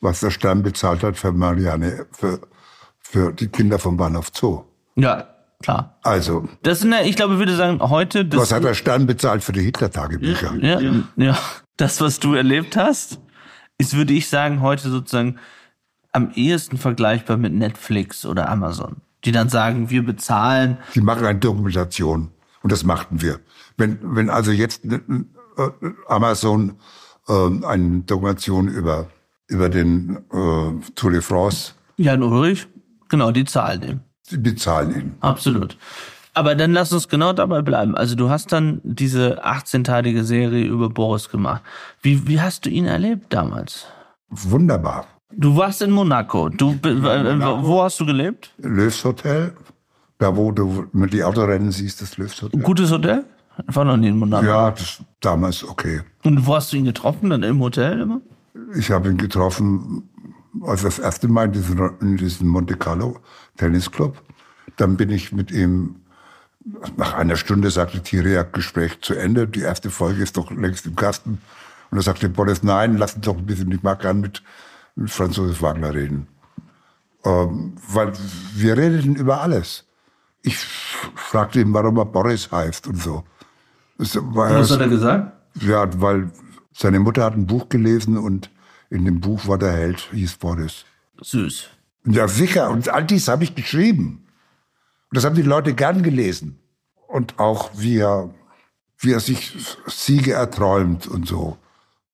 [0.00, 2.40] was der Stern bezahlt hat für Marianne, für,
[3.00, 4.64] für die Kinder vom Bahnhof Zoo?
[4.96, 5.28] Ja,
[5.62, 5.98] klar.
[6.02, 6.48] Also.
[6.62, 8.30] Das sind, ich glaube, ich würde sagen, heute.
[8.36, 10.54] was hat der Stern bezahlt für die Hitler-Tagebücher?
[10.60, 11.38] Ja, ja, ja.
[11.76, 13.18] Das, was du erlebt hast,
[13.78, 15.38] ist, würde ich sagen, heute sozusagen
[16.12, 18.98] am ehesten vergleichbar mit Netflix oder Amazon.
[19.24, 20.78] Die dann sagen, wir bezahlen.
[20.94, 22.30] Die machen eine Dokumentation.
[22.62, 23.40] Und das machten wir.
[23.76, 24.82] Wenn, wenn also jetzt
[26.08, 26.76] Amazon
[27.28, 29.06] äh, eine Dokumentation über,
[29.48, 31.72] über den äh, Tour de France.
[31.96, 32.66] Jan Ulrich,
[33.08, 34.00] genau, die zahlen dem.
[34.22, 35.14] Sie bezahlen ihn.
[35.20, 35.76] Absolut.
[36.32, 37.96] Aber dann lass uns genau dabei bleiben.
[37.96, 41.62] Also du hast dann diese 18-teilige Serie über Boris gemacht.
[42.02, 43.86] Wie, wie hast du ihn erlebt damals?
[44.30, 45.06] Wunderbar.
[45.30, 46.48] Du warst in Monaco.
[46.48, 47.66] Du, äh, Monaco.
[47.66, 48.52] Wo hast du gelebt?
[48.58, 49.52] Löws Hotel.
[50.18, 52.60] Da, wo du mit die Autorennen siehst, das Löws Hotel.
[52.60, 53.24] Gutes Hotel?
[53.68, 54.44] Ich war noch nie in Monaco.
[54.44, 56.02] Ja, das damals okay.
[56.24, 57.30] Und wo hast du ihn getroffen?
[57.30, 58.20] Dann im Hotel immer?
[58.76, 60.08] Ich habe ihn getroffen,
[60.62, 63.18] also das erste Mal in diesem, in diesem Monte Carlo
[63.56, 64.22] Tennisclub.
[64.76, 65.96] Dann bin ich mit ihm
[66.96, 69.46] nach einer Stunde sagte Thierry, Gespräch zu Ende.
[69.46, 71.38] Die erste Folge ist doch längst im Kasten.
[71.90, 74.42] Und da sagte Boris, nein, lass uns doch ein bisschen, ich mag gern mit,
[74.96, 76.26] mit Franz Josef Wagner reden.
[77.24, 78.12] Ähm, weil
[78.54, 79.84] wir redeten über alles.
[80.42, 80.56] Ich
[81.14, 83.24] fragte ihn, warum er Boris heißt und so.
[83.98, 85.32] Was hat er gesagt?
[85.60, 86.30] Ja, weil
[86.72, 88.50] seine Mutter hat ein Buch gelesen und
[88.90, 90.84] in dem Buch war der Held, hieß Boris.
[91.20, 91.68] Süß.
[92.06, 92.70] Ja, sicher.
[92.70, 94.26] Und all dies habe ich geschrieben.
[95.10, 96.58] Und das haben die Leute gern gelesen.
[97.06, 98.30] Und auch wie er,
[98.98, 99.52] wie er sich
[99.86, 101.56] Siege erträumt und so.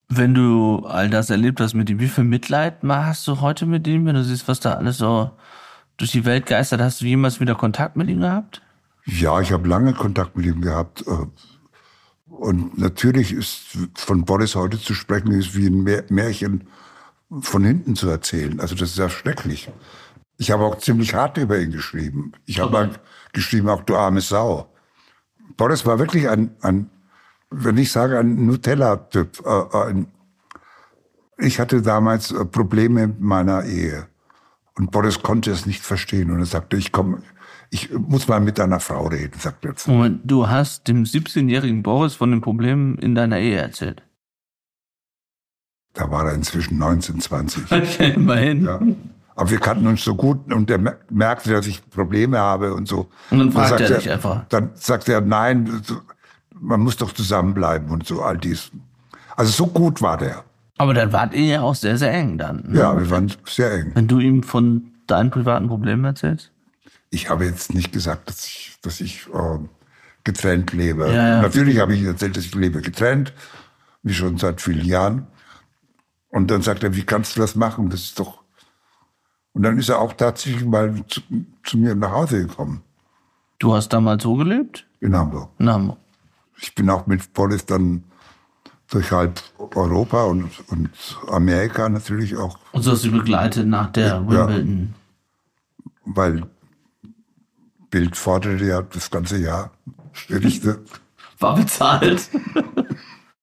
[0.07, 3.87] Wenn du all das erlebt hast mit ihm, wie viel Mitleid hast du heute mit
[3.87, 5.31] ihm, wenn du siehst, was da alles so
[5.97, 6.81] durch die Welt geistert?
[6.81, 8.61] Hast du jemals wieder Kontakt mit ihm gehabt?
[9.05, 11.03] Ja, ich habe lange Kontakt mit ihm gehabt.
[12.41, 16.67] Äh, und natürlich ist von Boris heute zu sprechen, ist wie ein Märchen
[17.39, 18.59] von hinten zu erzählen.
[18.59, 19.69] Also das ist ja schrecklich.
[20.37, 22.33] Ich habe auch ziemlich hart über ihn geschrieben.
[22.45, 22.89] Ich habe okay.
[23.31, 24.73] geschrieben, auch du arme Sau.
[25.55, 26.89] Boris war wirklich ein, ein
[27.51, 29.45] wenn ich sage, ein Nutella-Typ.
[29.45, 30.05] Äh,
[31.37, 34.07] ich hatte damals äh, Probleme mit meiner Ehe.
[34.75, 36.31] Und Boris konnte es nicht verstehen.
[36.31, 37.21] Und er sagte, ich komme,
[37.71, 39.73] ich muss mal mit deiner Frau reden, sagt er.
[39.87, 44.03] Moment, du hast dem 17-jährigen Boris von den Problemen in deiner Ehe erzählt?
[45.93, 47.63] Da war er inzwischen 19, 20.
[47.71, 48.65] Okay, immerhin.
[48.65, 48.79] Ja.
[49.35, 53.09] Aber wir kannten uns so gut und der merkte, dass ich Probleme habe und so.
[53.31, 54.45] Und dann fragt er dich einfach.
[54.49, 55.81] Dann sagt er, nein,
[56.59, 58.69] man muss doch zusammenbleiben und so all dies.
[59.37, 60.43] Also so gut war der.
[60.77, 62.65] Aber dann wart ihr ja auch sehr, sehr eng dann.
[62.67, 62.79] Ne?
[62.79, 63.91] Ja, wir waren sehr eng.
[63.93, 66.50] Wenn du ihm von deinen privaten Problemen erzählst?
[67.11, 69.59] Ich habe jetzt nicht gesagt, dass ich, dass ich äh,
[70.23, 71.07] getrennt lebe.
[71.07, 71.41] Ja, ja.
[71.41, 73.33] Natürlich habe ich erzählt, dass ich lebe getrennt,
[74.01, 75.27] wie schon seit vielen Jahren.
[76.29, 77.89] Und dann sagt er, wie kannst du das machen?
[77.89, 78.41] Das ist doch
[79.53, 81.21] und dann ist er auch tatsächlich mal zu,
[81.63, 82.81] zu mir nach Hause gekommen.
[83.59, 84.87] Du hast damals so gelebt?
[84.99, 85.49] In Hamburg.
[85.59, 85.97] In Hamburg.
[86.57, 88.03] Ich bin auch mit Boris dann
[88.89, 90.89] durch halb Europa und, und
[91.29, 92.57] Amerika natürlich auch.
[92.71, 94.93] Und so hast du begleitet nach der ja, Wimbledon.
[96.05, 96.43] Weil
[97.91, 99.71] Bild forderte ja das ganze Jahr
[100.27, 100.83] Berichte.
[101.39, 102.29] War bezahlt.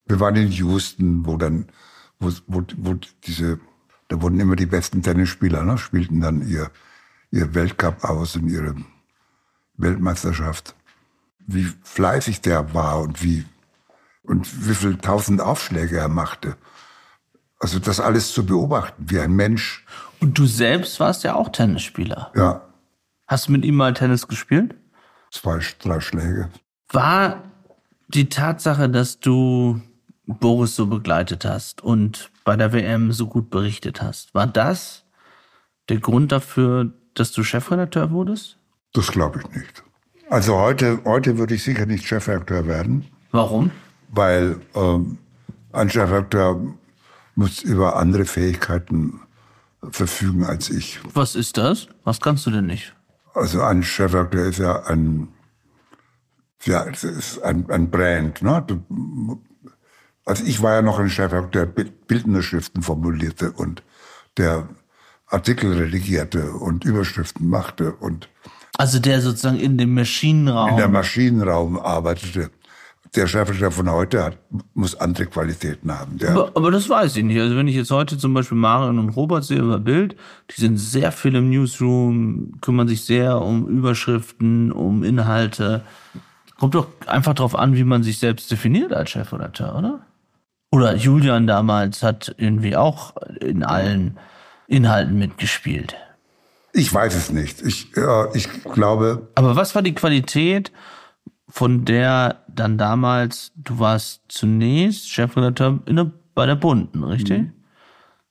[0.07, 1.67] Wir waren in Houston, wo dann,
[2.19, 2.95] wo, wo, wo
[3.25, 3.61] diese
[4.09, 6.71] da wurden immer die besten Tennisspieler, ne, spielten dann ihr,
[7.31, 8.75] ihr Weltcup aus in ihre
[9.77, 10.75] Weltmeisterschaft.
[11.47, 13.45] Wie fleißig der war und wie,
[14.23, 16.57] und wie viel tausend Aufschläge er machte.
[17.61, 19.85] Also das alles zu beobachten, wie ein Mensch.
[20.21, 22.33] Und du selbst warst ja auch Tennisspieler.
[22.35, 22.63] Ja.
[23.29, 24.75] Hast du mit ihm mal Tennis gespielt?
[25.31, 26.49] Zwei, drei Schläge.
[26.91, 27.43] War
[28.09, 29.83] die Tatsache, dass du
[30.27, 34.35] Boris so begleitet hast und bei der WM so gut berichtet hast.
[34.35, 35.05] War das
[35.91, 38.57] der Grund dafür, dass du Chefredakteur wurdest?
[38.95, 39.85] Das glaube ich nicht.
[40.31, 43.07] Also heute, heute würde ich sicher nicht Chefredakteur werden.
[43.31, 43.71] Warum?
[44.09, 45.19] Weil ähm,
[45.73, 46.61] ein Chefredakteur
[47.35, 49.21] muss über andere Fähigkeiten
[49.91, 50.99] verfügen als ich.
[51.13, 51.89] Was ist das?
[52.05, 52.95] Was kannst du denn nicht?
[53.39, 55.29] Also ein Chefredakteur ist ja ein,
[56.65, 58.43] ja, es ist ein, ein Brand.
[58.43, 58.67] Ne?
[60.25, 63.83] Also ich war ja noch ein Chefredakteur, der bildende Schriften formulierte und
[64.37, 64.69] der
[65.27, 68.29] Artikel redigierte und Überschriften machte und
[68.77, 72.51] also der sozusagen in dem Maschinenraum in der Maschinenraum arbeitete.
[73.15, 74.39] Der Chefredakteur von heute hat,
[74.75, 76.19] muss andere Qualitäten haben.
[76.27, 77.41] Aber, aber, das weiß ich nicht.
[77.41, 80.17] Also wenn ich jetzt heute zum Beispiel Marion und Robert sehe über Bild,
[80.51, 85.83] die sind sehr viel im Newsroom, kümmern sich sehr um Überschriften, um Inhalte.
[86.59, 90.01] Kommt doch einfach darauf an, wie man sich selbst definiert als Chefredakteur, oder?
[90.71, 94.19] Oder Julian damals hat irgendwie auch in allen
[94.67, 95.97] Inhalten mitgespielt.
[96.73, 97.63] Ich weiß es nicht.
[97.63, 99.29] Ich, äh, ich glaube.
[99.35, 100.71] Aber was war die Qualität,
[101.49, 107.39] von der dann damals, du warst zunächst Chefredakteur in der, bei der Bunden, richtig?
[107.39, 107.53] Mhm.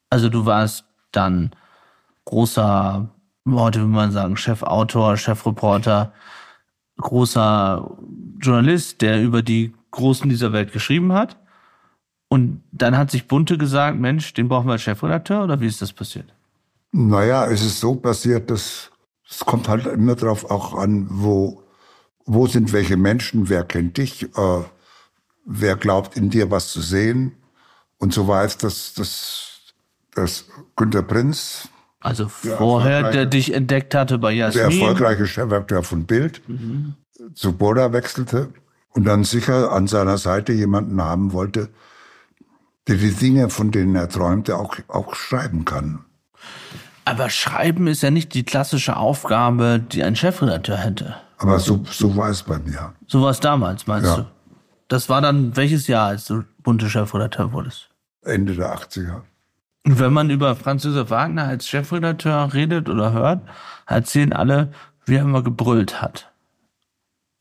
[0.09, 1.51] Also du warst dann
[2.25, 3.09] großer,
[3.49, 6.13] heute würde man sagen, Chefautor, Chefreporter,
[6.97, 7.97] großer
[8.39, 11.37] Journalist, der über die Großen dieser Welt geschrieben hat.
[12.29, 15.81] Und dann hat sich Bunte gesagt, Mensch, den brauchen wir als Chefredakteur oder wie ist
[15.81, 16.33] das passiert?
[16.91, 18.91] Naja, es ist so passiert, dass
[19.29, 21.63] es kommt halt immer darauf auch an, wo,
[22.27, 24.61] wo sind welche Menschen, wer kennt dich, äh,
[25.45, 27.31] wer glaubt in dir was zu sehen.
[27.97, 29.61] Und so war es, dass, dass,
[30.13, 30.45] dass
[30.75, 34.81] Günter Prinz, Also vorher, der dich entdeckt hatte bei der Jasmin.
[34.81, 36.41] erfolgreiche Chefredakteur von Bild,
[37.33, 38.49] zu Boda wechselte
[38.91, 41.69] und dann sicher an seiner Seite jemanden haben wollte,
[42.87, 46.05] der die Dinge, von denen er träumte, auch, auch schreiben kann.
[47.05, 51.15] Aber Schreiben ist ja nicht die klassische Aufgabe, die ein Chefredakteur hätte.
[51.37, 52.93] Aber so, so war es bei mir.
[53.07, 54.15] So war es damals, meinst Ja.
[54.17, 54.25] du?
[54.87, 57.89] Das war dann welches Jahr, als du bunte Chefredakteur wurdest?
[58.23, 59.21] Ende der 80er.
[59.85, 63.41] Und wenn man über Franz Josef Wagner als Chefredakteur redet oder hört,
[63.85, 64.71] erzählen alle,
[65.05, 66.31] wie er immer gebrüllt hat.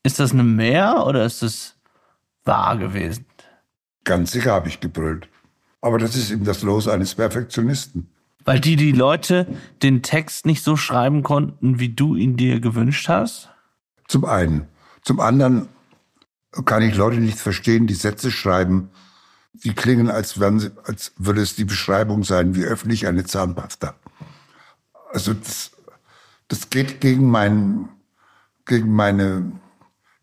[0.05, 1.75] Ist das eine Mehr oder ist das
[2.45, 3.27] wahr gewesen?
[4.05, 5.29] Ganz sicher habe ich gebrüllt.
[5.81, 8.09] Aber das ist eben das Los eines Perfektionisten.
[8.45, 9.47] Weil die, die Leute
[9.83, 13.51] den Text nicht so schreiben konnten, wie du ihn dir gewünscht hast?
[14.09, 14.69] Zum einen.
[15.03, 15.69] Zum anderen
[16.65, 18.91] kann ich Leute nicht verstehen, die Sätze schreiben,
[19.53, 23.25] die klingen, als, wären sie, als würde es die Beschreibung sein, wie öffne ich eine
[23.25, 23.95] Zahnpasta.
[25.13, 25.71] Also das,
[26.49, 27.89] das geht gegen, mein,
[28.65, 29.53] gegen meine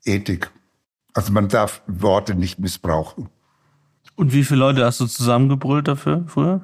[0.06, 0.52] Ethik.
[1.14, 3.30] Also man darf Worte nicht missbrauchen.
[4.16, 6.62] Und wie viele Leute hast du zusammengebrüllt dafür früher?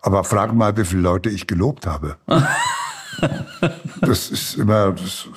[0.00, 2.16] Aber frag mal, wie viele Leute ich gelobt habe.
[4.00, 5.28] das ist immer, das,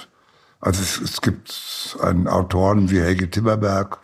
[0.63, 3.99] also es, es gibt einen Autoren wie Helge Timmerberg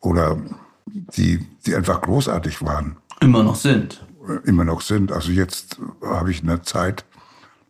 [0.00, 0.40] oder
[0.86, 4.06] die, die einfach großartig waren, Immer noch sind.
[4.44, 5.10] immer noch sind.
[5.10, 7.04] Also jetzt habe ich in der Zeit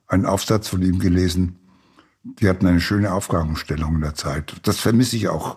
[0.09, 1.59] einen Aufsatz von ihm gelesen.
[2.23, 4.57] Die hatten eine schöne Aufgabenstellung in der Zeit.
[4.63, 5.57] Das vermisse ich auch,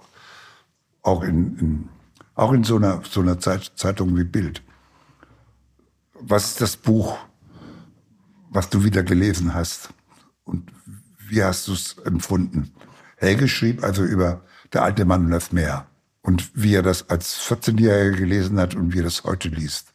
[1.01, 1.89] auch in, in,
[2.35, 4.63] auch in so einer, so einer Zeit, Zeitung wie Bild.
[6.19, 7.17] Was ist das Buch,
[8.49, 9.89] was du wieder gelesen hast?
[10.45, 10.71] Und
[11.29, 12.73] wie hast du es empfunden?
[13.17, 14.41] Helge schrieb also über
[14.73, 15.87] der alte Mann und das Meer.
[16.21, 19.93] Und wie er das als 14-Jähriger gelesen hat und wie er das heute liest.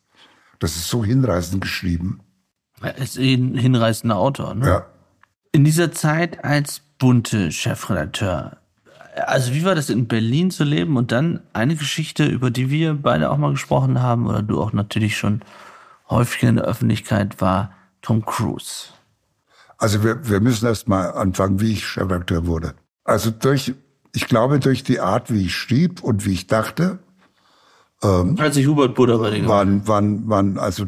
[0.61, 2.20] Das ist so hinreißend geschrieben.
[2.81, 4.55] Er ist eh ein hinreißender Autor.
[4.55, 4.66] Ne?
[4.66, 4.86] Ja.
[5.52, 8.59] In dieser Zeit als bunte Chefredakteur,
[9.27, 12.94] also wie war das in Berlin zu leben und dann eine Geschichte, über die wir
[12.94, 15.40] beide auch mal gesprochen haben oder du auch natürlich schon
[16.09, 18.90] häufig in der Öffentlichkeit war Tom Cruise.
[19.81, 22.74] Also wir, wir müssen erst mal anfangen, wie ich Chefredakteur wurde.
[23.02, 23.74] Also durch,
[24.15, 26.98] ich glaube, durch die Art, wie ich schrieb und wie ich dachte,
[28.02, 30.85] Als ich Hubert Buddha dir waren, waren, waren, also,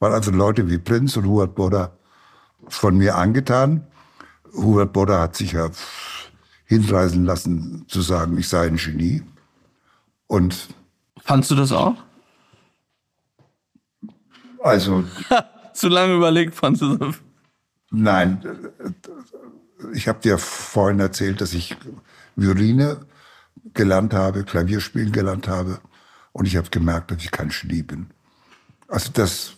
[0.00, 1.96] waren also Leute wie Prinz und Hubert Boda
[2.68, 3.86] von mir angetan.
[4.54, 5.70] Hubert Boda hat sich ja
[6.66, 9.22] hinreißen lassen, zu sagen, ich sei ein Genie.
[10.26, 10.68] Und
[11.22, 11.94] Fandst du das auch?
[14.62, 15.04] also,
[15.72, 17.16] Zu lange überlegt, fandst du das?
[17.94, 18.42] Nein,
[19.92, 21.76] ich habe dir vorhin erzählt, dass ich
[22.36, 23.06] Violine
[23.74, 25.78] gelernt habe, Klavierspielen gelernt habe.
[26.32, 28.06] Und ich habe gemerkt, dass ich kein Genie bin.
[28.88, 29.52] Also das,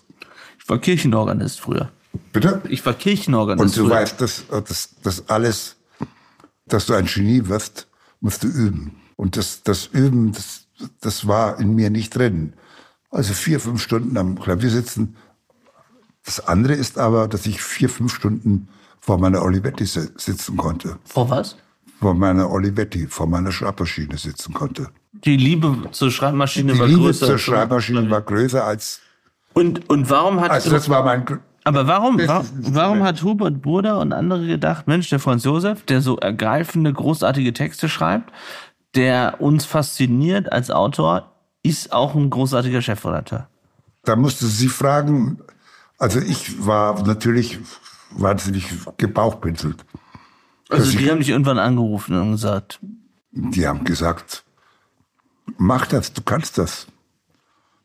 [0.59, 1.91] Ich war Kirchenorganist früher.
[2.33, 2.61] bitte?
[2.69, 3.97] Ich war Kirchenorganist Und du früher.
[4.01, 5.77] weißt, dass, dass, dass alles,
[6.67, 7.89] dass du ein Genie wirst,
[8.21, 9.01] musst du üben.
[9.17, 10.67] Und das, das Üben, das,
[11.01, 12.53] das war in mir nicht drin.
[13.11, 15.17] Also vier, fünf Stunden am Klavier sitzen.
[16.27, 18.69] Das andere ist aber, dass ich vier, fünf Stunden
[19.01, 20.99] vor meiner Olivetti si- sitzen konnte.
[21.05, 21.57] Vor was?
[22.01, 24.89] Vor meiner Olivetti, vor meiner Schreibmaschine sitzen konnte.
[25.13, 27.27] Die Liebe zur Schreibmaschine Die war Liebe größer.
[27.27, 29.01] zur als- Schreibmaschine war größer als,
[29.55, 31.25] Und, und warum hat also das war mein,
[31.65, 33.05] Aber warum, warum korrekt.
[33.05, 37.89] hat Hubert Burda und andere gedacht, Mensch, der Franz Josef, der so ergreifende, großartige Texte
[37.89, 38.31] schreibt,
[38.95, 41.33] der uns fasziniert als Autor,
[41.63, 43.49] ist auch ein großartiger Chefredakteur.
[44.05, 45.39] Da musste sie fragen,
[45.99, 47.59] also ich war natürlich
[48.11, 48.67] wahnsinnig
[48.97, 49.85] gebauchpinselt.
[50.69, 52.81] Also die haben dich irgendwann angerufen und gesagt,
[53.31, 54.45] Die haben gesagt,
[55.59, 56.87] mach das, du kannst das.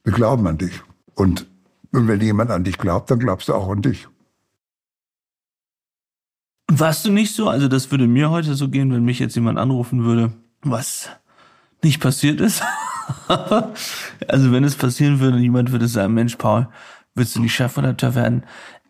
[0.03, 0.81] Wir glauben an dich.
[1.13, 1.47] Und,
[1.91, 4.07] und wenn jemand an dich glaubt, dann glaubst du auch an dich.
[6.71, 7.49] warst du nicht so?
[7.49, 10.31] Also das würde mir heute so gehen, wenn mich jetzt jemand anrufen würde,
[10.63, 11.09] was
[11.83, 12.63] nicht passiert ist.
[13.27, 16.67] also wenn es passieren würde, jemand würde sagen, Mensch, Paul,
[17.15, 18.43] willst du nicht Chefredakteur werden?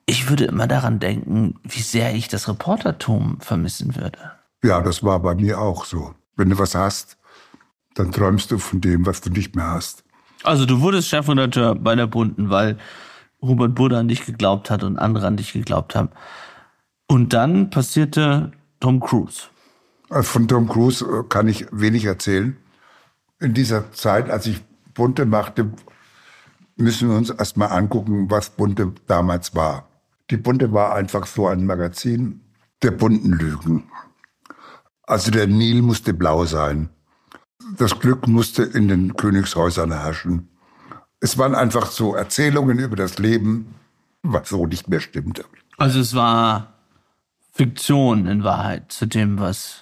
[0.06, 4.32] Ich würde immer daran denken, wie sehr ich das Reportertum vermissen würde.
[4.64, 6.14] Ja, das war bei mir auch so.
[6.36, 7.18] Wenn du was hast,
[7.96, 10.04] dann träumst du von dem, was du nicht mehr hast.
[10.44, 12.78] Also du wurdest Chefredakteur bei der Bunten, weil
[13.42, 16.10] Robert Buddha an dich geglaubt hat und andere an dich geglaubt haben.
[17.08, 19.44] Und dann passierte Tom Cruise.
[20.10, 22.58] Also Von Tom Cruise äh, kann ich wenig erzählen.
[23.40, 24.62] In dieser Zeit, als ich
[24.94, 25.72] Bunte machte,
[26.82, 29.88] müssen wir uns erstmal angucken, was Bunte damals war.
[30.30, 32.42] Die Bunte war einfach so ein Magazin,
[32.84, 33.90] der bunten Lügen.
[35.04, 36.90] Also der Nil musste blau sein.
[37.78, 40.50] Das Glück musste in den Königshäusern herrschen.
[41.20, 43.76] Es waren einfach so Erzählungen über das Leben,
[44.24, 45.46] was so nicht mehr stimmte.
[45.78, 46.74] Also es war
[47.52, 49.82] Fiktion in Wahrheit zu dem, was.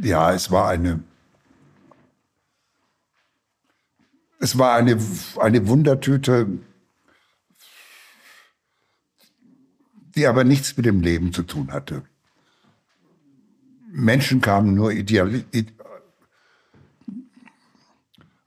[0.00, 1.00] Ja, es war eine.
[4.40, 4.98] Es war eine,
[5.38, 6.48] eine Wundertüte,
[10.16, 12.02] die aber nichts mit dem Leben zu tun hatte.
[13.92, 15.44] Menschen kamen nur ideal,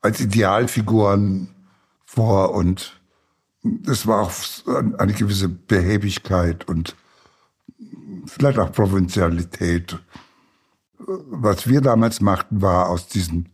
[0.01, 1.53] als Idealfiguren
[2.05, 2.99] vor und
[3.85, 4.33] es war auch
[4.97, 6.95] eine gewisse Behäbigkeit und
[8.25, 9.99] vielleicht auch Provinzialität.
[10.97, 13.52] Was wir damals machten, war aus diesen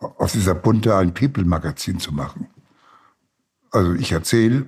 [0.00, 2.48] aus dieser Bunte ein People-Magazin zu machen.
[3.70, 4.66] Also ich erzähle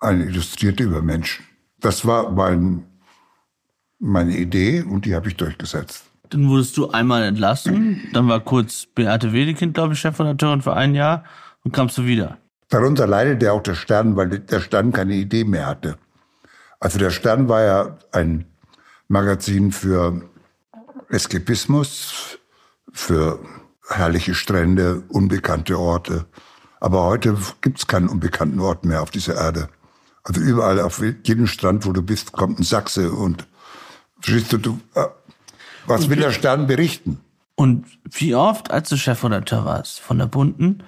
[0.00, 1.44] eine Illustrierte über Menschen.
[1.80, 2.86] Das war mein,
[3.98, 6.04] meine Idee und die habe ich durchgesetzt.
[6.30, 10.94] Dann wurdest du einmal entlassen, dann war kurz Beate Wedekind, glaube ich, Chefredakteurin für ein
[10.94, 11.24] Jahr
[11.62, 12.38] und kamst du wieder.
[12.68, 15.96] Darunter leidete auch der Stern, weil der Stern keine Idee mehr hatte.
[16.80, 18.46] Also der Stern war ja ein
[19.08, 20.22] Magazin für
[21.08, 22.38] Eskapismus,
[22.92, 23.38] für
[23.88, 26.26] herrliche Strände, unbekannte Orte.
[26.80, 29.68] Aber heute gibt es keinen unbekannten Ort mehr auf dieser Erde.
[30.22, 33.46] Also überall, auf jedem Strand, wo du bist, kommt ein Sachse und
[34.20, 35.04] verstehst du, äh,
[35.86, 37.20] was will der Stern berichten?
[37.56, 40.82] Und wie oft, als du Chefredakteur warst von der Bunten,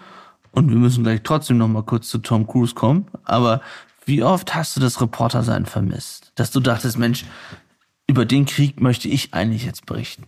[0.52, 3.60] und wir müssen gleich trotzdem noch mal kurz zu Tom Cruise kommen, aber
[4.06, 6.32] wie oft hast du das Reportersein vermisst?
[6.34, 7.26] Dass du dachtest, Mensch,
[8.06, 10.24] über den Krieg möchte ich eigentlich jetzt berichten.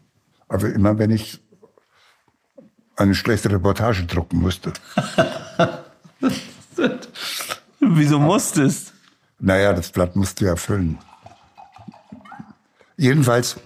[0.48, 1.40] Also immer, wenn ich
[2.98, 4.72] eine schlechte Reportage drucken musste.
[7.80, 8.92] Wieso musstest?
[9.38, 10.98] Naja, das Blatt musst du ja füllen.
[12.96, 13.56] Jedenfalls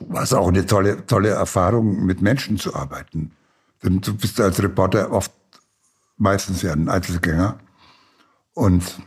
[0.00, 3.32] war es auch eine tolle, tolle Erfahrung, mit Menschen zu arbeiten.
[3.82, 5.32] Denn du bist als Reporter oft
[6.16, 7.58] meistens ja ein Einzelgänger.
[8.52, 9.00] Und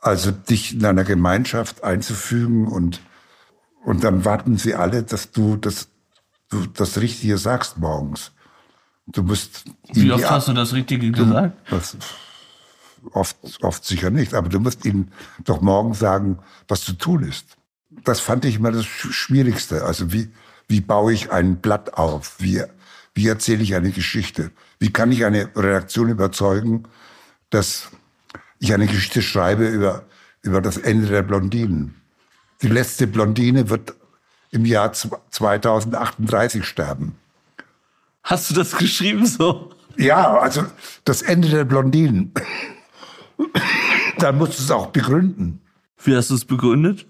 [0.00, 3.00] also dich in einer Gemeinschaft einzufügen und,
[3.84, 5.88] und dann warten sie alle, dass du das,
[6.50, 8.32] du das Richtige sagst morgens.
[9.06, 9.64] Du musst.
[9.92, 11.56] Wie oft hast du das Richtige gesagt?
[11.70, 11.96] Das,
[13.12, 15.12] oft, oft sicher nicht, aber du musst ihnen
[15.44, 17.56] doch morgen sagen, was zu tun ist.
[18.04, 19.84] Das fand ich immer das Schwierigste.
[19.84, 20.30] Also wie,
[20.68, 22.36] wie baue ich ein Blatt auf?
[22.38, 22.62] Wie,
[23.14, 24.52] wie erzähle ich eine Geschichte?
[24.78, 26.84] Wie kann ich eine Redaktion überzeugen,
[27.50, 27.88] dass
[28.60, 30.04] ich eine Geschichte schreibe über,
[30.42, 31.96] über das Ende der Blondinen?
[32.62, 33.94] Die letzte Blondine wird
[34.50, 37.16] im Jahr 2038 sterben.
[38.22, 39.70] Hast du das geschrieben so?
[39.96, 40.64] Ja, also
[41.04, 42.32] das Ende der Blondinen.
[44.18, 45.60] Dann musst du es auch begründen.
[46.02, 47.06] Wie hast du es begründet?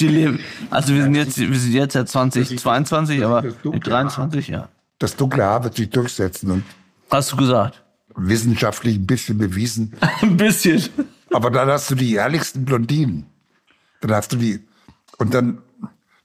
[0.00, 0.40] Die leben,
[0.70, 4.68] also wir sind jetzt, wir sind jetzt ja 2022, aber 23, ja.
[4.98, 6.64] Das dunkle Haar wird sich durchsetzen und.
[7.10, 7.82] Hast du gesagt?
[8.14, 9.92] Wissenschaftlich ein bisschen bewiesen.
[10.22, 10.82] ein bisschen.
[11.32, 13.26] Aber dann hast du die ehrlichsten Blondinen.
[14.00, 14.64] Dann hast du die,
[15.18, 15.58] und dann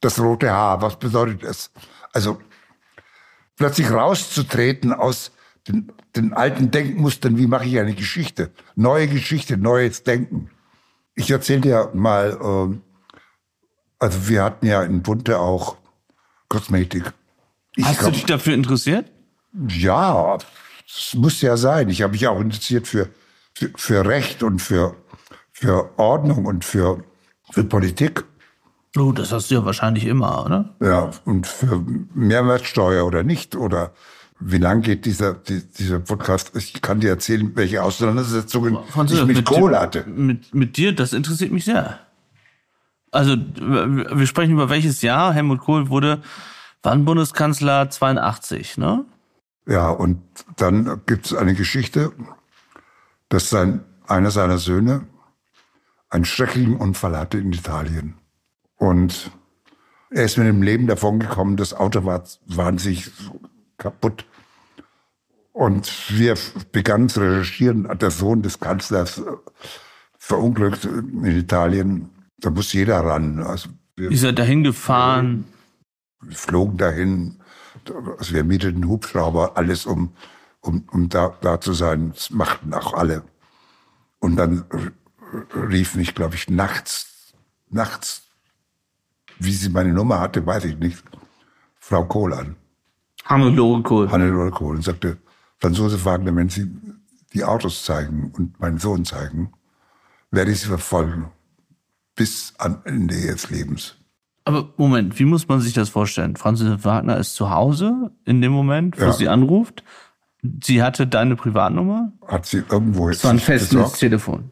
[0.02, 0.82] das rote Haar.
[0.82, 1.72] Was bedeutet das?
[2.11, 2.40] Also,
[3.56, 5.32] plötzlich rauszutreten aus
[5.68, 8.52] den, den alten Denkmustern, wie mache ich eine Geschichte?
[8.76, 10.49] Neue Geschichte, neues Denken.
[11.15, 12.78] Ich erzähle dir mal, äh,
[13.99, 15.78] also wir hatten ja in Bunte auch
[16.49, 17.14] Kosmetik.
[17.76, 19.11] Ich Hast glaub, du dich dafür interessiert?
[19.69, 20.38] Ja,
[20.86, 21.90] es muss ja sein.
[21.90, 23.10] Ich habe mich auch interessiert für,
[23.53, 24.95] für, für Recht und für,
[25.52, 27.03] für Ordnung und für,
[27.52, 28.26] für Politik.
[28.98, 30.76] Oh, das hast du ja wahrscheinlich immer, oder?
[30.82, 33.56] Ja, und für Mehrwertsteuer oder nicht.
[33.56, 33.94] Oder
[34.40, 36.52] wie lang geht dieser, dieser Podcast?
[36.56, 40.04] Ich kann dir erzählen, welche Auseinandersetzungen Französ, ich mit, mit Kohl hatte.
[40.08, 42.00] Mit, mit dir, das interessiert mich sehr.
[43.12, 45.34] Also, wir sprechen über welches Jahr?
[45.34, 46.22] Helmut Kohl wurde
[46.84, 47.90] wann Bundeskanzler?
[47.90, 49.06] 82, ne?
[49.68, 50.22] Ja, und
[50.58, 52.12] dann gibt es eine Geschichte,
[53.30, 55.06] dass sein, einer seiner Söhne
[56.10, 58.16] einen schrecklichen Unfall hatte in Italien.
[58.82, 59.30] Und
[60.10, 63.12] er ist mit dem Leben davongekommen, das Auto war wahnsinnig
[63.78, 64.26] kaputt.
[65.53, 66.36] Und wir
[66.72, 69.22] begannen zu recherchieren, der Sohn des Kanzlers
[70.18, 72.10] verunglückt in Italien
[72.41, 73.40] da muss jeder ran.
[73.44, 75.45] Also wir, Ihr seid dahin gefahren?
[76.22, 77.40] Wir flogen dahin.
[78.18, 80.14] Also wir mieteten Hubschrauber, alles um,
[80.60, 82.12] um, um da, da zu sein.
[82.14, 83.24] Das machten auch alle.
[84.20, 84.66] Und dann
[85.56, 87.34] rief mich, glaube ich, nachts,
[87.70, 88.24] nachts,
[89.44, 91.04] wie sie meine Nummer hatte, weiß ich nicht,
[91.80, 92.56] Frau Kohl an.
[93.26, 94.12] Hannelore Kohl.
[94.12, 94.76] Hannelore Kohl.
[94.76, 95.18] Und sagte,
[95.60, 96.70] Franzose Wagner, wenn Sie
[97.34, 99.52] die Autos zeigen und meinen Sohn zeigen,
[100.32, 101.28] werde ich Sie verfolgen
[102.16, 103.96] bis an Ende ihres Lebens.
[104.44, 106.36] Aber Moment, wie muss man sich das vorstellen?
[106.36, 109.14] Franz Josef Wagner ist zu Hause in dem Moment, wo Ja.
[109.14, 109.84] sie anruft.
[110.64, 112.12] Sie hatte deine Privatnummer.
[112.28, 113.60] Hat sie irgendwo Es war ein besorgt.
[113.62, 114.52] Festnetztelefon.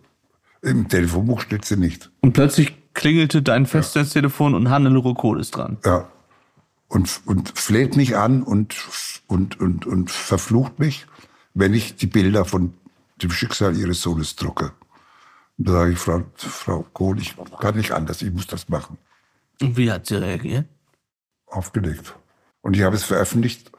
[0.62, 2.12] Im Telefonbuch steht sie nicht.
[2.22, 5.78] Und plötzlich klingelte dein Festnetztelefon und Hannelore Kohl ist dran.
[5.86, 6.08] Ja.
[6.88, 8.76] Und, und fleht mich an und,
[9.28, 11.06] und, und, und verflucht mich,
[11.54, 12.74] wenn ich die Bilder von
[13.22, 14.72] dem Schicksal ihres Sohnes drucke.
[15.58, 18.98] Und da sage ich, Frau, Frau Kohl, ich kann nicht anders, ich muss das machen.
[19.62, 20.66] Und wie hat sie reagiert?
[21.48, 22.16] Aufgelegt.
[22.62, 23.72] Und ich habe es veröffentlicht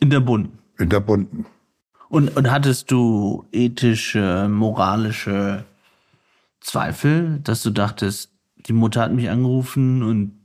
[0.00, 0.50] In der Bund.
[0.78, 1.46] in der Bunten.
[2.08, 5.64] Und, und hattest du ethische, moralische
[6.60, 8.31] Zweifel, dass du dachtest,
[8.66, 10.38] die Mutter hat mich angerufen und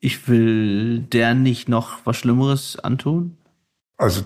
[0.00, 3.36] ich will der nicht noch was Schlimmeres antun?
[3.96, 4.24] Also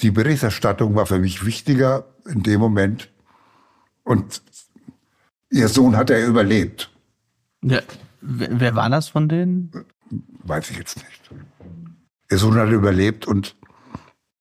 [0.00, 3.10] die Berichterstattung war für mich wichtiger in dem Moment.
[4.02, 4.42] Und
[5.50, 6.90] ihr Sohn hat er überlebt.
[7.62, 7.80] Ja,
[8.20, 9.70] wer, wer war das von denen?
[10.44, 11.30] Weiß ich jetzt nicht.
[12.30, 13.56] Ihr Sohn hat überlebt und,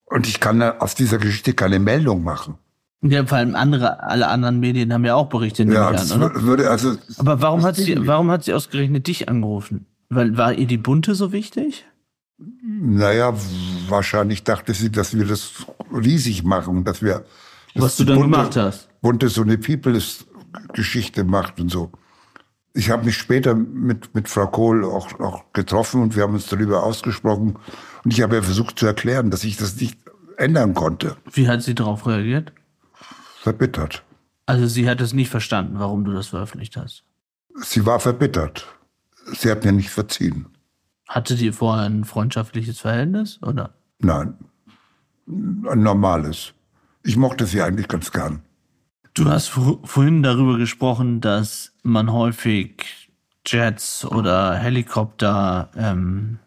[0.05, 2.57] und ich kann aus dieser Geschichte keine Meldung machen.
[3.01, 6.27] Ja, vor allem andere, alle anderen Medien haben ja auch berichtet, nehme Ja, an, oder?
[6.35, 6.95] wür- würde also.
[7.17, 9.85] Aber warum hat sie, warum hat sie ausgerechnet dich angerufen?
[10.09, 11.85] Weil, war ihr die Bunte so wichtig?
[12.61, 13.33] Naja,
[13.87, 15.51] wahrscheinlich dachte sie, dass wir das
[15.93, 17.23] riesig machen, dass wir.
[17.73, 18.89] dass Was du dann Bunte- gemacht hast.
[19.01, 21.91] Bunte so eine Peoples-Geschichte macht und so.
[22.73, 26.47] Ich habe mich später mit, mit Frau Kohl auch, auch getroffen und wir haben uns
[26.47, 27.55] darüber ausgesprochen.
[28.03, 29.97] Und ich habe ja versucht zu erklären, dass ich das nicht
[30.37, 31.17] ändern konnte.
[31.33, 32.53] Wie hat sie darauf reagiert?
[33.41, 34.03] Verbittert.
[34.45, 37.03] Also sie hat es nicht verstanden, warum du das veröffentlicht hast.
[37.61, 38.65] Sie war verbittert.
[39.33, 40.47] Sie hat mir nicht verziehen.
[41.07, 43.73] Hattet ihr vorher ein freundschaftliches Verhältnis, oder?
[43.99, 44.33] Nein.
[45.27, 46.53] Ein normales.
[47.03, 48.41] Ich mochte sie eigentlich ganz gern.
[49.13, 53.09] Du hast vor- vorhin darüber gesprochen, dass man häufig
[53.45, 56.39] Jets oder Helikopter ähm,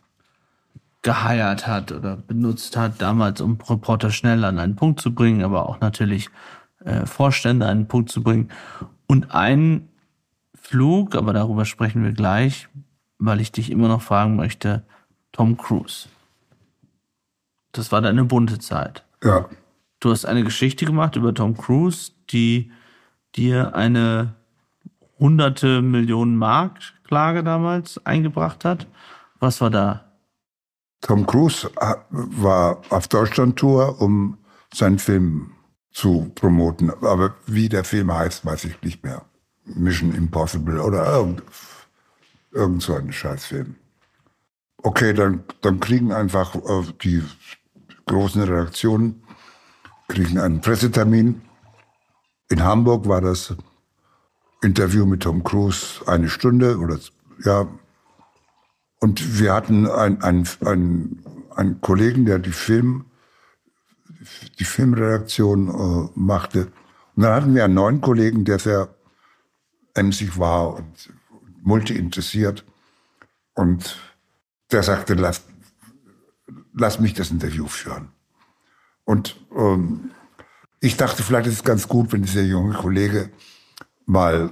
[1.02, 5.68] geheiert hat oder benutzt hat, damals um Reporter schnell an einen Punkt zu bringen, aber
[5.68, 6.28] auch natürlich
[6.84, 8.50] äh, Vorstände an einen Punkt zu bringen.
[9.06, 9.88] Und ein
[10.54, 12.68] Flug, aber darüber sprechen wir gleich,
[13.18, 14.84] weil ich dich immer noch fragen möchte,
[15.32, 16.08] Tom Cruise.
[17.72, 19.04] Das war deine bunte Zeit.
[19.22, 19.48] Ja.
[20.00, 22.70] Du hast eine Geschichte gemacht über Tom Cruise, die
[23.34, 24.34] dir eine
[25.18, 28.86] hunderte Millionen Mark Klage damals eingebracht hat.
[29.38, 30.04] Was war da?
[31.02, 34.38] Tom Cruise ha- war auf Deutschland-Tour, um
[34.72, 35.52] seinen Film
[35.92, 36.90] zu promoten.
[36.90, 39.24] Aber wie der Film heißt, weiß ich nicht mehr.
[39.64, 41.42] Mission Impossible oder irgend,
[42.50, 43.76] irgend so ein Scheißfilm.
[44.78, 47.22] Okay, dann, dann kriegen einfach äh, die
[48.06, 49.22] großen Redaktionen
[50.12, 51.40] kriegen einen Pressetermin.
[52.50, 53.54] In Hamburg war das
[54.62, 56.98] Interview mit Tom Cruise eine Stunde oder
[57.44, 57.66] ja,
[59.00, 61.24] und wir hatten einen, einen, einen,
[61.56, 63.06] einen Kollegen, der die Film,
[64.58, 66.72] die Filmredaktion äh, machte.
[67.14, 68.94] Und dann hatten wir einen neuen Kollegen, der sehr
[69.94, 71.12] emsig war und
[71.62, 72.64] multi interessiert.
[73.54, 73.98] Und
[74.70, 75.44] der sagte, lass,
[76.72, 78.08] lass mich das Interview führen.
[79.04, 80.12] Und ähm,
[80.80, 83.30] ich dachte, vielleicht ist es ganz gut, wenn dieser junge Kollege
[84.06, 84.50] mal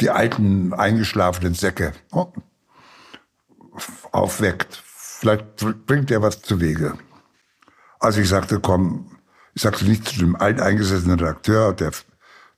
[0.00, 2.32] die alten eingeschlafenen Säcke oh,
[4.12, 4.82] aufweckt.
[4.84, 6.98] Vielleicht bringt er was zu Wege.
[8.04, 9.06] Also ich sagte, komm,
[9.54, 11.90] ich sagte nicht zu dem alteingesessenen Redakteur, der,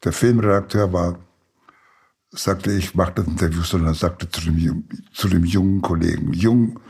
[0.02, 1.20] der Filmredakteur war,
[2.32, 6.81] sagte ich, mach das Interview, sondern sagte zu dem, zu dem jungen Kollegen, jung,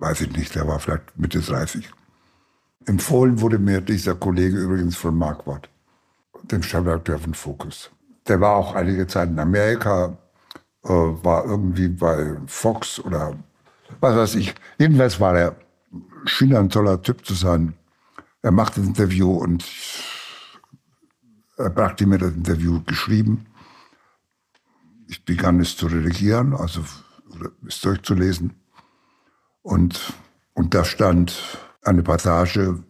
[0.00, 1.90] weiß ich nicht, der war vielleicht Mitte 30.
[2.84, 5.70] Empfohlen wurde mir dieser Kollege übrigens von Marquardt,
[6.42, 7.90] dem Chefredakteur von Focus.
[8.28, 10.18] Der war auch einige Zeit in Amerika,
[10.84, 13.34] äh, war irgendwie bei Fox oder
[13.98, 14.54] was weiß ich.
[14.76, 15.56] Jedenfalls war er,
[16.24, 17.74] schien ein toller Typ zu sein.
[18.42, 19.64] Er machte das Interview und
[21.56, 23.46] er brachte mir das Interview geschrieben.
[25.06, 26.82] Ich begann es zu redigieren, also
[27.66, 28.54] es durchzulesen.
[29.62, 30.14] Und,
[30.54, 31.40] und da stand
[31.82, 32.82] eine Passage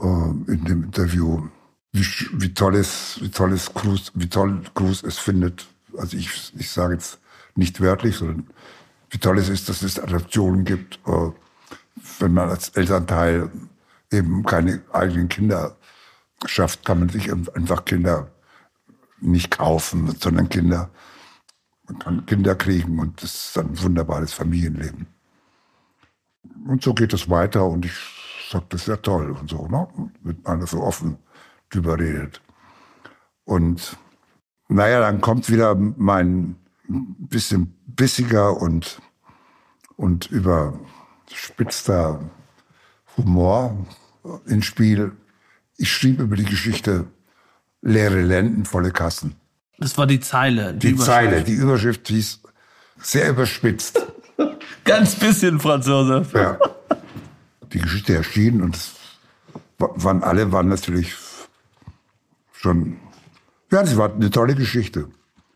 [0.00, 1.48] äh, in dem Interview,
[1.92, 5.66] wie, wie toll es, wie toll es Cruz, wie toll Cruz es findet.
[5.96, 7.18] Also ich, ich sage jetzt
[7.56, 8.46] nicht wörtlich, sondern
[9.10, 11.30] wie toll es ist, dass es Adoptionen gibt, äh,
[12.20, 13.50] wenn man als Elternteil
[14.12, 15.76] eben keine eigenen Kinder
[16.46, 18.30] schafft, kann man sich einfach Kinder
[19.20, 20.90] nicht kaufen, sondern Kinder,
[21.86, 25.06] man kann Kinder kriegen und das ist ein wunderbares Familienleben.
[26.66, 27.92] Und so geht es weiter und ich
[28.50, 29.88] sage, das ist ja toll und so, ne?
[30.22, 31.18] Mit einer so offen
[31.68, 32.40] drüber redet.
[33.44, 33.96] Und
[34.68, 36.56] naja, dann kommt wieder mein,
[36.88, 39.00] ein bisschen bissiger und,
[39.96, 40.30] und
[41.30, 42.20] überspitzter
[43.16, 43.86] Humor
[44.46, 45.12] ins Spiel.
[45.76, 47.06] Ich schrieb über die Geschichte
[47.82, 49.36] leere Lenden, volle Kassen.
[49.78, 50.74] Das war die Zeile.
[50.74, 52.40] Die, die Zeile, die Überschrift hieß
[52.98, 54.06] sehr überspitzt.
[54.84, 56.26] Ganz bisschen Franzose.
[56.34, 56.58] Ja.
[57.72, 58.92] Die Geschichte erschien und es
[59.78, 61.14] waren alle waren natürlich
[62.52, 62.98] schon,
[63.72, 65.08] ja, sie war eine tolle Geschichte.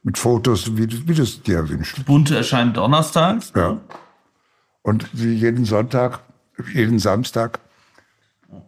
[0.02, 2.04] Mit Fotos, wie, wie du es dir wünschst.
[2.04, 3.52] Bunte erscheint donnerstags.
[3.56, 3.80] Ja.
[4.84, 6.20] Und jeden Sonntag,
[6.74, 7.58] jeden Samstag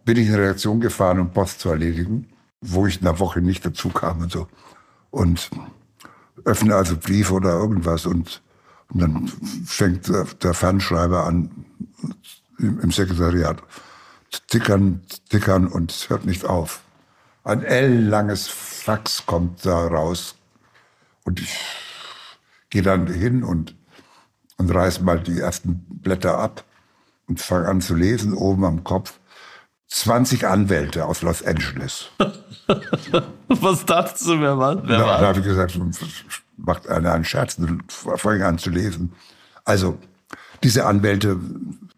[0.03, 2.27] bin ich in eine Redaktion gefahren, um Post zu erledigen,
[2.59, 4.47] wo ich in der Woche nicht dazu kam und so.
[5.11, 5.51] Und
[6.43, 8.41] öffne also Briefe oder irgendwas und,
[8.89, 9.27] und dann
[9.65, 11.65] fängt der, der Fernschreiber an,
[12.57, 13.61] im, im Sekretariat
[14.31, 16.81] zu tickern, tickern und es hört nicht auf.
[17.43, 20.35] Ein ellenlanges Fax kommt da raus
[21.25, 21.59] und ich
[22.71, 23.75] gehe dann hin und,
[24.57, 26.63] und reiß mal die ersten Blätter ab
[27.27, 29.19] und fange an zu lesen, oben am Kopf.
[29.89, 32.09] 20 Anwälte aus Los Angeles.
[33.47, 34.85] Was dachtest du, wer war?
[34.85, 35.79] Wer da, da habe ich gesagt,
[36.57, 39.13] macht einer einen Scherz, dann fange ich an zu lesen.
[39.63, 39.97] Also,
[40.63, 41.39] diese Anwälte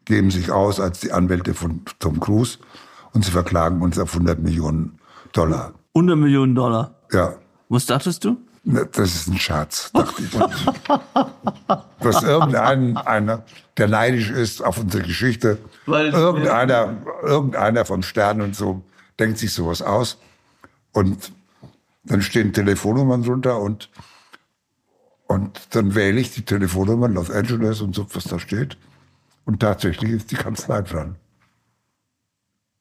[0.06, 2.60] geben sich aus als die Anwälte von Tom Cruise
[3.14, 5.00] und sie verklagen uns auf 100 Millionen
[5.34, 5.74] Dollar.
[5.96, 6.96] 100 Millionen Dollar.
[7.12, 7.36] Ja.
[7.70, 8.38] Was dachtest du?
[8.72, 10.32] Das ist ein Scherz, dachte ich.
[12.00, 13.44] Dass irgendein, einer,
[13.78, 18.84] der neidisch ist auf unsere Geschichte, Weil- irgendeiner, irgendeiner vom Stern und so,
[19.18, 20.20] denkt sich sowas aus.
[20.92, 21.32] Und
[22.04, 23.90] dann stehen Telefonnummern drunter und,
[25.28, 28.78] und dann wähle ich die Telefonnummer Los Angeles und so, was da steht.
[29.46, 31.16] Und tatsächlich ist die Kanzlei dran.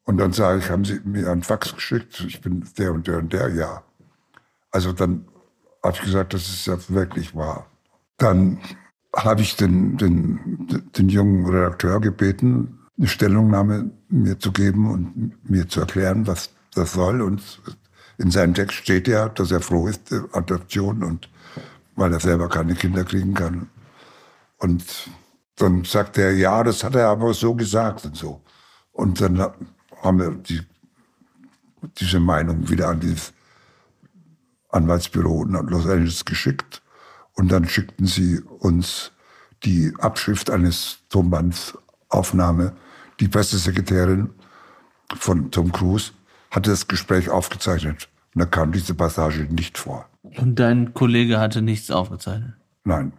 [0.04, 2.20] Und dann sage ich, haben Sie mir einen Fax geschickt?
[2.26, 3.82] Ich bin der und der und der, ja.
[4.70, 5.26] Also dann
[5.82, 7.66] habe ich gesagt, das ist ja wirklich wahr.
[8.16, 8.58] Dann
[9.16, 15.68] habe ich den, den, den jungen Redakteur gebeten, eine Stellungnahme mir zu geben und mir
[15.68, 17.22] zu erklären, was das soll.
[17.22, 17.60] Und
[18.18, 21.30] in seinem Text steht ja, dass er froh ist, der Adoption und
[21.94, 23.68] weil er selber keine Kinder kriegen kann.
[24.58, 24.84] Und
[25.56, 28.40] dann sagt er, ja, das hat er aber so gesagt und so.
[28.92, 29.38] Und dann
[30.02, 30.60] haben wir die,
[31.98, 33.32] diese Meinung wieder an dieses
[34.70, 36.82] Anwaltsbüro in Los Angeles geschickt.
[37.34, 39.12] Und dann schickten sie uns
[39.64, 42.72] die Abschrift eines Tonbandsaufnahme.
[43.20, 44.30] Die Pressesekretärin
[45.16, 46.12] von Tom Cruise
[46.50, 48.08] hatte das Gespräch aufgezeichnet.
[48.34, 50.08] Und da kam diese Passage nicht vor.
[50.22, 52.54] Und dein Kollege hatte nichts aufgezeichnet.
[52.84, 53.12] Nein.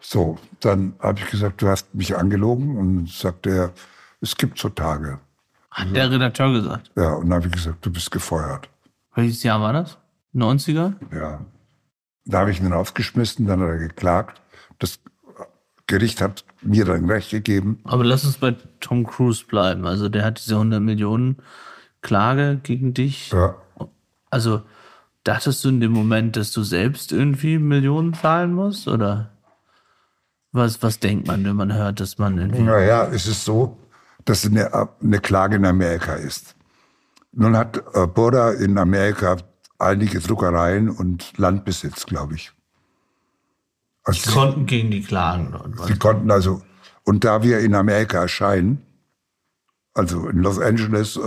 [0.00, 2.76] So, dann habe ich gesagt, du hast mich angelogen.
[2.76, 3.72] Und sagte er,
[4.20, 5.18] es gibt so Tage.
[5.70, 6.90] Hat der Redakteur gesagt.
[6.96, 8.68] Ja, und dann habe ich gesagt, du bist gefeuert.
[9.14, 9.98] Welches Jahr war das?
[10.34, 10.94] 90er?
[11.14, 11.44] Ja.
[12.26, 14.40] Da habe ich ihn rausgeschmissen, dann hat er geklagt.
[14.78, 14.98] Das
[15.86, 17.80] Gericht hat mir dann Recht gegeben.
[17.84, 19.86] Aber lass uns bei Tom Cruise bleiben.
[19.86, 21.36] Also der hat diese 100 Millionen
[22.00, 23.30] Klage gegen dich.
[23.30, 23.56] Ja.
[24.30, 24.62] Also
[25.24, 28.88] dachtest du in dem Moment, dass du selbst irgendwie Millionen zahlen musst?
[28.88, 29.30] Oder
[30.52, 32.62] was, was denkt man, wenn man hört, dass man irgendwie.
[32.62, 33.76] Naja, es ist so,
[34.24, 36.54] dass eine, eine Klage in Amerika ist.
[37.32, 39.36] Nun hat äh, in Amerika
[39.78, 42.52] einige Druckereien und Landbesitz, glaube ich.
[44.04, 45.54] Also Die konnten gegen die klagen.
[45.86, 46.62] Sie konnten also,
[47.04, 48.82] und da wir in Amerika erscheinen,
[49.94, 51.20] also in Los Angeles äh,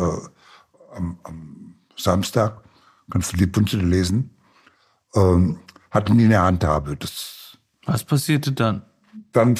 [0.96, 2.62] am, am Samstag,
[3.10, 4.30] kannst du die Bunte lesen,
[5.16, 5.60] ähm,
[5.90, 6.96] hatten die eine Handhabe.
[6.98, 8.84] Das, Was passierte dann?
[9.32, 9.56] dann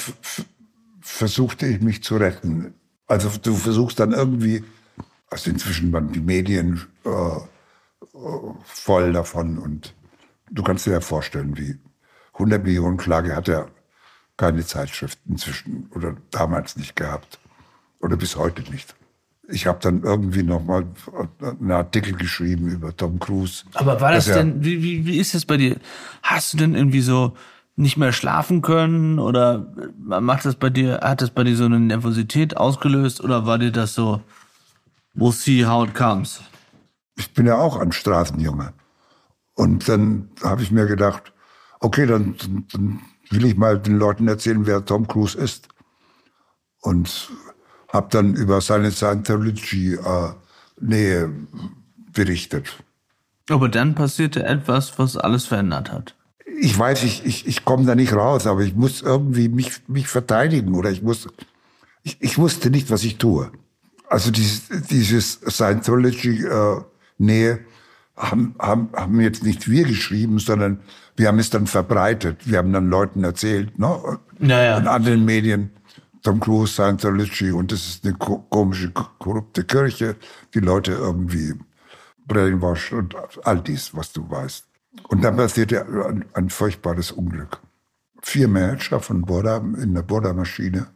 [1.02, 2.74] versuchte ich mich zu retten.
[3.08, 4.64] Also du versuchst dann irgendwie,
[5.30, 7.10] also inzwischen waren die Medien äh,
[8.64, 9.94] voll davon und
[10.52, 11.78] du kannst dir ja vorstellen, wie
[12.34, 13.68] 100 Millionen Klage hat er
[14.38, 17.40] keine Zeitschrift inzwischen oder damals nicht gehabt
[18.00, 18.96] oder bis heute nicht.
[19.50, 20.86] Ich habe dann irgendwie noch mal
[21.42, 23.64] einen Artikel geschrieben über Tom Cruise.
[23.74, 25.78] Aber war das denn, wie, wie, wie ist das bei dir?
[26.22, 27.34] Hast du denn irgendwie so
[27.78, 31.80] nicht mehr schlafen können oder macht das bei dir, hat das bei dir so eine
[31.80, 34.22] Nervosität ausgelöst oder war dir das so,
[35.16, 36.42] we'll see how it comes?
[37.18, 38.74] Ich bin ja auch ein Straßenjunge.
[39.56, 41.34] Und dann habe ich mir gedacht,
[41.80, 42.36] okay, dann,
[42.72, 45.68] dann will ich mal den Leuten erzählen, wer Tom Cruise ist.
[46.82, 47.30] Und
[47.92, 51.34] habe dann über seine Scientology-Nähe
[52.14, 52.84] berichtet.
[53.50, 56.14] Aber dann passierte etwas, was alles verändert hat.
[56.60, 60.08] Ich weiß, ich, ich, ich komme da nicht raus, aber ich muss irgendwie mich, mich
[60.08, 61.28] verteidigen oder ich muss,
[62.04, 63.52] ich, ich wusste nicht, was ich tue.
[64.08, 65.40] Also dieses, dieses
[67.18, 67.60] Scientology-Nähe
[68.16, 70.80] haben, haben, haben jetzt nicht wir geschrieben, sondern
[71.16, 72.50] wir haben es dann verbreitet.
[72.50, 74.20] Wir haben dann Leuten erzählt, ne?
[74.40, 74.78] Naja.
[74.78, 75.72] in anderen Medien,
[76.24, 80.16] Tom Cruise, Scientology und das ist eine ko komische, korrupte Kirche,
[80.54, 81.54] die Leute irgendwie
[82.28, 83.16] brainwash und
[83.46, 84.66] all dies, was du weißt.
[85.10, 87.60] Und dann passierte ein, ein furchtbares Unglück.
[88.22, 90.88] Vier Manager von Borda in der Borda-Maschine.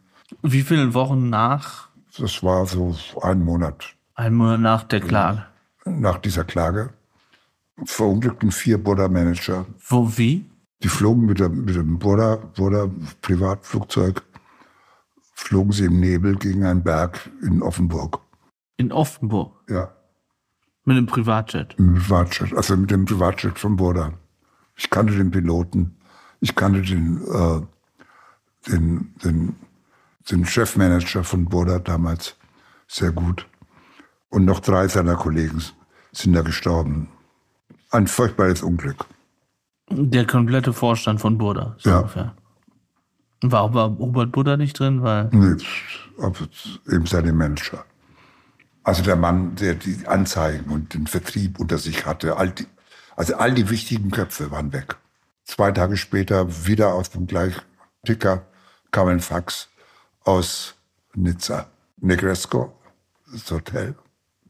[0.42, 1.88] Wie viele Wochen nach,
[2.18, 5.46] Das war so ein Monat ein Monat nach der Klage?
[5.84, 6.90] Nach dieser Klage.
[7.84, 9.66] Verunglückten vier Borda-Manager.
[9.88, 10.48] Wo, wie?
[10.82, 12.88] Die flogen mit, der, mit dem Borda, Borda
[13.22, 14.22] Privatflugzeug,
[15.34, 18.20] flogen sie im Nebel gegen einen Berg in Offenburg.
[18.76, 19.52] In Offenburg.
[19.68, 19.92] Ja,
[20.84, 21.78] Mit einem Privatjet.
[21.78, 24.12] mit dem Privatjet, also mit dem Privatjet von Borda.
[24.76, 25.96] Ich kannte den Piloten,
[26.40, 27.60] ich kannte den, äh,
[28.70, 29.56] den, den,
[30.30, 32.36] den Chefmanager von Borda damals
[32.88, 33.46] sehr gut.
[34.32, 35.62] Und noch drei seiner Kollegen
[36.12, 37.08] sind da gestorben.
[37.90, 39.04] Ein furchtbares Unglück.
[39.90, 41.76] Der komplette Vorstand von Burda.
[41.78, 41.98] So Ja.
[41.98, 42.34] ungefähr.
[43.42, 45.28] War aber Robert Buddha nicht drin, weil.
[45.32, 45.62] Nee,
[46.90, 47.84] eben seine Manager.
[48.84, 52.38] Also der Mann, der die Anzeigen und den Vertrieb unter sich hatte.
[52.38, 52.66] All die,
[53.16, 54.96] also all die wichtigen Köpfe waren weg.
[55.44, 57.60] Zwei Tage später wieder aus dem gleichen
[58.06, 58.46] Ticker
[58.92, 59.68] kam ein Fax
[60.24, 60.74] aus
[61.14, 61.66] Nizza.
[62.00, 62.72] Negresco,
[63.30, 63.94] das Hotel,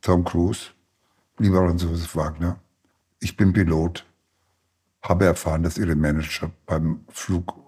[0.02, 0.70] Tom Cruise,
[1.38, 2.58] lieber Franz Josef Wagner.
[3.20, 4.04] Ich bin Pilot,
[5.00, 7.60] habe erfahren, dass Ihre Manager beim Flugunglück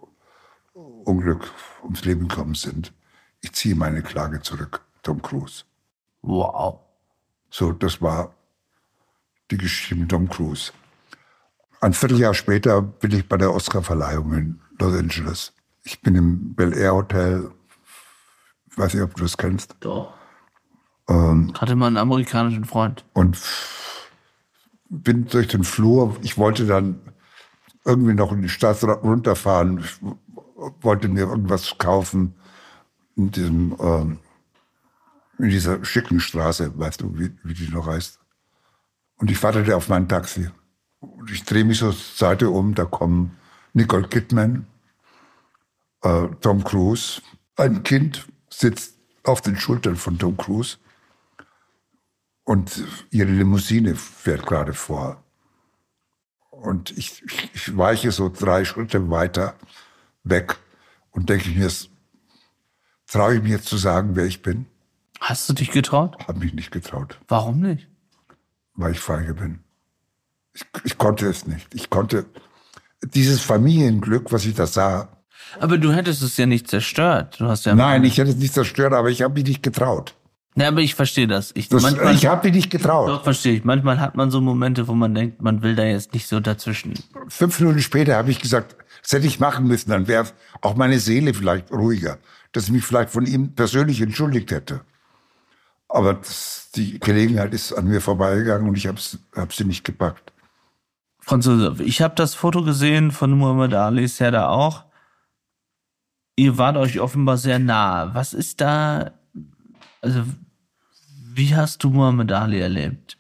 [1.85, 2.93] ums Leben gekommen sind.
[3.41, 5.63] Ich ziehe meine Klage zurück, Tom Cruise.
[6.23, 6.81] Wow.
[7.51, 8.35] So, das war
[9.53, 10.73] die Geschichte mit Tom Cruise.
[11.81, 15.53] Ein Vierteljahr später bin ich bei der Oscarverleihung in Los Angeles.
[15.85, 17.53] Ich bin im Bel Air Hotel,
[18.71, 20.24] ich weiß nicht, ob du das kennst, Doch.
[21.09, 23.05] Ähm, Hatte mal einen amerikanischen Freund.
[23.13, 23.39] und
[24.89, 26.17] bin durch den Flur.
[26.23, 27.01] Ich wollte dann
[27.85, 29.79] irgendwie noch in die Stadt runterfahren.
[29.79, 30.01] Ich
[30.81, 32.35] wollte mir irgendwas kaufen
[33.17, 34.19] in diesem, ähm,
[35.39, 38.19] in dieser schicken Straße, weißt du, wie, wie die noch heißt.
[39.17, 40.49] Und ich wartete auf mein Taxi.
[41.01, 43.37] Und ich drehe mich so zur Seite um, da kommen
[43.73, 44.67] Nicole Kidman,
[46.03, 47.21] äh, Tom Cruise.
[47.57, 50.79] Ein Kind sitzt auf den Schultern von Tom Cruise
[52.45, 55.23] und ihre Limousine fährt gerade vor.
[56.51, 59.55] Und ich, ich, ich weiche so drei Schritte weiter
[60.23, 60.57] weg
[61.11, 61.71] und denke mir,
[63.07, 64.67] traue ich mir jetzt zu sagen, wer ich bin?
[65.21, 66.17] Hast du dich getraut?
[66.27, 67.89] Habe mich nicht getraut, Warum nicht?
[68.77, 69.61] weil ich feige bin.
[70.53, 71.73] Ich, ich konnte es nicht.
[71.75, 72.27] Ich konnte
[73.03, 75.09] dieses Familienglück, was ich da sah.
[75.61, 77.39] Aber du hättest es ja nicht zerstört.
[77.41, 77.75] Du hast ja.
[77.75, 80.15] Nein, ich hätte es nicht zerstört, aber ich habe mich nicht getraut.
[80.57, 81.51] Ja, aber ich verstehe das.
[81.55, 83.09] Ich, Das, manchmal, ich habe mich nicht getraut.
[83.09, 83.65] doch, verstehe ich.
[83.65, 86.95] Manchmal hat man so Momente, wo man denkt, man will da jetzt nicht so dazwischen.
[87.29, 90.27] Fünf Minuten später habe ich gesagt, das hätte ich machen müssen, dann wäre
[90.61, 92.19] auch meine Seele vielleicht ruhiger,
[92.53, 94.83] dass ich mich vielleicht von ihm persönlich entschuldigt hätte.
[95.89, 98.99] Aber das, die Gelegenheit ist an mir vorbeigegangen und ich habe
[99.35, 100.33] hab sie nicht gepackt.
[101.21, 104.85] Franzose, ich habe das Foto gesehen von Muhammad Ali, ist ja da auch.
[106.37, 108.15] Ihr wart euch offenbar sehr nah.
[108.15, 109.13] Was ist da,
[110.01, 110.25] also,
[111.37, 113.19] wie hast du Muhammad Ali erlebt?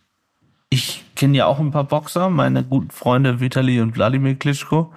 [0.70, 4.92] Ich kenne ja auch ein paar Boxer, meine guten Freunde Vitali und Wladimir Klitschko,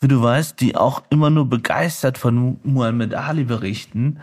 [0.00, 4.20] wie du weißt, die auch immer nur begeistert von Muhammad Ali berichten.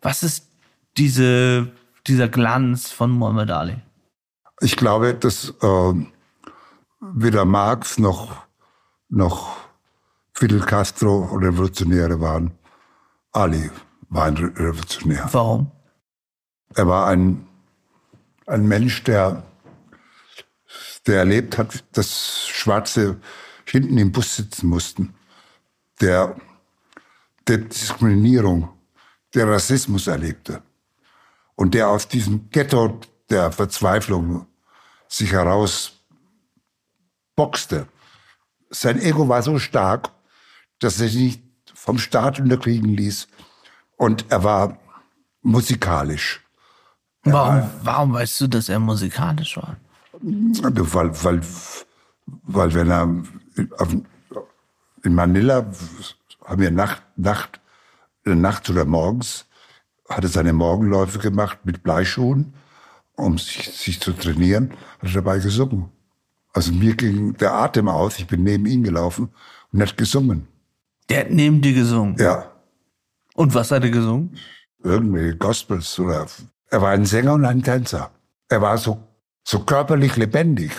[0.00, 0.48] Was ist
[0.96, 1.70] diese,
[2.06, 3.76] dieser Glanz von Muhammad Ali?
[4.60, 5.92] Ich glaube, dass äh,
[7.00, 8.36] weder Marx noch,
[9.08, 9.56] noch
[10.32, 12.52] Fidel Castro Revolutionäre waren.
[13.32, 13.70] Ali
[14.08, 15.28] war ein Re Revolutionär.
[15.32, 15.70] Warum?
[16.74, 17.47] Er war ein,
[18.48, 19.44] ein Mensch, der,
[21.06, 23.20] der erlebt hat, dass Schwarze
[23.64, 25.14] hinten im Bus sitzen mussten,
[26.00, 26.36] der,
[27.46, 28.70] der Diskriminierung,
[29.34, 30.62] der Rassismus erlebte
[31.54, 32.98] und der aus diesem Ghetto
[33.28, 34.46] der Verzweiflung
[35.06, 35.98] sich herausboxte.
[38.70, 40.10] Sein Ego war so stark,
[40.78, 41.42] dass er sich nicht
[41.74, 43.28] vom Staat unterkriegen ließ
[43.96, 44.78] und er war
[45.42, 46.47] musikalisch.
[47.24, 49.76] Warum, warum weißt du, dass er musikalisch war?
[50.20, 51.40] Weil, weil,
[52.44, 53.02] weil wenn er
[55.02, 55.66] in- Manila
[56.44, 57.60] haben wir Nacht, Nacht,
[58.24, 59.46] nachts oder morgens,
[60.08, 62.54] hat er seine Morgenläufe gemacht mit Bleischuhen,
[63.14, 64.70] um sich, sich zu trainieren,
[65.00, 65.90] hat er dabei gesungen.
[66.52, 69.28] Also mir ging der Atem aus, ich bin neben ihn gelaufen
[69.72, 70.48] und hat gesungen.
[71.08, 72.16] Der hat neben dir gesungen.
[72.18, 72.50] Ja,
[73.34, 74.36] Und was hat er gesungen?
[74.82, 76.26] irgendwelche Gospels oder
[76.70, 78.10] er war ein Sänger und ein Tänzer.
[78.48, 79.02] Er war so,
[79.44, 80.72] so körperlich lebendig.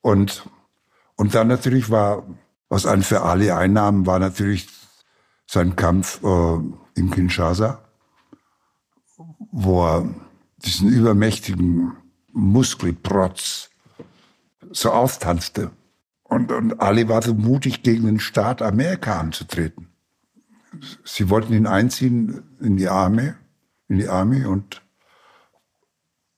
[0.00, 0.48] Und,
[1.16, 2.24] und dann natürlich war,
[2.68, 4.68] was an für Ali Einnahmen war natürlich
[5.46, 6.58] sein Kampf äh,
[6.94, 7.82] in Kinshasa,
[9.50, 10.14] wo er
[10.58, 11.92] diesen übermächtigen
[12.32, 13.70] Muskelprotz
[14.70, 15.70] so austanzte.
[16.22, 19.88] Und, und Ali war so mutig, gegen den Staat Amerika anzutreten.
[21.04, 23.34] Sie wollten ihn einziehen in die Armee,
[23.88, 24.80] in die Armee und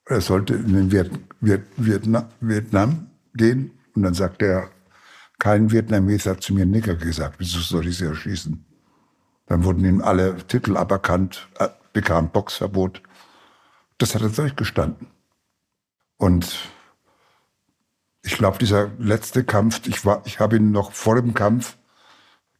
[0.06, 1.10] er sollte in den Viet,
[1.40, 3.78] Viet, Vietnam, Vietnam gehen.
[3.94, 4.70] Und dann sagte er,
[5.38, 8.64] kein Vietnameser hat zu mir Nigger gesagt, wieso soll ich sie erschießen?
[9.46, 13.02] Dann wurden ihm alle Titel aberkannt, äh, bekam Boxverbot.
[13.98, 15.08] Das hat er durchgestanden.
[16.16, 16.70] Und
[18.22, 21.76] ich glaube, dieser letzte Kampf, ich, war, ich habe ihn noch vor dem Kampf,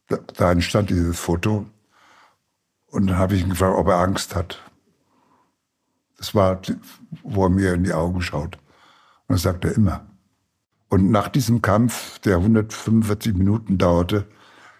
[0.07, 1.65] da, da entstand dieses Foto,
[2.87, 4.61] und dann habe ich ihn gefragt, ob er Angst hat.
[6.17, 6.61] Das war,
[7.23, 8.55] wo er mir in die Augen schaut.
[8.55, 10.05] Und dann sagt er immer.
[10.89, 14.27] Und nach diesem Kampf, der 145 Minuten dauerte,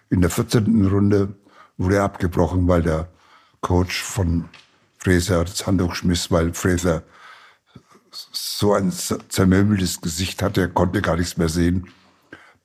[0.10, 0.88] in der 14.
[0.88, 1.36] Runde
[1.78, 3.10] wurde er abgebrochen, weil der
[3.62, 4.50] Coach von
[4.98, 7.04] Fraser das Handtuch schmiss, weil Fraser
[8.12, 11.90] so ein zermürmeltes Gesicht hatte, er konnte gar nichts mehr sehen.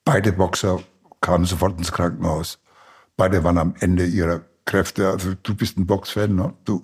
[0.05, 0.81] Beide Boxer
[1.21, 2.59] kamen sofort ins Krankenhaus.
[3.17, 5.09] Beide waren am Ende ihrer Kräfte.
[5.09, 6.55] Also du bist ein Boxfan, ne?
[6.65, 6.83] Du,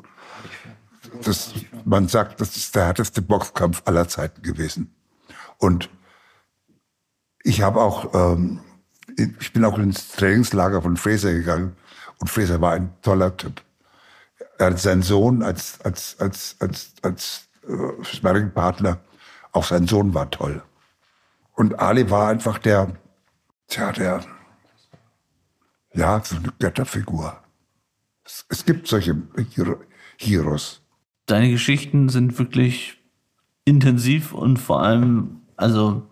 [1.23, 1.53] das,
[1.85, 4.95] man sagt, das ist der härteste Boxkampf aller Zeiten gewesen.
[5.59, 5.91] Und
[7.43, 8.61] ich habe auch, ähm,
[9.17, 11.77] ich bin auch ins Trainingslager von Fraser gegangen
[12.19, 13.63] und Fraser war ein toller Typ.
[14.59, 18.99] Er hat seinen Sohn als als als als als äh, Sparringpartner,
[19.53, 20.63] auch sein Sohn war toll.
[21.53, 22.97] Und Ali war einfach der,
[23.69, 24.25] tja, der,
[25.95, 27.43] ja, so eine Götterfigur.
[28.25, 29.17] Es, es gibt solche
[30.19, 30.83] Heroes.
[31.27, 32.99] Deine Geschichten sind wirklich
[33.65, 36.07] intensiv und vor allem, also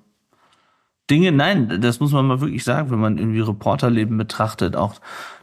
[1.10, 5.00] Dinge, nein, das muss man mal wirklich sagen, wenn man irgendwie Reporterleben betrachtet, auch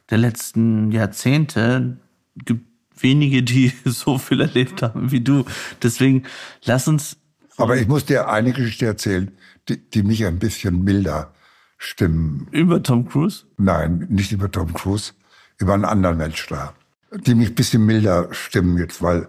[0.09, 1.97] der letzten Jahrzehnte,
[2.35, 2.65] gibt
[2.99, 5.45] wenige, die so viel erlebt haben wie du.
[5.81, 6.23] Deswegen
[6.65, 7.17] lass uns.
[7.57, 9.31] Aber ich muss dir eine Geschichte erzählen,
[9.69, 11.33] die, die mich ein bisschen milder
[11.77, 12.47] stimmen.
[12.51, 13.45] Über Tom Cruise?
[13.57, 15.13] Nein, nicht über Tom Cruise,
[15.57, 16.75] über einen anderen Weltstar.
[17.11, 19.27] Die mich ein bisschen milder stimmen jetzt, weil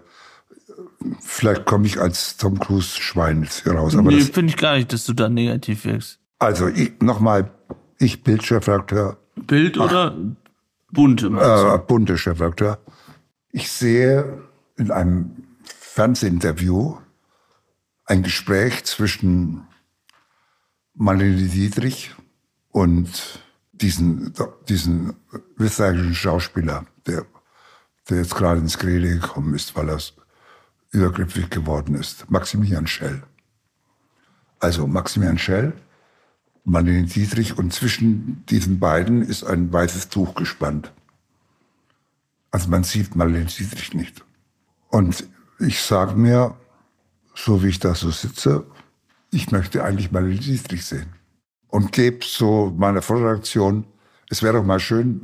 [1.19, 3.95] vielleicht komme ich als Tom Cruise Schwein jetzt hier raus.
[3.95, 6.19] Aber nee, finde ich gar nicht, dass du da negativ wirkst.
[6.39, 7.51] Also ich nochmal,
[7.99, 9.17] ich Bildchefredakteur.
[9.35, 10.15] Bild oder
[10.91, 11.27] bunte?
[11.27, 12.79] Äh, bunte Chefredakteur.
[13.49, 14.41] Ich sehe
[14.77, 16.97] in einem Fernsehinterview
[18.05, 19.67] ein Gespräch zwischen
[20.95, 22.11] Marlene Dietrich
[22.69, 23.39] und
[23.71, 24.33] diesen,
[24.69, 25.15] diesen
[25.57, 27.25] österreichischen Schauspieler, der,
[28.09, 29.99] der jetzt gerade ins Gerede gekommen ist, weil er
[30.93, 32.29] übergriffig geworden ist.
[32.29, 33.23] Maximilian Schell.
[34.59, 35.73] Also Maximilian Schell,
[36.63, 40.93] Marlene Dietrich und zwischen diesen beiden ist ein weißes Tuch gespannt.
[42.51, 44.23] Also man sieht Marlene Dietrich nicht.
[44.89, 45.27] Und
[45.59, 46.55] ich sage mir,
[47.35, 48.65] so wie ich da so sitze,
[49.31, 51.07] ich möchte eigentlich Marlene Dietrich sehen.
[51.67, 53.85] Und gebe so meiner Vorreaktion,
[54.29, 55.23] es wäre doch mal schön,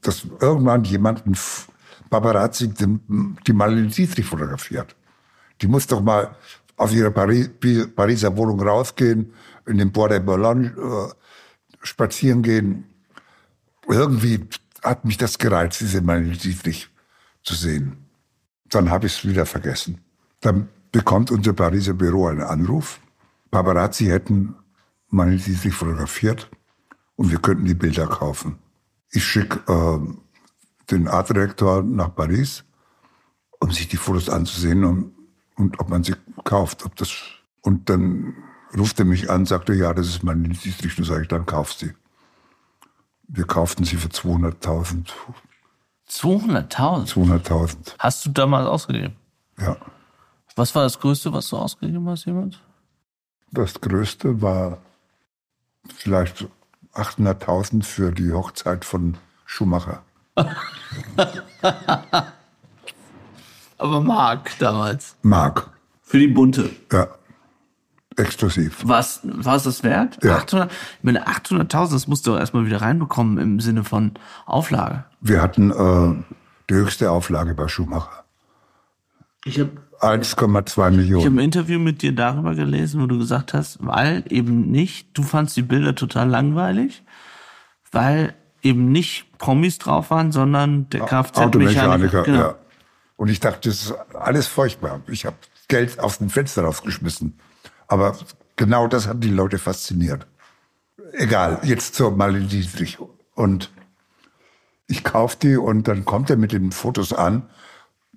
[0.00, 1.36] dass irgendwann jemand, ein
[2.14, 4.94] Paparazzi, die Marlene Dietrich fotografiert.
[5.60, 6.36] Die muss doch mal
[6.76, 7.50] aus ihrer Paris,
[7.96, 9.32] Pariser Wohnung rausgehen,
[9.66, 11.12] in den Bois de Boulogne äh,
[11.82, 12.84] spazieren gehen.
[13.88, 14.46] Irgendwie
[14.84, 16.88] hat mich das gereizt, diese Marlene Dietrich
[17.42, 17.96] zu sehen.
[18.66, 20.00] Dann habe ich es wieder vergessen.
[20.40, 23.00] Dann bekommt unser Pariser Büro einen Anruf.
[23.50, 24.54] Paparazzi hätten
[25.08, 26.48] Marlene Dietrich fotografiert
[27.16, 28.58] und wir könnten die Bilder kaufen.
[29.10, 30.23] Ich schicke äh,
[30.90, 32.64] den Artdirektor nach Paris,
[33.60, 35.14] um sich die Fotos anzusehen und,
[35.56, 36.84] und ob man sie kauft.
[36.84, 37.12] Ob das,
[37.62, 38.34] und dann
[38.76, 40.98] ruft er mich an, sagte, ja, das ist Marlene Dietrich.
[40.98, 41.94] Und sage ich, dann kauf sie.
[43.28, 45.10] Wir kauften sie für 200.000.
[46.08, 47.08] 200.000?
[47.08, 47.94] 200.000.
[47.98, 49.16] Hast du damals ausgegeben?
[49.58, 49.76] Ja.
[50.56, 52.62] Was war das Größte, was du ausgegeben hast, jemand?
[53.50, 54.78] Das Größte war
[55.96, 56.46] vielleicht
[56.94, 60.02] 800.000 für die Hochzeit von Schumacher.
[63.78, 65.16] Aber Mark damals.
[65.22, 65.70] Mark.
[66.02, 66.70] Für die bunte.
[66.92, 67.08] Ja
[68.16, 68.78] exklusiv.
[68.84, 70.18] Was war es das wert?
[70.22, 70.36] Ja.
[70.36, 74.12] 800, ich meine 800.000, das musst du erstmal wieder reinbekommen im Sinne von
[74.46, 75.04] Auflage.
[75.20, 76.14] Wir hatten äh,
[76.70, 78.24] die höchste Auflage bei Schumacher.
[79.44, 81.20] Ich habe 1,2 Millionen.
[81.20, 85.16] Ich habe ein Interview mit dir darüber gelesen, wo du gesagt hast, weil eben nicht,
[85.16, 87.02] du fandst die Bilder total langweilig,
[87.92, 92.22] weil eben nicht Promis drauf waren, sondern der Kfz-Mechaniker.
[92.24, 92.38] Genau.
[92.38, 92.54] Ja.
[93.16, 95.02] Und ich dachte, das ist alles furchtbar.
[95.06, 95.36] Ich habe
[95.68, 97.38] Geld aus dem Fenster rausgeschmissen.
[97.86, 98.16] Aber
[98.56, 100.26] genau das hat die Leute fasziniert.
[101.12, 102.98] Egal, jetzt zur Marlene Dietrich.
[103.34, 103.70] Und
[104.86, 107.48] ich kaufe die und dann kommt er mit den Fotos an.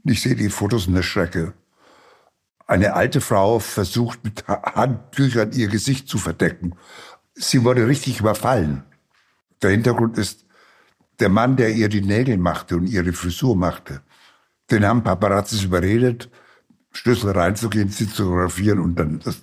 [0.04, 1.54] Ich sehe die Fotos in der Schrecke.
[2.66, 6.76] Eine alte Frau versucht mit Handtüchern ihr Gesicht zu verdecken.
[7.34, 8.84] Sie wurde richtig überfallen.
[9.62, 10.46] Der Hintergrund ist,
[11.20, 14.02] der Mann, der ihr die Nägel machte und ihre Frisur machte,
[14.70, 16.30] den haben Paparazzis überredet,
[16.92, 19.42] Schlüssel reinzugehen, sie zu fotografieren und dann, das,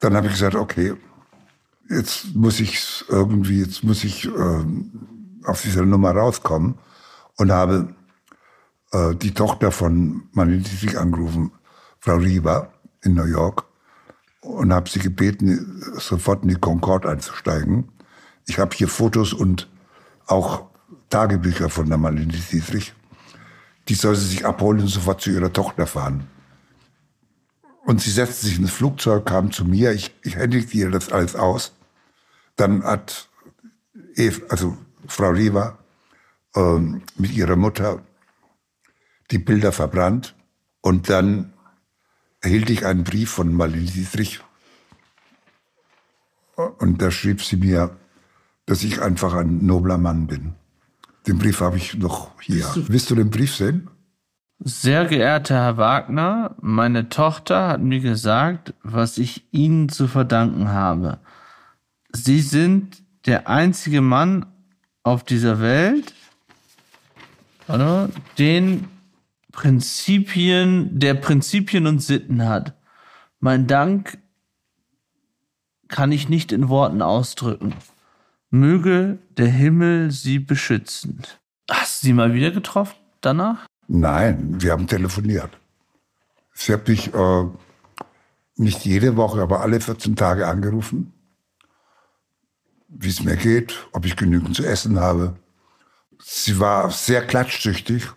[0.00, 0.94] dann habe ich gesagt, okay,
[1.88, 6.78] jetzt muss ich irgendwie, jetzt muss ich ähm, auf dieser Nummer rauskommen
[7.36, 7.94] und habe
[8.92, 11.52] äh, die Tochter von Dietrich angerufen,
[12.00, 12.72] Frau Riva
[13.02, 13.64] in New York
[14.40, 17.88] und habe sie gebeten, sofort in die Concorde einzusteigen.
[18.48, 19.68] Ich habe hier Fotos und
[20.26, 20.64] auch
[21.10, 22.94] Tagebücher von der Marlene Dietrich.
[23.88, 26.26] Die soll sie sich abholen und sofort zu ihrer Tochter fahren.
[27.84, 31.36] Und sie setzte sich ins Flugzeug, kam zu mir, ich, ich händigte ihr das alles
[31.36, 31.72] aus.
[32.56, 33.28] Dann hat
[34.14, 34.76] Eve, also
[35.06, 35.78] Frau Riva
[36.56, 38.02] ähm, mit ihrer Mutter
[39.30, 40.34] die Bilder verbrannt
[40.80, 41.52] und dann
[42.40, 44.40] erhielt ich einen Brief von Marlene Dietrich
[46.56, 47.96] und da schrieb sie mir,
[48.68, 50.52] dass ich einfach ein nobler Mann bin.
[51.26, 52.66] Den Brief habe ich noch hier.
[52.76, 53.88] Willst du den Brief sehen?
[54.58, 61.18] Sehr geehrter Herr Wagner, meine Tochter hat mir gesagt, was ich Ihnen zu verdanken habe.
[62.12, 64.44] Sie sind der einzige Mann
[65.02, 66.12] auf dieser Welt,
[68.38, 68.88] den
[69.52, 72.74] Prinzipien, der Prinzipien und Sitten hat.
[73.40, 74.18] Mein Dank
[75.88, 77.72] kann ich nicht in Worten ausdrücken.
[78.50, 81.22] Möge der Himmel sie beschützen.
[81.70, 83.66] Hast du sie mal wieder getroffen danach?
[83.86, 85.50] Nein, wir haben telefoniert.
[86.54, 87.44] Sie hat mich äh,
[88.56, 91.12] nicht jede Woche, aber alle 14 Tage angerufen,
[92.88, 95.36] wie es mir geht, ob ich genügend zu essen habe.
[96.18, 98.08] Sie war sehr klatschsüchtig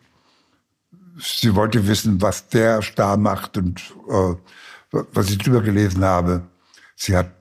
[1.22, 3.80] sie wollte wissen, was der Star macht und
[4.10, 4.36] äh,
[5.14, 6.48] was ich drüber gelesen habe.
[6.95, 7.32] Sie hat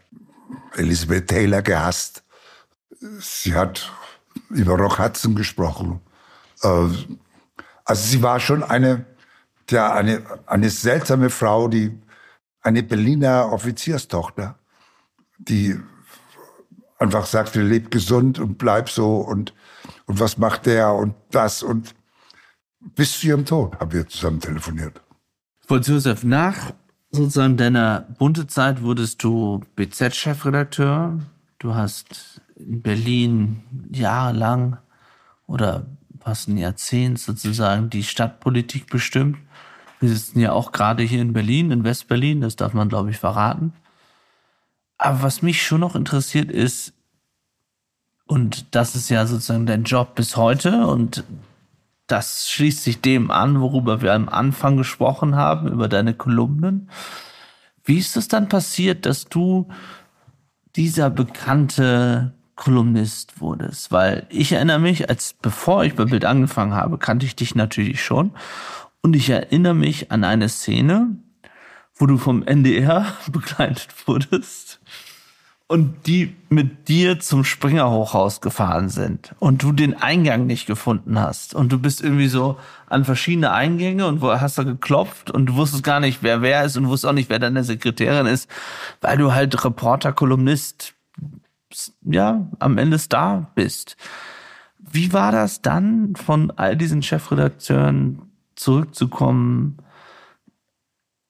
[0.76, 2.22] Elizabeth Taylor gehasst.
[3.00, 3.90] Sie hat
[4.50, 6.00] über Rock Hudson gesprochen.
[6.62, 6.88] Äh,
[7.84, 9.06] also sie war schon eine,
[9.70, 11.98] ja, eine, eine seltsame Frau, die
[12.60, 14.58] eine Berliner Offizierstochter,
[15.38, 15.80] die
[16.98, 19.54] einfach sagt, lebt gesund und bleib so und,
[20.06, 21.94] und was macht der und das und
[22.80, 25.00] bis zu ihrem Tod haben wir zusammen telefoniert.
[25.66, 26.72] Franz Josef, nach
[27.10, 31.18] sozusagen deiner bunte Zeit wurdest du BZ-Chefredakteur.
[31.58, 33.62] Du hast in Berlin
[33.92, 34.78] jahrelang
[35.46, 35.86] oder
[36.20, 39.38] fast ein Jahrzehnt sozusagen die Stadtpolitik bestimmt.
[39.98, 43.18] Wir sitzen ja auch gerade hier in Berlin, in Westberlin, das darf man, glaube ich,
[43.18, 43.72] verraten.
[44.98, 46.92] Aber was mich schon noch interessiert ist,
[48.26, 51.24] und das ist ja sozusagen dein Job bis heute und
[52.06, 56.90] das schließt sich dem an, worüber wir am Anfang gesprochen haben, über deine Kolumnen.
[57.84, 59.68] Wie ist es dann passiert, dass du
[60.76, 63.90] dieser bekannte Kolumnist wurdest?
[63.90, 68.04] Weil ich erinnere mich, als bevor ich bei Bild angefangen habe, kannte ich dich natürlich
[68.04, 68.32] schon.
[69.00, 71.16] Und ich erinnere mich an eine Szene,
[71.94, 74.78] wo du vom NDR begleitet wurdest
[75.68, 81.54] und die mit dir zum Springerhochhaus gefahren sind und du den Eingang nicht gefunden hast
[81.54, 82.58] und du bist irgendwie so
[82.88, 86.64] an verschiedene Eingänge und wo hast da geklopft und du wusstest gar nicht, wer wer
[86.64, 88.50] ist und wusstest auch nicht, wer deine Sekretärin ist,
[89.00, 90.94] weil du halt Reporter, Kolumnist,
[92.02, 93.96] ja, am Ende Star bist.
[94.78, 98.22] Wie war das dann, von all diesen Chefredakteuren
[98.56, 99.78] zurückzukommen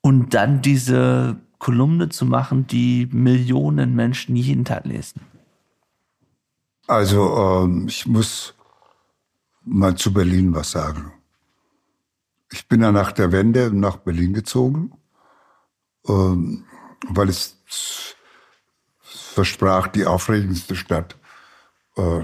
[0.01, 5.21] und dann diese Kolumne zu machen, die Millionen Menschen jeden Tag lesen?
[6.87, 8.55] Also ähm, ich muss
[9.65, 11.13] mal zu Berlin was sagen.
[12.51, 14.93] Ich bin ja nach der Wende nach Berlin gezogen,
[16.09, 16.65] ähm,
[17.09, 18.17] weil es
[19.31, 21.17] versprach, die aufregendste Stadt
[21.97, 22.21] äh,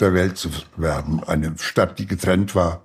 [0.00, 1.22] der Welt zu werden.
[1.24, 2.82] Eine Stadt, die getrennt war.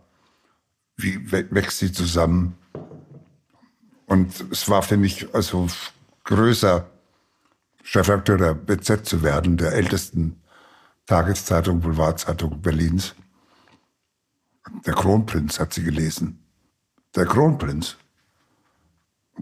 [0.97, 2.57] Wie wächst sie zusammen?
[4.05, 5.67] Und es war für mich also
[6.25, 6.89] größer,
[7.83, 10.41] Chefredakteur der BZ zu werden, der ältesten
[11.07, 13.15] Tageszeitung, Boulevardzeitung Berlins.
[14.85, 16.45] Der Kronprinz hat sie gelesen.
[17.15, 17.97] Der Kronprinz.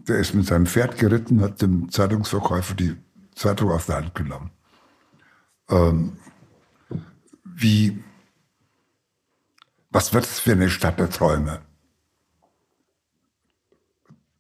[0.08, 2.96] Der ist mit seinem Pferd geritten, hat dem Zeitungsverkäufer die
[3.36, 4.52] Zeitung aus der Hand genommen.
[5.70, 6.18] Ähm,
[7.44, 8.04] wie,
[9.90, 11.62] was wird es für eine Stadt der Träume?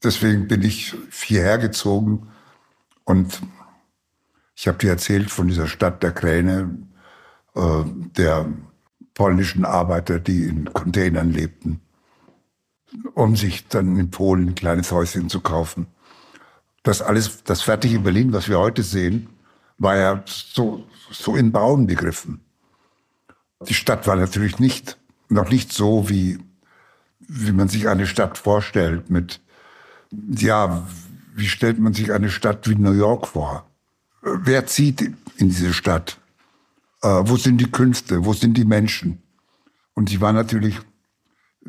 [0.03, 2.29] deswegen bin ich hierher gezogen
[3.03, 3.41] und
[4.55, 6.77] ich habe dir erzählt von dieser Stadt der Kräne,
[7.55, 7.83] äh,
[8.17, 8.51] der
[9.13, 11.81] polnischen Arbeiter, die in Containern lebten,
[13.13, 15.87] um sich dann in Polen ein kleines Häuschen zu kaufen.
[16.83, 19.29] Das alles, das fertige Berlin, was wir heute sehen,
[19.77, 22.41] war ja so, so in Bauen begriffen.
[23.67, 24.97] Die Stadt war natürlich nicht,
[25.27, 26.39] noch nicht so, wie,
[27.19, 29.41] wie man sich eine Stadt vorstellt mit,
[30.11, 30.87] ja,
[31.35, 33.69] wie stellt man sich eine Stadt wie New York vor?
[34.21, 36.19] Wer zieht in diese Stadt?
[37.01, 38.25] Äh, wo sind die Künste?
[38.25, 39.21] Wo sind die Menschen?
[39.93, 40.79] Und ich war natürlich,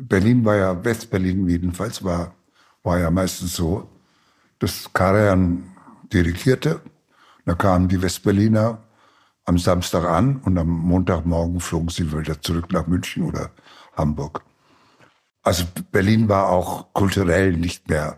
[0.07, 2.33] Berlin war ja, Westberlin jedenfalls, war,
[2.83, 3.89] war ja meistens so,
[4.59, 5.63] dass Karajan
[6.11, 6.81] dirigierte.
[7.45, 8.79] Da kamen die Westberliner
[9.45, 13.51] am Samstag an und am Montagmorgen flogen sie wieder zurück nach München oder
[13.95, 14.43] Hamburg.
[15.43, 18.17] Also Berlin war auch kulturell nicht mehr,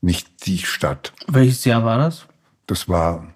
[0.00, 1.12] nicht die Stadt.
[1.28, 2.26] Welches Jahr war das?
[2.66, 3.34] Das war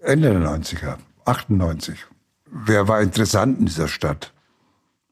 [0.00, 2.06] Ende der 90er, 98.
[2.46, 4.32] Wer war interessant in dieser Stadt?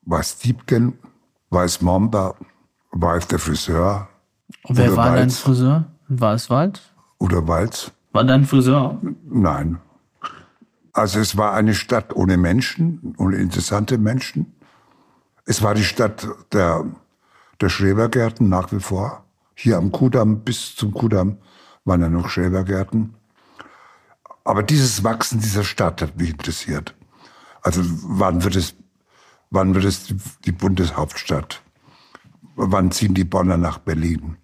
[0.03, 0.99] War es Diebken?
[1.51, 2.37] War es Momba?
[2.93, 4.09] War es der Friseur?
[4.65, 5.19] Und wer war Walz?
[5.19, 5.85] dein Friseur?
[6.09, 6.81] War es Wald?
[7.19, 7.93] Oder Walz?
[8.13, 8.99] War dein Friseur?
[9.29, 9.79] Nein.
[10.93, 14.55] Also es war eine Stadt ohne Menschen, ohne interessante Menschen.
[15.45, 16.85] Es war die Stadt der,
[17.61, 19.25] der Schrebergärten nach wie vor.
[19.55, 21.39] Hier am Kudamm bis zum Kudamm
[21.85, 23.15] waren ja noch Schrebergärten.
[24.45, 26.95] Aber dieses Wachsen dieser Stadt hat mich interessiert.
[27.63, 28.75] Also wann wird es,
[29.51, 30.15] wann wird es
[30.45, 31.63] die Bundeshauptstadt?
[32.57, 34.37] Wann ziehen die Bonner nach Berlin?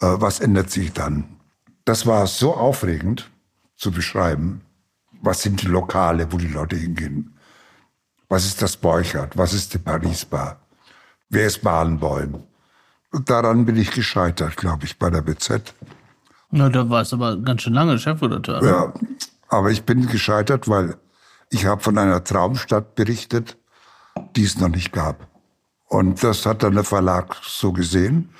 [0.00, 1.36] Äh, was ändert sich dann?
[1.84, 3.30] Das war so aufregend
[3.76, 4.62] zu beschreiben.
[5.22, 7.38] Was sind die Lokale, wo die Leute hingehen?
[8.28, 9.36] Was ist das Borchardt?
[9.36, 10.60] Was ist die Paris-Bar?
[11.28, 12.44] Wer ist Badenbäum?
[13.24, 15.74] Daran bin ich gescheitert, glaube ich, bei der BZ.
[16.50, 18.64] Na, da war es aber ganz schön lange Chefredakteur.
[18.64, 18.92] Ja,
[19.48, 20.96] aber ich bin gescheitert, weil
[21.50, 23.56] ich habe von einer Traumstadt berichtet,
[24.36, 25.28] die es noch nicht gab.
[25.88, 28.30] Und das hat dann der Verlag so gesehen.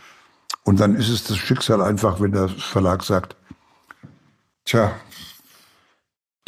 [0.64, 3.36] Und dann ist es das Schicksal einfach, wenn der Verlag sagt,
[4.64, 4.92] tja.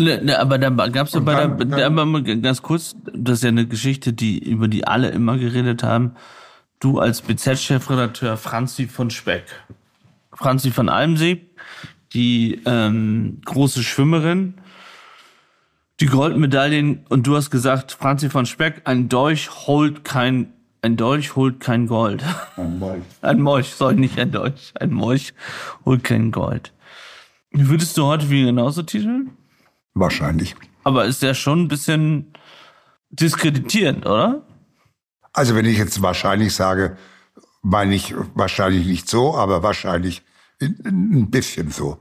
[0.01, 3.39] Ne, ne, aber da gab es ja bei dann, der, dann, der, ganz kurz, das
[3.39, 6.15] ist ja eine Geschichte, die, über die alle immer geredet haben.
[6.81, 9.45] Du als BZ-Chefredakteur Franzi von Speck.
[10.33, 11.49] Franzi von Almsee,
[12.13, 14.55] die ähm, große Schwimmerin,
[16.01, 21.35] die Goldmedaillen und du hast gesagt, Franzi von Speck, ein Dolch holt kein, ein Dolch
[21.35, 22.25] holt kein Gold.
[22.57, 23.03] Ein Molch.
[23.23, 24.73] Ein Molch, soll nicht ein Dolch.
[24.79, 25.35] Ein Molch
[25.85, 26.73] holt kein Gold.
[27.51, 29.31] Würdest du heute wie genauso titeln?
[29.95, 30.55] Wahrscheinlich.
[30.85, 32.33] Aber ist der schon ein bisschen
[33.11, 34.43] diskreditierend, oder?
[35.33, 36.97] Also wenn ich jetzt wahrscheinlich sage,
[37.63, 40.23] meine ich wahrscheinlich nicht so, aber wahrscheinlich
[40.61, 41.99] ein bisschen so.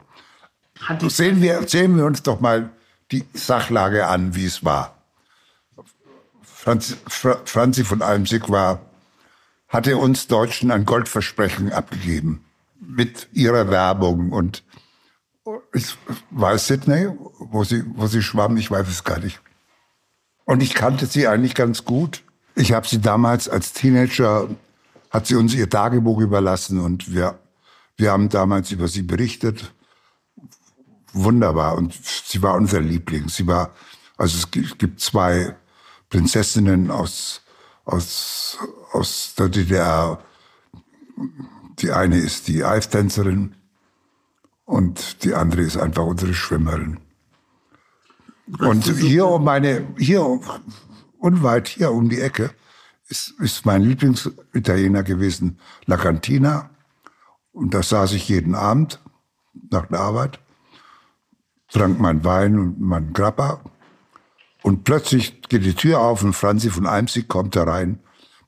[1.08, 2.70] Sehen wir, sehen wir uns doch mal
[3.12, 4.96] die Sachlage an, wie es war.
[6.42, 8.82] Franzi, Franzi von Almsig war,
[9.70, 12.44] hatte uns Deutschen ein Goldversprechen abgegeben
[12.80, 14.64] mit ihrer Werbung und
[15.74, 15.96] ich
[16.32, 17.08] weiß Sydney,
[17.40, 19.40] wo sie, wo sie schwamm, ich weiß es gar nicht.
[20.44, 22.24] Und ich kannte sie eigentlich ganz gut.
[22.56, 24.50] Ich habe sie damals als Teenager,
[25.10, 27.40] hat sie uns ihr Tagebuch überlassen und wir,
[27.96, 29.72] wir haben damals über sie berichtet
[31.24, 31.76] wunderbar.
[31.78, 33.30] Und sie war unser Liebling.
[33.30, 33.74] Sie war,
[34.18, 35.56] also es gibt zwei
[36.10, 37.42] Prinzessinnen aus,
[37.86, 38.58] aus,
[38.92, 40.20] aus der DDR.
[41.80, 43.56] Die eine ist die Eiftänzerin
[44.66, 47.00] und die andere ist einfach unsere Schwimmerin.
[48.60, 50.40] Und hier um meine, hier
[51.20, 52.52] unweit hier um die Ecke
[53.10, 56.70] ist, ist mein Lieblingsitaliener gewesen, La Cantina.
[57.52, 59.02] Und da saß ich jeden Abend
[59.70, 60.40] nach der Arbeit
[61.78, 63.62] trank mein Wein und mein Grappa.
[64.64, 68.00] Und plötzlich geht die Tür auf und Franzi von Eimsig kommt da rein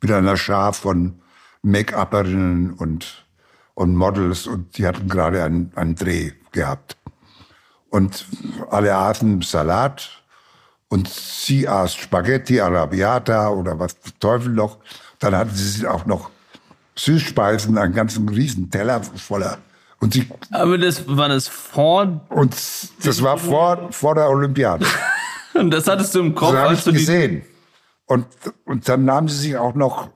[0.01, 1.21] mit einer Schar von
[1.61, 3.25] Make-upperinnen und,
[3.75, 6.97] und Models und die hatten gerade einen, einen Dreh gehabt.
[7.89, 8.25] Und
[8.71, 10.23] alle aßen Salat
[10.87, 14.79] und sie aß Spaghetti Arabiata oder was Teufel noch.
[15.19, 16.31] Dann hatten sie auch noch
[16.95, 19.59] Süßspeisen, einen ganzen riesen Teller voller
[19.99, 22.21] und sie, Aber das war das vor.
[22.29, 22.55] Und
[23.03, 24.85] das war vor, vor der Olympiade.
[25.53, 26.53] und das hattest du im Kopf.
[26.53, 27.43] Das habe ich gesehen.
[28.05, 28.25] Und,
[28.65, 30.09] und dann nahmen sie sich auch noch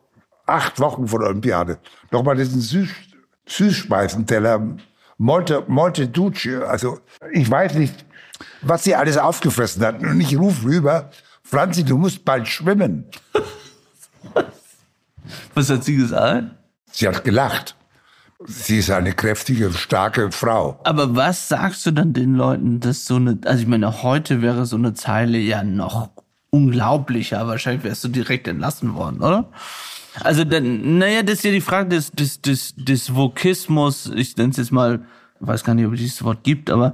[0.46, 1.80] acht Wochen vor der Olympiade
[2.12, 2.90] nochmal diesen Süß,
[3.46, 4.78] Süßspeisenteller
[5.18, 6.64] Molte, Molte Duce.
[6.68, 7.00] Also
[7.32, 8.06] ich weiß nicht,
[8.62, 10.06] was sie alles aufgefressen hatten.
[10.06, 11.12] Und ich rufe rüber,
[11.44, 13.06] Franzi, du musst bald schwimmen.
[15.54, 16.48] Was hat sie gesagt?
[16.92, 17.76] Sie hat gelacht
[18.46, 20.80] Sie ist eine kräftige, starke Frau.
[20.84, 24.66] Aber was sagst du dann den Leuten, dass so eine, also ich meine, heute wäre
[24.66, 26.10] so eine Zeile ja noch
[26.50, 27.48] unglaublicher.
[27.48, 29.50] Wahrscheinlich wärst du direkt entlassen worden, oder?
[30.22, 34.52] Also dann, naja, das ist ja die Frage des, des, des, des Vokismus, ich nenne
[34.52, 35.04] es jetzt mal,
[35.40, 36.94] weiß gar nicht, ob es dieses Wort gibt, aber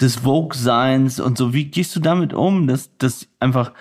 [0.00, 1.52] des Vogue-Seins und so.
[1.54, 3.72] Wie gehst du damit um, dass das einfach...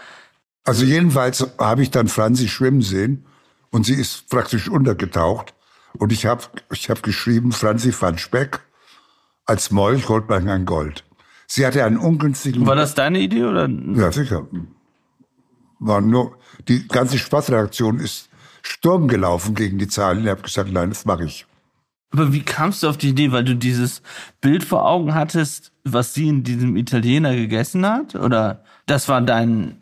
[0.63, 3.25] Also jedenfalls habe ich dann Franzi schwimmen sehen
[3.71, 5.53] und sie ist praktisch untergetaucht
[5.97, 8.61] und ich habe ich hab geschrieben, Franzi van Speck,
[9.45, 11.03] als Molch holt man ein Gold.
[11.47, 12.65] Sie hatte einen ungünstigen...
[12.65, 13.67] War das deine Idee oder?
[13.69, 14.47] Ja, sicher.
[15.79, 18.29] War nur, die ganze Spaßreaktion ist
[18.63, 20.23] Sturm gelaufen gegen die Zahlen.
[20.23, 21.45] Ich habe gesagt, nein, das mache ich.
[22.11, 23.31] Aber wie kamst du auf die Idee?
[23.31, 24.01] Weil du dieses
[24.41, 28.15] Bild vor Augen hattest, was sie in diesem Italiener gegessen hat?
[28.15, 29.77] Oder das war dein,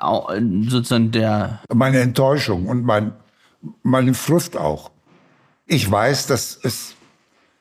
[0.67, 1.61] sozusagen der...
[1.73, 3.13] Meine Enttäuschung und mein,
[3.83, 4.91] meine Frust auch.
[5.65, 6.95] Ich weiß, dass es,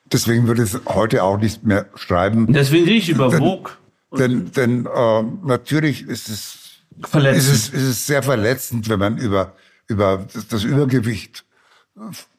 [0.06, 2.52] deswegen würde ich heute auch nicht mehr schreiben.
[2.52, 3.72] Deswegen rede ich über Vogue.
[4.18, 6.58] Denn, denn äh, natürlich ist es,
[7.00, 9.54] ist, es, ist es sehr verletzend, wenn man über
[9.88, 11.44] über das Übergewicht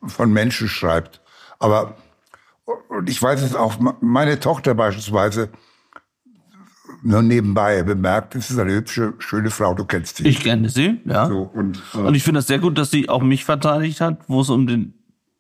[0.06, 1.22] von Menschen schreibt.
[1.60, 1.98] Aber
[2.90, 5.50] und ich weiß es auch, meine Tochter beispielsweise,
[7.02, 10.28] nur nebenbei bemerkt, es ist eine hübsche, schöne Frau, du kennst sie.
[10.28, 11.28] Ich kenne sie, ja.
[11.28, 14.22] So, und, äh, und ich finde das sehr gut, dass sie auch mich verteidigt hat,
[14.28, 14.94] wo es um den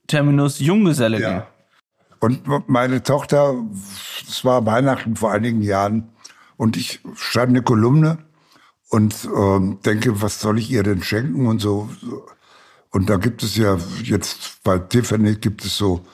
[0.07, 1.47] Terminus Junggeselle ja.
[2.19, 3.53] Und meine Tochter,
[4.27, 6.13] es war Weihnachten vor einigen Jahren,
[6.57, 8.19] und ich schreibe eine Kolumne
[8.89, 11.89] und ähm, denke, was soll ich ihr denn schenken und so.
[12.89, 16.05] Und da gibt es ja jetzt bei Tiffany gibt es so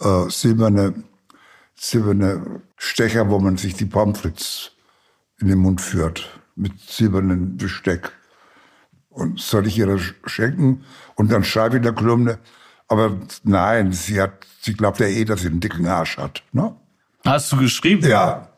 [0.00, 1.04] äh, silberne,
[1.74, 4.70] silberne Stecher, wo man sich die Pommes frites
[5.40, 8.12] in den Mund führt mit silbernen Besteck.
[9.10, 10.84] Und soll ich ihr das schenken?
[11.16, 12.38] Und dann schreibe ich in der Kolumne,
[12.88, 16.42] aber nein, sie hat, sie glaubt ja eh, dass sie einen dicken Arsch hat.
[16.52, 16.74] Ne?
[17.24, 18.06] Hast du geschrieben?
[18.08, 18.48] Ja.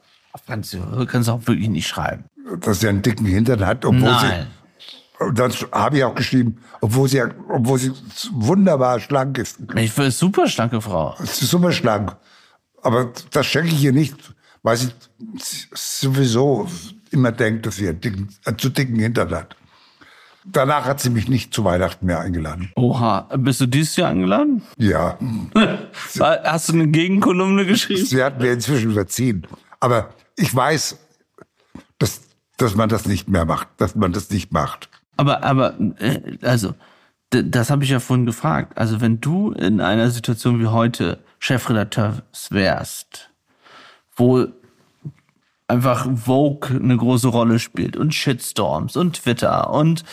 [0.47, 2.25] Kannst du, kannst du auch wirklich nicht schreiben
[2.59, 4.47] dass sie einen dicken Hintern hat, obwohl Nein.
[5.19, 5.35] sie.
[5.35, 7.93] Das habe ich auch geschrieben, obwohl sie, obwohl sie
[8.33, 9.59] wunderbar schlank ist.
[9.77, 11.15] Ich will super schlanke Frau.
[11.19, 12.17] Sie ist super schlank.
[12.83, 14.17] Aber das schenke ich ihr nicht,
[14.63, 14.89] weil sie
[15.75, 16.67] sowieso
[17.11, 19.57] immer denkt, dass sie einen, dicken, einen zu dicken Hintern hat.
[20.45, 22.73] Danach hat sie mich nicht zu Weihnachten mehr eingeladen.
[22.77, 24.63] Oha, bist du dieses Jahr eingeladen?
[24.79, 25.19] Ja.
[26.19, 28.05] Hast du eine Gegenkolumne geschrieben?
[28.05, 29.47] Sie hat mir inzwischen verziehen.
[29.81, 30.99] Aber ich weiß,
[31.99, 32.23] dass
[32.61, 34.91] dass man das nicht mehr macht, dass man das nicht macht.
[35.17, 36.75] Aber, aber, äh, also,
[37.31, 38.77] das habe ich ja vorhin gefragt.
[38.77, 43.31] Also, wenn du in einer Situation wie heute Chefredakteur wärst,
[44.15, 44.47] wo
[45.71, 50.05] einfach Vogue eine große Rolle spielt und Shitstorms und Twitter und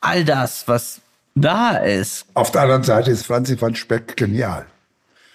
[0.00, 1.00] all das, was
[1.34, 2.26] da ist.
[2.34, 4.66] Auf der anderen Seite ist Franzi van Speck genial.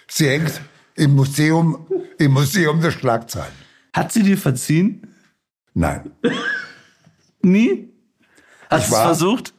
[0.08, 0.60] Sie hängt
[0.94, 1.86] im Museum,
[2.18, 3.52] im Museum der Schlagzeilen.
[3.92, 5.14] Hat sie dir verziehen?
[5.74, 6.12] Nein.
[7.42, 7.88] Nie?
[8.70, 9.54] Hast du es versucht?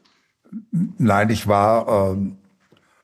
[0.71, 2.37] Nein, ich war, ähm,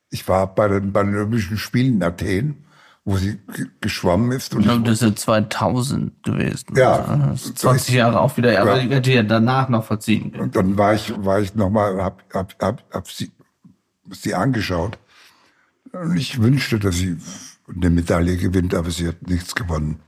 [0.10, 2.66] ich war bei den, bei den Olympischen Spielen in Athen,
[3.10, 3.40] wo sie
[3.82, 4.54] geschwommen ist.
[4.54, 6.76] Und ich glaube, das ist 2000 gewesen.
[6.76, 7.34] Ja.
[7.36, 8.62] 20 Jahre auch wieder, ja.
[8.62, 10.36] aber ich hätte ja danach noch verziehen.
[10.38, 13.32] Und dann war ich, war ich nochmal, hab, hab, hab, hab sie,
[14.12, 15.00] sie angeschaut.
[15.92, 17.18] Und ich wünschte, dass sie
[17.76, 20.00] eine Medaille gewinnt, aber sie hat nichts gewonnen.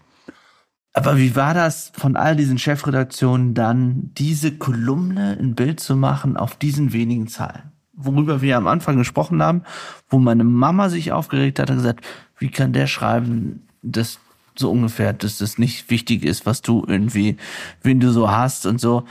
[0.93, 6.37] Aber wie war das von all diesen Chefredaktionen dann, diese Kolumne in Bild zu machen
[6.37, 7.71] auf diesen wenigen Zahlen?
[7.93, 9.63] Worüber wir am Anfang gesprochen haben,
[10.07, 12.05] wo meine Mama sich aufgeregt hat und gesagt,
[12.41, 14.19] wie kann der schreiben, dass
[14.55, 17.37] so ungefähr, dass das nicht wichtig ist, was du irgendwie,
[17.81, 19.05] wen du so hast und so.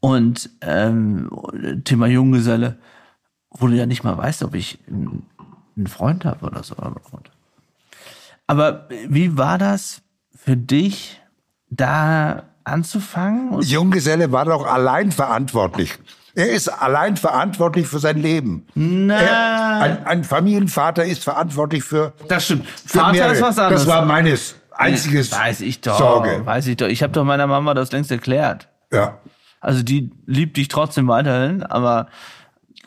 [0.00, 1.30] Und ähm,
[1.84, 2.78] Thema Junggeselle,
[3.50, 6.76] wo du ja nicht mal weißt, ob ich einen Freund habe oder so.
[8.46, 10.02] Aber wie war das?
[10.42, 11.20] für dich,
[11.68, 13.60] da anzufangen?
[13.62, 15.98] Junggeselle war doch allein verantwortlich.
[16.34, 18.66] Er ist allein verantwortlich für sein Leben.
[18.76, 22.12] Er, ein, ein, Familienvater ist verantwortlich für.
[22.28, 22.68] Das stimmt.
[22.68, 23.32] Vater mehrere.
[23.32, 23.84] ist was anderes.
[23.84, 26.42] Das war meines einziges weiß ich doch, Sorge.
[26.44, 26.86] Weiß ich doch.
[26.86, 28.68] Ich habe doch meiner Mama das längst erklärt.
[28.92, 29.18] Ja.
[29.60, 32.08] Also die liebt dich trotzdem weiterhin, aber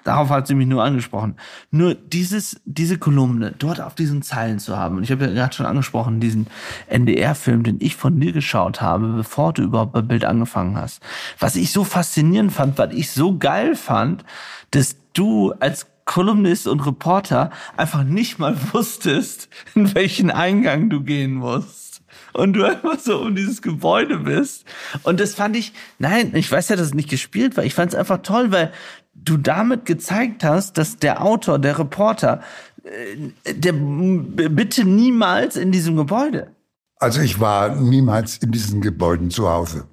[0.03, 1.35] Darauf hat sie mich nur angesprochen.
[1.71, 4.97] Nur dieses, diese Kolumne dort auf diesen Zeilen zu haben.
[4.97, 6.47] Und ich habe ja gerade schon angesprochen, diesen
[6.87, 11.01] NDR-Film, den ich von dir geschaut habe, bevor du überhaupt bei Bild angefangen hast.
[11.39, 14.25] Was ich so faszinierend fand, weil ich so geil fand,
[14.71, 21.35] dass du als Kolumnist und Reporter einfach nicht mal wusstest, in welchen Eingang du gehen
[21.35, 22.01] musst
[22.33, 24.65] und du einfach so um dieses Gebäude bist.
[25.03, 27.63] Und das fand ich, nein, ich weiß ja, dass es nicht gespielt war.
[27.63, 28.73] Ich fand es einfach toll, weil
[29.13, 32.41] du damit gezeigt hast, dass der Autor, der Reporter
[32.83, 36.51] äh, der, bitte niemals in diesem Gebäude.
[36.97, 39.87] Also ich war niemals in diesen Gebäuden zu Hause.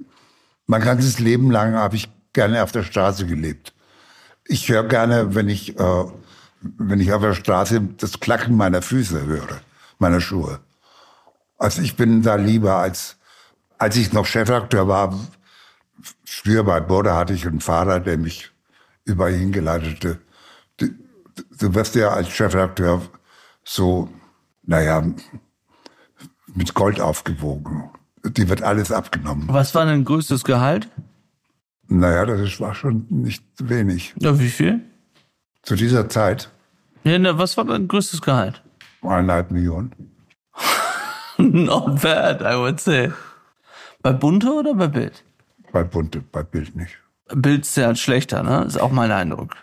[0.66, 3.74] Mein ganzes Leben lang habe ich gerne auf der Straße gelebt.
[4.47, 6.05] Ich höre gerne, wenn ich, äh,
[6.60, 9.60] wenn ich auf der Straße das Klacken meiner Füße höre,
[9.98, 10.60] meiner Schuhe.
[11.59, 13.16] Also ich bin da lieber als,
[13.78, 15.18] als ich noch Chefredakteur war.
[16.24, 18.51] Früher bei Border hatte ich einen Fahrer, der mich
[19.10, 20.18] überall hingeleitete.
[20.76, 20.88] Du,
[21.58, 23.02] du wirst ja als Chefredakteur
[23.64, 24.08] so,
[24.62, 25.04] naja,
[26.54, 27.90] mit Gold aufgewogen.
[28.24, 29.48] Die wird alles abgenommen.
[29.48, 30.88] Was war dein größtes Gehalt?
[31.88, 34.14] Naja, das war schon nicht wenig.
[34.18, 34.80] Ja, wie viel?
[35.62, 36.50] Zu dieser Zeit?
[37.04, 38.62] Ja, na, was war dein größtes Gehalt?
[39.02, 39.92] Eineinhalb Millionen.
[41.38, 43.10] Not bad, I would say.
[44.02, 45.24] Bei Bunte oder bei Bild?
[45.72, 46.98] Bei Bunte, bei Bild nicht.
[47.35, 48.65] Bild ist ja schlechter, ne?
[48.65, 49.55] Ist auch mein Eindruck.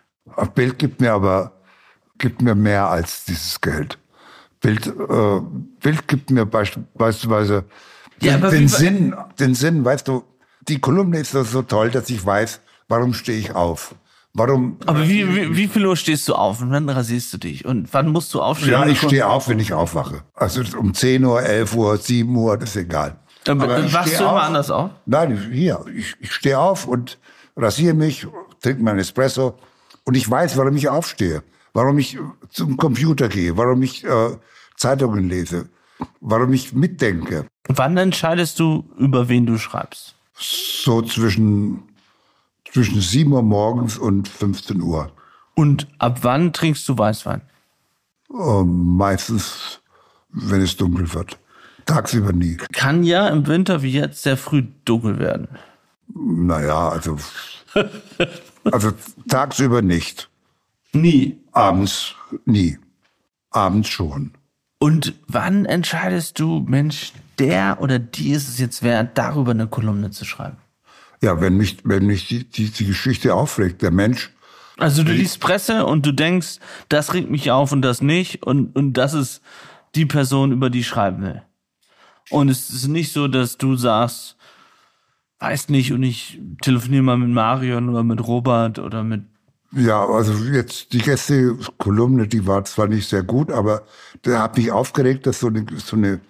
[0.56, 1.52] Bild gibt mir aber
[2.18, 3.98] gibt mir mehr als dieses Geld.
[4.60, 5.41] Bild, äh,
[5.81, 7.65] Bild gibt mir beispielsweise
[8.22, 10.23] ja, den, den Sinn, den Sinn, weißt du,
[10.68, 13.95] die Kolumne ist so toll, dass ich weiß, warum stehe ich auf.
[14.34, 14.77] Warum?
[14.85, 17.65] Aber wie, wie, wie viel Uhr stehst du auf und wann rasierst du dich?
[17.65, 18.72] Und wann musst du aufstehen?
[18.72, 20.23] Ja, ich stehe auf, wenn ich aufwache.
[20.34, 23.18] Also um 10 Uhr, 11 Uhr, 7 Uhr, das ist egal.
[23.48, 24.91] Aber wachst du immer anders auf?
[25.06, 27.18] Nein, hier, ich, ich stehe auf und
[27.57, 28.27] rasiere mich,
[28.61, 29.57] trinke meinen Espresso
[30.05, 31.43] und ich weiß, warum ich aufstehe,
[31.73, 32.17] warum ich
[32.49, 34.38] zum Computer gehe, warum ich äh,
[34.77, 35.69] Zeitungen lese,
[36.21, 37.45] warum ich mitdenke.
[37.67, 40.15] Wann entscheidest du, über wen du schreibst?
[40.35, 41.84] So zwischen,
[42.71, 45.11] zwischen 7 Uhr morgens und 15 Uhr.
[45.55, 47.41] Und ab wann trinkst du Weißwein?
[48.31, 49.81] Äh, meistens,
[50.29, 51.39] wenn es dunkel wird.
[51.85, 52.57] Tagsüber nie.
[52.73, 55.47] Kann ja im Winter wie jetzt sehr früh dunkel werden.
[56.19, 57.18] Naja, also,
[58.65, 58.91] also
[59.27, 60.30] tagsüber nicht.
[60.94, 61.38] Nie.
[61.52, 62.15] Abends
[62.45, 62.77] nie.
[63.52, 64.31] Abends schon.
[64.80, 70.11] Und wann entscheidest du, Mensch, der oder die ist es jetzt wert, darüber eine Kolumne
[70.11, 70.57] zu schreiben?
[71.22, 74.31] Ja, wenn mich, wenn mich die, die, die Geschichte aufregt, der Mensch.
[74.77, 78.76] Also du liest Presse und du denkst, das regt mich auf und das nicht und,
[78.76, 79.41] und das ist
[79.95, 81.41] die Person, über die ich schreiben will.
[82.29, 84.36] Und es ist nicht so, dass du sagst,
[85.39, 89.23] weiß nicht und ich telefoniere mal mit Marion oder mit Robert oder mit
[89.73, 93.83] ja, also jetzt die Gäste-Kolumne, die war zwar nicht sehr gut, aber
[94.23, 96.21] der hat mich aufgeregt, dass so eine, so eine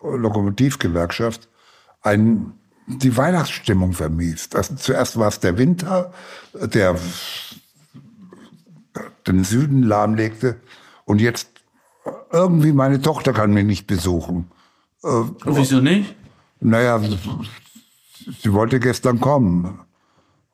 [0.00, 1.48] Lokomotivgewerkschaft
[2.02, 2.52] einen,
[2.86, 4.48] die Weihnachtsstimmung vermies.
[4.48, 6.12] Das, zuerst war es der Winter,
[6.52, 6.96] der
[9.26, 10.60] den Süden lahmlegte
[11.04, 11.48] und jetzt
[12.30, 14.50] irgendwie meine Tochter kann mich nicht besuchen.
[15.02, 16.14] Äh, Wieso nicht?
[16.60, 17.00] Naja,
[18.42, 19.80] sie wollte gestern kommen.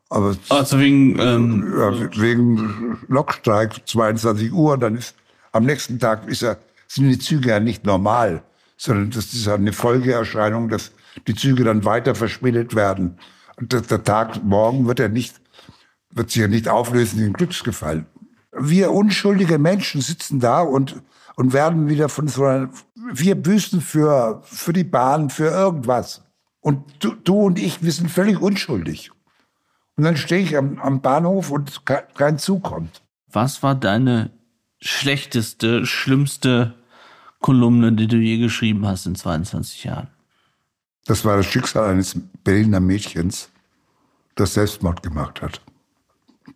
[0.08, 5.14] Aber also wegen, ähm, ja, wegen Lokstreik 22 Uhr, dann ist
[5.52, 6.56] am nächsten Tag ist ja,
[6.88, 8.42] sind die Züge ja nicht normal,
[8.76, 10.92] sondern das ist ja eine Folgeerscheinung, dass
[11.26, 13.18] die Züge dann weiter verspätet werden.
[13.56, 15.40] Und der, der Tag morgen wird ja nicht,
[16.10, 18.06] wird sich ja nicht auflösen in Glücksgefallen.
[18.52, 21.00] Wir unschuldige Menschen sitzen da und,
[21.36, 22.70] und werden wieder von so einer,
[23.12, 26.24] wir büßen für, für die Bahn, für irgendwas.
[26.60, 29.10] Und du, du und ich, wir sind völlig unschuldig.
[29.96, 33.02] Und dann stehe ich am, am Bahnhof und kein Zug kommt.
[33.28, 34.30] Was war deine
[34.80, 36.74] schlechteste, schlimmste
[37.40, 40.08] Kolumne, die du je geschrieben hast in 22 Jahren?
[41.06, 43.50] Das war das Schicksal eines Berliner Mädchens,
[44.34, 45.60] das Selbstmord gemacht hat.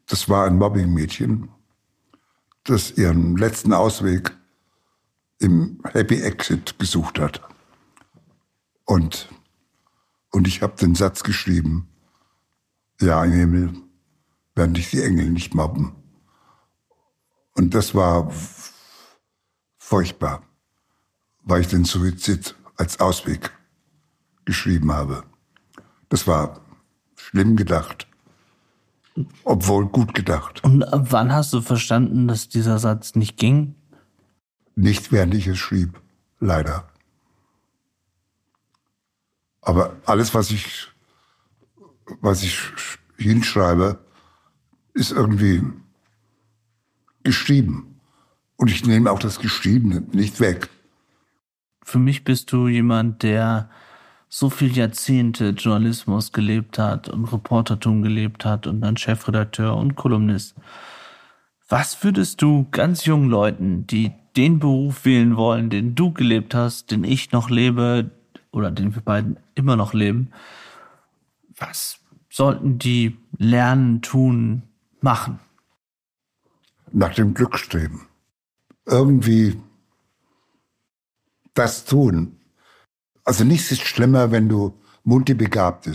[0.07, 1.49] Das war ein Mobbing-Mädchen,
[2.65, 4.36] das ihren letzten Ausweg
[5.39, 7.41] im Happy Exit gesucht hat.
[8.84, 9.28] Und,
[10.35, 11.89] und ich habe den Satz geschrieben,
[13.01, 13.73] ja, im Himmel
[14.57, 15.95] werden dich die Engel nicht mobben.
[17.55, 18.33] Und das war
[19.79, 20.43] furchtbar,
[21.45, 23.53] weil ich den Suizid als Ausweg
[24.45, 25.23] geschrieben habe.
[26.09, 26.61] Das war
[27.15, 28.09] schlimm gedacht,
[29.45, 30.65] obwohl gut gedacht.
[30.65, 33.77] Und ab wann hast du verstanden, dass dieser Satz nicht ging?
[34.75, 36.01] Nicht während ich es schrieb,
[36.41, 36.89] leider.
[39.65, 40.89] Aber alles, was ich
[42.20, 42.59] was ich
[43.17, 43.99] hinschreibe,
[44.93, 45.62] ist irgendwie
[47.23, 48.01] geschrieben.
[48.57, 50.68] Und ich nehme auch das Geschriebene nicht weg.
[51.83, 53.68] Für mich bist du jemand, der
[54.28, 60.57] so viele Jahrzehnte Journalismus gelebt hat und Reportertum gelebt hat und dann Chefredakteur und Kolumnist.
[61.68, 66.91] Was würdest du ganz jungen Leuten, die den Beruf wählen wollen, den du gelebt hast,
[66.91, 68.10] den ich noch lebe
[68.55, 70.33] oder den wir beiden immer noch leben,
[71.57, 71.99] was
[72.31, 74.62] sollten die lernen, tun,
[75.00, 75.39] machen?
[76.92, 78.07] Nach dem Glück streben.
[78.86, 79.60] irgendwie
[81.55, 82.39] das tun.
[83.24, 85.89] Also nichts ist schlimmer, wenn du multibegabt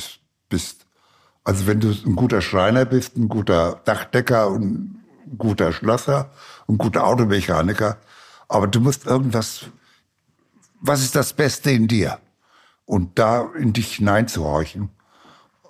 [0.49, 0.85] bist.
[1.43, 6.31] Also wenn du ein guter Schreiner bist, ein guter Dachdecker und ein guter Schlosser
[6.65, 7.97] und ein guter Automechaniker,
[8.47, 9.65] aber du musst irgendwas,
[10.81, 12.19] was ist das Beste in dir?
[12.89, 14.89] Und da in dich hineinzuhorchen.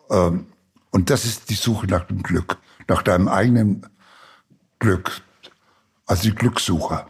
[0.09, 0.45] Ähm,
[0.89, 2.57] und das ist die Suche nach dem Glück,
[2.88, 3.85] nach deinem eigenen
[4.80, 5.22] Glück.
[6.06, 7.07] Also die Glückssucher,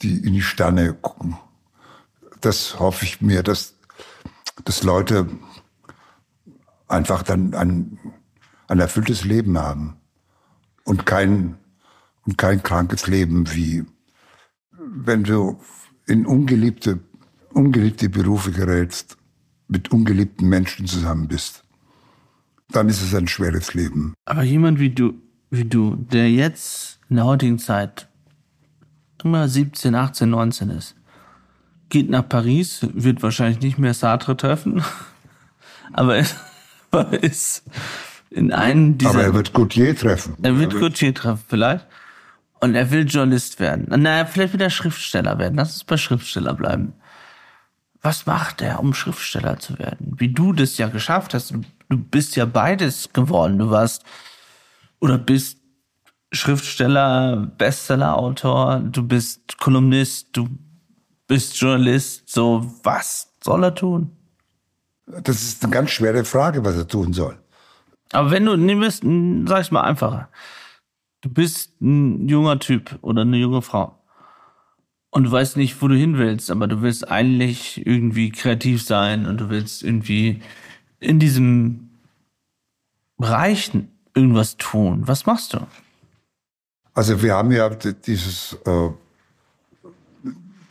[0.00, 1.36] die in die Sterne gucken.
[2.40, 3.74] Das hoffe ich mir, dass,
[4.64, 5.28] dass Leute
[6.86, 7.98] einfach dann ein,
[8.68, 9.96] ein erfülltes Leben haben
[10.84, 11.58] und kein,
[12.24, 13.84] und kein krankes Leben wie
[14.70, 15.60] wenn du
[16.06, 17.00] in ungeliebte,
[17.52, 19.17] ungeliebte Berufe gerätst,
[19.68, 21.62] mit ungeliebten Menschen zusammen bist,
[22.70, 24.14] dann ist es ein schweres Leben.
[24.24, 25.14] Aber jemand wie du,
[25.50, 28.08] wie du, der jetzt in der heutigen Zeit
[29.22, 30.94] immer 17, 18, 19 ist,
[31.88, 34.82] geht nach Paris, wird wahrscheinlich nicht mehr Sartre treffen,
[35.92, 36.18] aber
[37.22, 37.64] ist,
[38.30, 39.10] in einem dieser.
[39.10, 40.36] Aber er wird Gautier treffen.
[40.42, 41.86] Er wird Gautier treffen, vielleicht.
[42.60, 43.86] Und er will Journalist werden.
[44.02, 45.54] Naja, vielleicht will er Schriftsteller werden.
[45.54, 46.92] Lass uns bei Schriftsteller bleiben.
[48.02, 50.14] Was macht er, um Schriftsteller zu werden?
[50.18, 51.52] Wie du das ja geschafft hast.
[51.88, 53.58] Du, bist ja beides geworden.
[53.58, 54.04] Du warst
[55.00, 55.58] oder bist
[56.30, 60.48] Schriftsteller, Bestsellerautor, du bist Kolumnist, du
[61.26, 62.28] bist Journalist.
[62.28, 64.10] So, was soll er tun?
[65.06, 67.38] Das ist eine ganz schwere Frage, was er tun soll.
[68.12, 69.02] Aber wenn du, wirst,
[69.48, 70.28] sag ich mal einfacher.
[71.20, 73.97] Du bist ein junger Typ oder eine junge Frau.
[75.10, 79.26] Und du weißt nicht, wo du hin willst, aber du willst eigentlich irgendwie kreativ sein
[79.26, 80.42] und du willst irgendwie
[81.00, 81.88] in diesem
[83.16, 83.72] Bereich
[84.14, 85.08] irgendwas tun.
[85.08, 85.66] Was machst du?
[86.92, 88.90] Also wir haben ja dieses äh,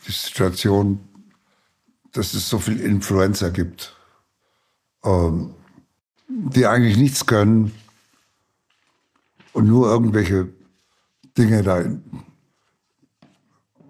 [0.07, 0.99] die Situation,
[2.11, 3.95] dass es so viel Influencer gibt,
[5.03, 5.53] ähm,
[6.27, 7.71] die eigentlich nichts können
[9.53, 10.49] und nur irgendwelche
[11.37, 11.83] Dinge da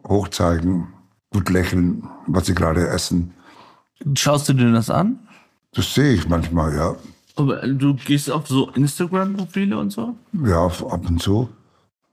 [0.08, 0.88] hochzeigen,
[1.32, 3.34] gut lächeln, was sie gerade essen.
[4.16, 5.20] Schaust du dir das an?
[5.74, 6.96] Das sehe ich manchmal, ja.
[7.36, 10.16] Aber du gehst auf so Instagram-Profile und so?
[10.44, 11.50] Ja, ab und zu.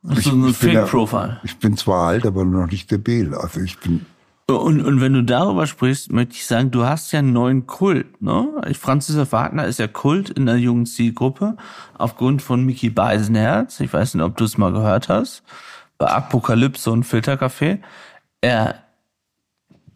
[0.03, 1.41] Das ist so ein Fake-Profile.
[1.45, 3.35] Ich bin zwar alt, aber noch nicht debil.
[3.35, 4.05] Also ich bin
[4.47, 8.21] und, und wenn du darüber sprichst, möchte ich sagen, du hast ja einen neuen Kult.
[8.21, 8.47] Ne?
[8.79, 11.57] Franz Josef Wagner ist ja Kult in der jungen Zielgruppe
[11.97, 13.81] aufgrund von Mickey Beisenherz.
[13.81, 15.43] Ich weiß nicht, ob du es mal gehört hast.
[15.99, 17.79] Bei Apokalypse und Filtercafé.
[18.41, 18.83] Er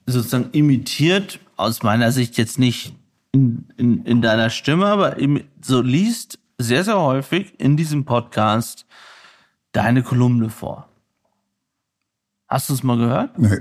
[0.07, 2.95] sozusagen imitiert, aus meiner Sicht jetzt nicht
[3.33, 5.17] in, in, in deiner Stimme, aber
[5.61, 8.87] so liest sehr, sehr häufig in diesem Podcast
[9.73, 10.89] deine Kolumne vor.
[12.49, 13.39] Hast du es mal gehört?
[13.39, 13.59] Nee.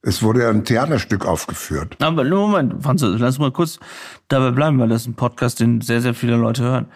[0.00, 1.96] Es wurde ja ein Theaterstück aufgeführt.
[2.00, 3.80] Aber Moment, Franz, lass mal kurz
[4.28, 6.86] dabei bleiben, weil das ist ein Podcast, den sehr, sehr viele Leute hören.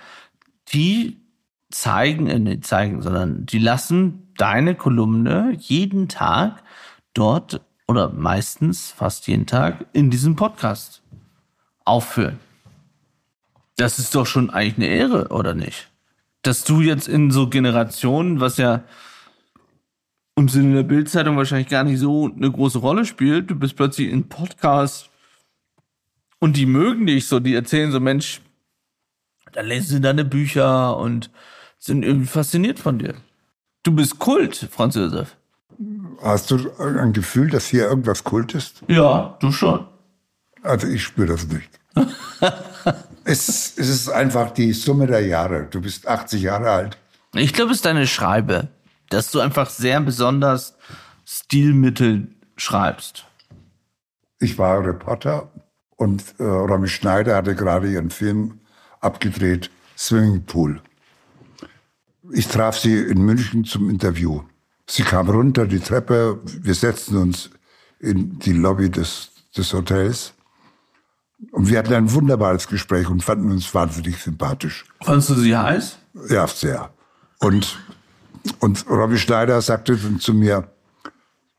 [0.72, 1.20] Die
[1.70, 6.62] zeigen, äh, nicht zeigen, sondern die lassen deine Kolumne jeden Tag
[7.14, 11.02] dort oder meistens fast jeden Tag in diesem Podcast
[11.84, 12.38] aufführen.
[13.76, 15.90] Das ist doch schon eigentlich eine Ehre, oder nicht?
[16.42, 18.82] Dass du jetzt in so Generationen, was ja
[20.36, 23.50] im Sinne der Bildzeitung wahrscheinlich gar nicht so eine große Rolle spielt.
[23.50, 25.10] Du bist plötzlich in Podcast
[26.38, 28.40] und die mögen dich so, die erzählen so, Mensch,
[29.52, 31.30] dann lesen sie deine Bücher und
[31.78, 33.14] sind irgendwie fasziniert von dir.
[33.82, 35.36] Du bist Kult, Franz Josef.
[36.22, 38.82] Hast du ein Gefühl, dass hier irgendwas Kult ist?
[38.86, 39.86] Ja, du schon.
[40.62, 41.70] Also ich spüre das nicht.
[43.24, 45.66] es, es ist einfach die Summe der Jahre.
[45.70, 46.98] Du bist 80 Jahre alt.
[47.34, 48.68] Ich glaube, es ist deine Schreibe
[49.12, 50.74] dass du einfach sehr besonders
[51.24, 53.26] Stilmittel schreibst.
[54.38, 55.50] Ich war Reporter
[55.96, 58.60] und äh, Romy Schneider hatte gerade ihren Film
[59.00, 60.80] abgedreht, Swimmingpool.
[62.32, 64.42] Ich traf sie in München zum Interview.
[64.86, 67.50] Sie kam runter die Treppe, wir setzten uns
[68.00, 70.34] in die Lobby des, des Hotels
[71.52, 74.84] und wir hatten ein wunderbares Gespräch und fanden uns wahnsinnig sympathisch.
[75.02, 75.98] Fandest du sie heiß?
[76.28, 76.90] Ja, sehr.
[77.38, 77.78] Und
[78.58, 80.68] und Robbie Schneider sagte zu mir,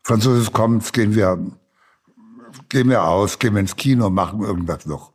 [0.02, 1.38] Französisch kommt, gehen wir,
[2.68, 5.12] gehen wir aus, gehen wir ins Kino, machen irgendwas noch.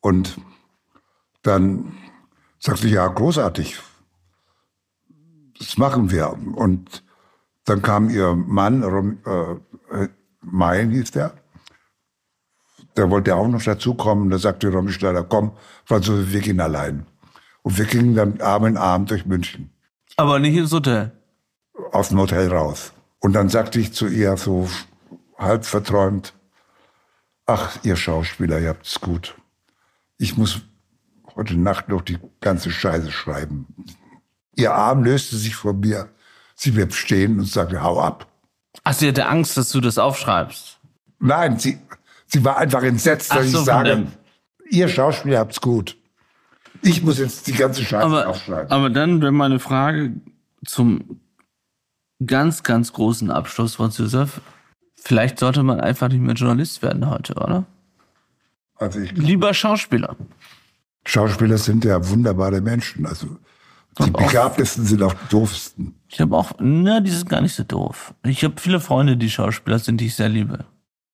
[0.00, 0.36] Und
[1.42, 1.92] dann
[2.60, 3.78] sagte ich, ja, großartig.
[5.58, 6.32] Das machen wir.
[6.54, 7.04] Und
[7.64, 10.08] dann kam ihr Mann, äh,
[10.40, 11.34] Mayen hieß der,
[12.96, 14.30] der wollte auch noch dazukommen.
[14.30, 15.52] Da sagte Romy Schneider, komm,
[15.84, 17.06] Franzose, wir gehen allein.
[17.62, 19.70] Und wir gingen dann Arm in Arm durch München.
[20.16, 21.12] Aber nicht ins Hotel.
[21.92, 22.92] Aus dem Hotel raus.
[23.20, 24.68] Und dann sagte ich zu ihr so
[25.38, 26.34] halb verträumt,
[27.46, 29.34] ach, ihr Schauspieler, ihr habt es gut.
[30.18, 30.62] Ich muss
[31.34, 33.66] heute Nacht noch die ganze Scheiße schreiben.
[34.56, 36.08] Ihr Arm löste sich von mir.
[36.54, 38.26] Sie blieb stehen und sagte, hau ab.
[38.84, 40.78] Ach, sie hatte Angst, dass du das aufschreibst.
[41.18, 41.78] Nein, sie,
[42.26, 44.06] sie war einfach entsetzt, Ach dass so, ich sage,
[44.68, 45.96] ihr Schauspieler habt's gut.
[46.82, 48.70] Ich muss jetzt die ganze Scheiße Aber, aufschreiben.
[48.70, 50.14] aber dann wäre meine Frage
[50.66, 51.20] zum
[52.26, 54.40] ganz, ganz großen Abschluss, Franz Josef.
[54.96, 57.66] Vielleicht sollte man einfach nicht mehr Journalist werden heute, oder?
[58.76, 60.16] Also ich, Lieber Schauspieler.
[61.04, 63.06] Schauspieler sind ja wunderbare Menschen.
[63.06, 63.38] Also
[63.98, 65.94] die auch- begabtesten sind auch die doofsten.
[66.08, 68.14] Ich habe auch, na, die sind gar nicht so doof.
[68.24, 70.64] Ich habe viele Freunde, die Schauspieler sind, die ich sehr liebe.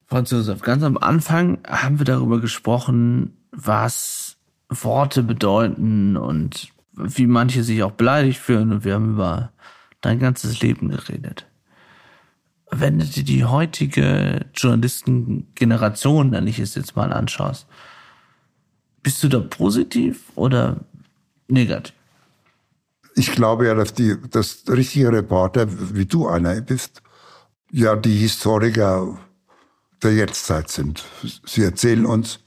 [0.07, 4.37] Franz Josef, ganz am Anfang haben wir darüber gesprochen, was
[4.71, 9.51] Worte bedeuten und wie manche sich auch beleidigt fühlen und wir haben über
[10.01, 11.47] dein ganzes Leben geredet.
[12.71, 17.67] Wenn du dir die heutige Journalistengeneration, nenne ich es jetzt mal, anschaust,
[19.03, 20.77] bist du da positiv oder
[21.49, 21.95] negativ?
[23.19, 27.03] Ich glaube ja, dass die, dass richtige Reporter, wie du einer bist,
[27.73, 29.19] ja die Historiker
[30.01, 31.05] der Jetztzeit sind.
[31.45, 32.39] Sie erzählen uns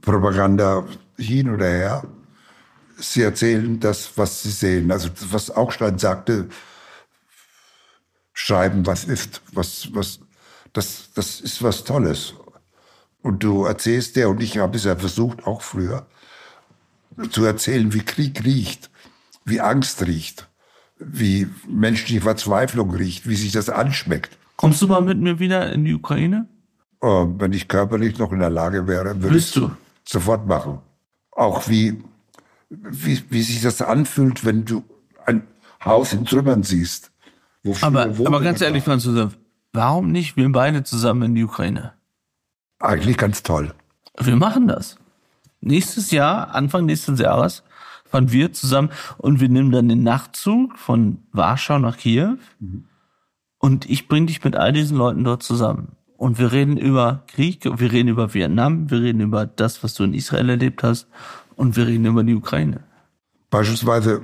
[0.00, 0.86] Propaganda
[1.18, 2.04] hin oder her.
[2.96, 4.90] Sie erzählen das, was sie sehen.
[4.90, 6.48] Also was Augstein sagte,
[8.32, 10.20] schreiben, was ist, was, was,
[10.72, 12.32] das, das ist was Tolles.
[13.20, 16.06] Und du erzählst der, und ich habe es ja versucht, auch früher,
[17.30, 18.89] zu erzählen, wie Krieg riecht,
[19.50, 20.48] wie Angst riecht,
[20.98, 24.36] wie menschliche Verzweiflung riecht, wie sich das anschmeckt.
[24.56, 26.46] Kommst du mal mit mir wieder in die Ukraine?
[27.02, 29.70] Äh, wenn ich körperlich noch in der Lage wäre, würde ich du?
[30.04, 30.78] sofort machen.
[31.32, 32.02] Auch wie,
[32.68, 34.84] wie, wie sich das anfühlt, wenn du
[35.24, 35.46] ein
[35.84, 37.10] Haus in Trümmern siehst.
[37.80, 38.84] Aber, aber ganz ehrlich.
[38.84, 39.38] Franz Josef,
[39.72, 41.92] warum nicht wir beide zusammen in die Ukraine?
[42.78, 43.74] Eigentlich ganz toll.
[44.18, 44.96] Wir machen das.
[45.60, 47.62] Nächstes Jahr, Anfang nächsten Jahres,
[48.10, 52.36] fahren wir zusammen und wir nehmen dann den Nachtzug von Warschau nach Kiew
[53.58, 55.96] und ich bringe dich mit all diesen Leuten dort zusammen.
[56.16, 60.04] Und wir reden über Krieg, wir reden über Vietnam, wir reden über das, was du
[60.04, 61.08] in Israel erlebt hast
[61.56, 62.84] und wir reden über die Ukraine.
[63.48, 64.22] Beispielsweise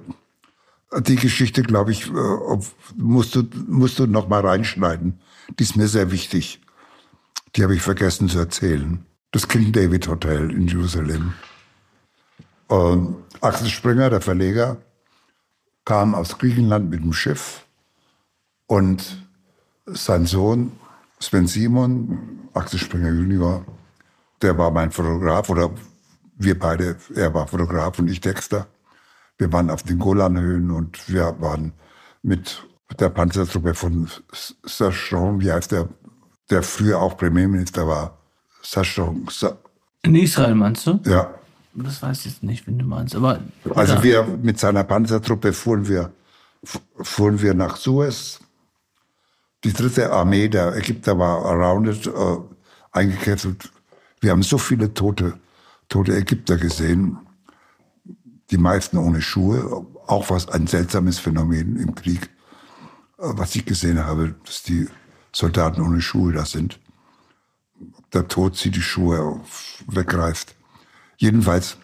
[1.00, 2.58] die Geschichte, glaube ich, äh,
[2.97, 5.18] musst du, musst du noch mal reinschneiden.
[5.58, 6.60] Die ist mir sehr wichtig.
[7.55, 9.05] Die habe ich vergessen zu erzählen.
[9.32, 11.32] Das King David Hotel in Jerusalem.
[12.70, 14.78] Ähm, Axel Springer, der Verleger,
[15.84, 17.65] kam aus Griechenland mit dem Schiff
[18.66, 19.24] und
[19.86, 20.73] sein Sohn
[21.20, 23.65] Sven Simon, Axel Springer Junior,
[24.42, 25.70] der war mein Fotograf oder
[26.36, 28.66] wir beide, er war Fotograf und ich Texter.
[29.39, 31.73] Wir waren auf den Golanhöhen und wir waren
[32.23, 32.62] mit
[32.98, 34.08] der Panzertruppe von
[34.65, 35.89] Sachon, wie heißt der,
[36.50, 38.18] der früher auch Premierminister war.
[38.62, 39.56] Sachon, Sa
[40.02, 41.00] In Israel meinst du?
[41.06, 41.31] ja.
[41.78, 43.40] Das weiß ich jetzt nicht, wenn du meinst, aber
[43.74, 44.02] Also ja.
[44.02, 46.12] wir mit seiner Panzertruppe fuhren wir,
[46.64, 48.40] fu- fuhren wir nach Suez.
[49.64, 52.36] Die dritte Armee der Ägypter war arounded, äh,
[52.92, 53.70] eingekesselt.
[54.20, 55.38] Wir haben so viele tote,
[55.88, 57.18] tote Ägypter gesehen.
[58.50, 59.86] Die meisten ohne Schuhe.
[60.06, 62.30] Auch was ein seltsames Phänomen im Krieg,
[63.18, 64.88] äh, was ich gesehen habe, dass die
[65.32, 66.80] Soldaten ohne Schuhe da sind.
[68.14, 69.40] Der Tod sie die Schuhe
[69.88, 70.55] wegreißt.
[71.16, 71.76] Jedenfalls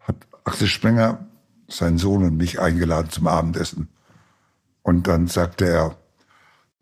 [0.00, 1.26] hat Axel Springer
[1.68, 3.88] seinen Sohn und mich eingeladen zum Abendessen.
[4.82, 5.96] Und dann sagte er,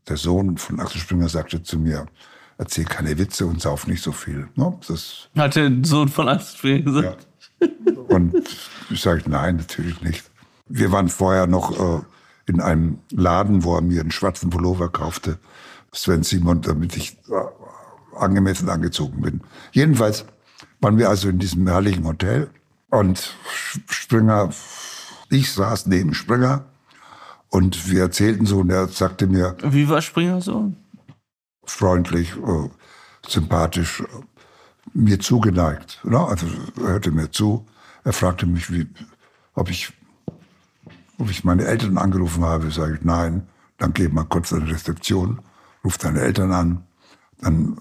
[0.09, 2.07] der Sohn von Axel Springer sagte zu mir,
[2.59, 4.49] erzähl keine Witze und sauf nicht so viel.
[4.57, 4.79] Ne?
[4.87, 7.27] Das, hat der Sohn von Astrid gesagt.
[7.61, 7.69] ja.
[8.09, 8.35] Und
[8.91, 10.31] ich sage, nein, natürlich nicht.
[10.69, 12.03] Wir waren vorher noch äh,
[12.47, 15.39] in einem Laden, wo er mir einen schwarzen Pullover kaufte,
[15.93, 19.41] Sven Simon, damit ich äh, angemessen angezogen bin.
[19.73, 20.25] Jedenfalls
[20.83, 22.51] waren wir also in diesem herrlichen Hotel
[22.91, 23.35] und
[23.89, 24.51] Springer,
[25.31, 26.67] ich saß neben Springer
[27.49, 30.73] und wir erzählten so und er sagte mir Wie war Springer so?
[31.65, 32.69] freundlich, äh,
[33.27, 34.05] sympathisch, äh,
[34.95, 36.01] mir zugeneigt.
[36.05, 36.19] Ne?
[36.19, 36.47] Also
[36.79, 37.67] er hörte mir zu.
[38.05, 38.89] Er fragte mich, wie,
[39.55, 39.93] ob ich,
[41.19, 42.71] ob ich meine Eltern angerufen habe.
[42.71, 43.47] Sage ich nein.
[43.79, 45.41] Dann geh mal kurz an die Rezeption,
[45.85, 46.85] ruf deine Eltern an.
[47.41, 47.81] Dann,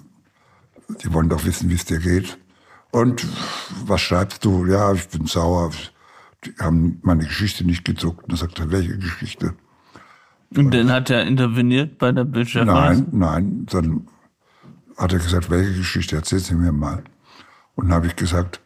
[1.04, 2.38] die wollen doch wissen, wie es dir geht.
[2.92, 3.26] Und
[3.86, 4.66] was schreibst du?
[4.66, 5.72] Ja, ich bin sauer.
[6.44, 8.24] Die haben meine Geschichte nicht gedruckt.
[8.24, 9.54] Und dann sagt er, welche Geschichte?
[10.56, 13.04] Und dann hat er interveniert bei der Bildschirmreise?
[13.04, 13.66] Nein, nein.
[13.68, 14.08] Dann
[14.98, 17.04] hat er gesagt, welche Geschichte erzählen Sie mir mal.
[17.76, 18.60] Und dann habe ich gesagt,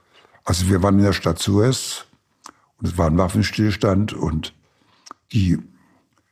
[0.44, 2.06] also wir waren in der Stadt Suez
[2.78, 4.54] und es war ein Waffenstillstand und
[5.32, 5.60] die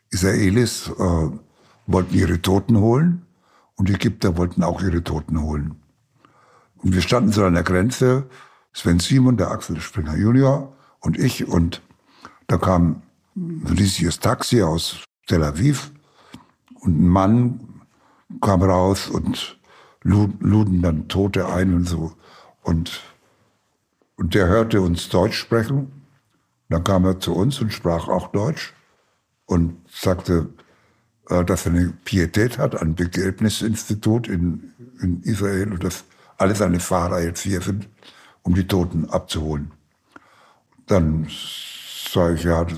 [0.10, 1.30] Israelis äh,
[1.88, 3.26] wollten ihre Toten holen
[3.76, 5.83] und die Ägypter wollten auch ihre Toten holen.
[6.84, 8.28] Und wir standen so an der Grenze,
[8.74, 11.82] Sven Simon, der Axel Springer Junior und ich und
[12.48, 13.02] da kam
[13.36, 15.92] ein riesiges Taxi aus Tel Aviv
[16.82, 17.60] und ein Mann
[18.42, 19.58] kam raus und
[20.04, 22.14] luden dann Tote ein und so.
[22.62, 23.02] Und,
[24.18, 26.04] und der hörte uns Deutsch sprechen.
[26.70, 28.74] Dann kam er zu uns und sprach auch Deutsch
[29.46, 30.50] und sagte,
[31.30, 35.84] äh, dass er eine Pietät hat, ein Begräbnisinstitut in, in Israel und
[36.44, 37.88] dass alle seine Fahrer jetzt hier sind,
[38.42, 39.72] um die Toten abzuholen.
[40.88, 41.28] Dann
[42.12, 42.78] sage ich, ja, das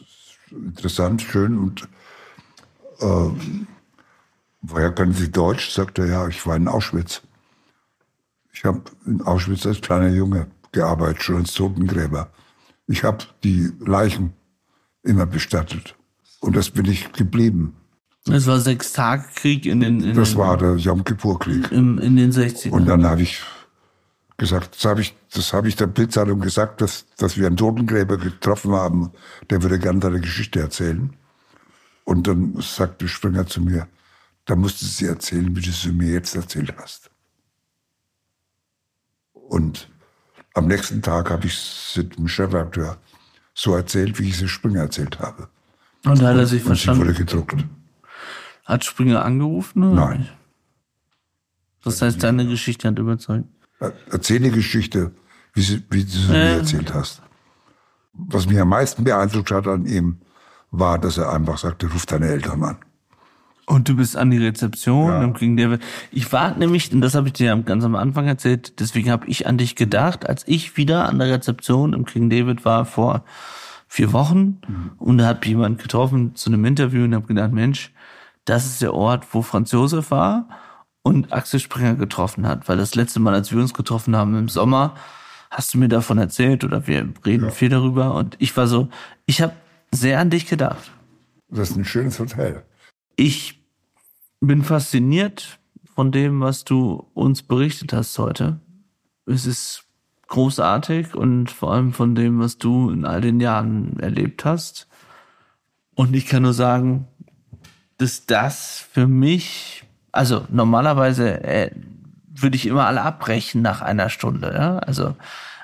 [0.00, 1.88] ist interessant, schön und
[3.00, 3.30] äh,
[4.62, 5.70] woher können Sie Deutsch?
[5.70, 7.22] Sagt er, ja, ich war in Auschwitz.
[8.52, 12.30] Ich habe in Auschwitz als kleiner Junge gearbeitet, schon als Totengräber.
[12.86, 14.32] Ich habe die Leichen
[15.02, 15.94] immer bestattet.
[16.40, 17.76] Und das bin ich geblieben.
[18.28, 20.02] Das war sechs Tage Krieg in den.
[20.02, 21.70] In das den, war der Yom Kippur Krieg.
[21.72, 22.70] In, in den 60ern.
[22.70, 23.42] Und dann habe ich
[24.36, 28.16] gesagt, das habe ich, das habe ich der Bildzeitung gesagt, dass, dass wir einen Totengräber
[28.16, 29.10] getroffen haben.
[29.50, 31.14] Der würde gerne seine Geschichte erzählen.
[32.04, 33.86] Und dann sagte Springer zu mir,
[34.46, 37.10] da musst du sie erzählen, wie du sie mir jetzt erzählt hast.
[39.32, 39.90] Und
[40.54, 42.96] am nächsten Tag habe ich es dem Chefredakteur
[43.54, 45.48] so erzählt, wie ich sie Springer erzählt habe.
[46.04, 47.02] Und da hat er sich und verstanden.
[47.02, 47.64] sie wurde gedruckt.
[48.68, 49.82] Hat Springer angerufen?
[49.82, 49.94] Oder?
[50.08, 50.28] Nein.
[51.82, 53.46] Das heißt, deine Geschichte hat überzeugt.
[54.10, 55.12] Erzähl die Geschichte,
[55.54, 57.22] wie, sie, wie du sie mir erzählt hast.
[58.12, 60.18] Was mich am meisten beeindruckt hat an ihm,
[60.70, 62.76] war, dass er einfach sagte, ruf deine Eltern an.
[63.64, 65.22] Und du bist an die Rezeption Ja.
[65.22, 65.80] im King David.
[66.10, 69.46] Ich war nämlich, und das habe ich dir ganz am Anfang erzählt, deswegen habe ich
[69.46, 73.24] an dich gedacht, als ich wieder an der Rezeption im King David war vor
[73.86, 74.60] vier Wochen
[74.98, 77.92] und da hat jemand getroffen zu einem Interview und habe gedacht, Mensch,
[78.48, 80.48] das ist der Ort, wo Franz Josef war
[81.02, 82.68] und Axel Springer getroffen hat.
[82.68, 84.94] Weil das letzte Mal, als wir uns getroffen haben im Sommer,
[85.50, 88.88] hast du mir davon erzählt oder wir reden viel darüber und ich war so,
[89.26, 89.54] ich habe
[89.92, 90.90] sehr an dich gedacht.
[91.48, 92.64] Das ist ein schönes Hotel.
[93.16, 93.62] Ich
[94.40, 95.58] bin fasziniert
[95.94, 98.60] von dem, was du uns berichtet hast heute.
[99.26, 99.84] Es ist
[100.28, 104.88] großartig und vor allem von dem, was du in all den Jahren erlebt hast.
[105.94, 107.08] Und ich kann nur sagen,
[107.98, 111.70] dass das für mich, also normalerweise äh,
[112.26, 114.78] würde ich immer alle abbrechen nach einer Stunde, ja.
[114.78, 115.16] Also,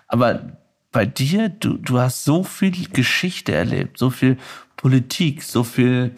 [0.09, 0.59] aber
[0.93, 4.39] bei dir, du, du hast so viel Geschichte erlebt, so viel
[4.77, 6.15] Politik, so viel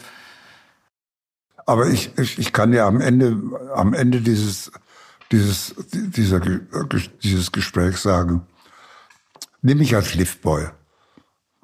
[1.67, 3.41] Aber ich, ich, ich kann ja am Ende,
[3.75, 4.71] am Ende dieses,
[5.33, 6.41] dieses, dieser,
[7.23, 8.47] dieses Gesprächs sagen,
[9.63, 10.69] nimm mich als Liftboy.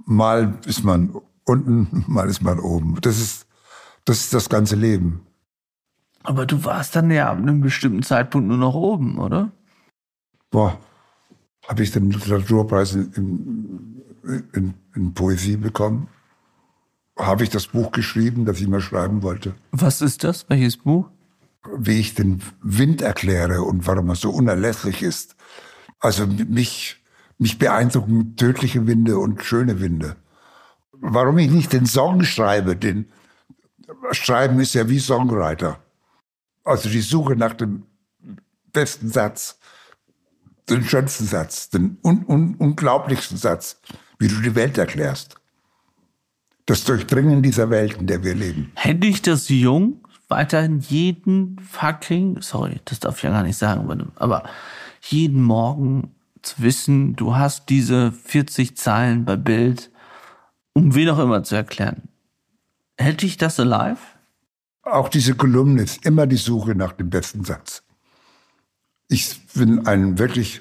[0.04, 1.14] Mal ist man
[1.44, 2.98] unten, mal ist man oben.
[3.00, 3.46] Das ist,
[4.04, 5.26] das ist das ganze Leben.
[6.22, 9.50] Aber du warst dann ja ab einem bestimmten Zeitpunkt nur noch oben, oder?
[10.50, 10.78] Boah,
[11.68, 16.08] habe ich den Literaturpreis in, in, in, in Poesie bekommen?
[17.18, 19.54] Habe ich das Buch geschrieben, das ich mal schreiben wollte?
[19.72, 20.48] Was ist das?
[20.48, 21.08] Welches Buch?
[21.76, 25.36] wie ich den Wind erkläre und warum er so unerlässlich ist.
[26.00, 27.02] Also mich,
[27.38, 30.16] mich beeindrucken tödliche Winde und schöne Winde.
[30.92, 33.06] Warum ich nicht den Song schreibe, den
[34.12, 35.78] Schreiben ist ja wie Songwriter.
[36.64, 37.84] Also die Suche nach dem
[38.72, 39.58] besten Satz,
[40.68, 43.80] den schönsten Satz, den un un unglaublichsten Satz,
[44.18, 45.36] wie du die Welt erklärst.
[46.66, 48.70] Das Durchdringen dieser Welt, in der wir leben.
[48.76, 49.98] Hätte ich das jung
[50.28, 54.48] weiterhin jeden fucking, sorry, das darf ich ja gar nicht sagen, aber- aber
[55.02, 59.90] jeden Morgen zu wissen, du hast diese 40 Zeilen bei Bild,
[60.72, 62.08] um wen auch immer zu erklären.
[63.02, 63.98] Hätte ich das alive?
[64.82, 67.82] Auch diese Kolumne ist immer die Suche nach dem besten Satz.
[69.08, 70.60] Ich bin ein wirklich,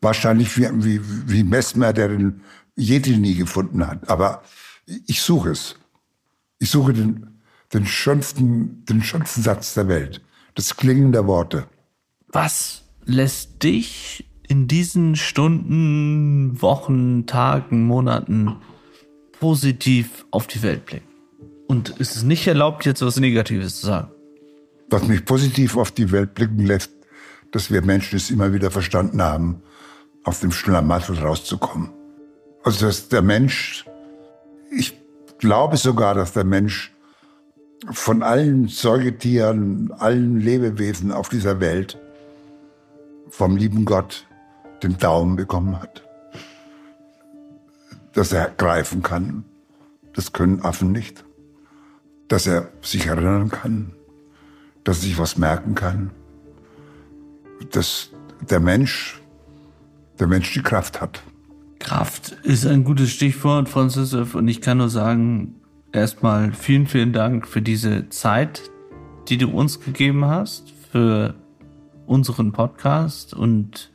[0.00, 2.42] wahrscheinlich wie, wie, wie Messmer, der den
[2.76, 4.08] Jedi nie gefunden hat.
[4.08, 4.42] Aber
[4.86, 5.76] ich suche es.
[6.60, 7.40] Ich suche den,
[7.72, 10.20] den, schönsten, den schönsten Satz der Welt.
[10.54, 11.66] Das Klingen der Worte.
[12.28, 18.56] Was lässt dich in diesen Stunden, Wochen, Tagen, Monaten
[19.40, 21.07] positiv auf die Welt blicken?
[21.68, 24.10] Und ist es nicht erlaubt, jetzt was Negatives zu sagen?
[24.88, 26.90] Was mich positiv auf die Welt blicken lässt,
[27.52, 29.62] dass wir Menschen es immer wieder verstanden haben,
[30.24, 31.90] aus dem Schlamassel rauszukommen.
[32.64, 33.84] Also dass der Mensch,
[34.70, 34.98] ich
[35.38, 36.94] glaube sogar, dass der Mensch
[37.90, 41.98] von allen Säugetieren, allen Lebewesen auf dieser Welt
[43.28, 44.26] vom lieben Gott
[44.82, 46.02] den Daumen bekommen hat.
[48.14, 49.44] Dass er greifen kann.
[50.14, 51.24] Das können Affen nicht.
[52.28, 53.92] Dass er sich erinnern kann,
[54.84, 56.10] dass er sich was merken kann,
[57.70, 58.10] dass
[58.48, 59.20] der Mensch,
[60.18, 61.22] der Mensch die Kraft hat.
[61.78, 65.54] Kraft ist ein gutes Stichwort, Franzis, und ich kann nur sagen,
[65.92, 68.62] erstmal vielen, vielen Dank für diese Zeit,
[69.28, 71.34] die du uns gegeben hast, für
[72.06, 73.90] unseren Podcast und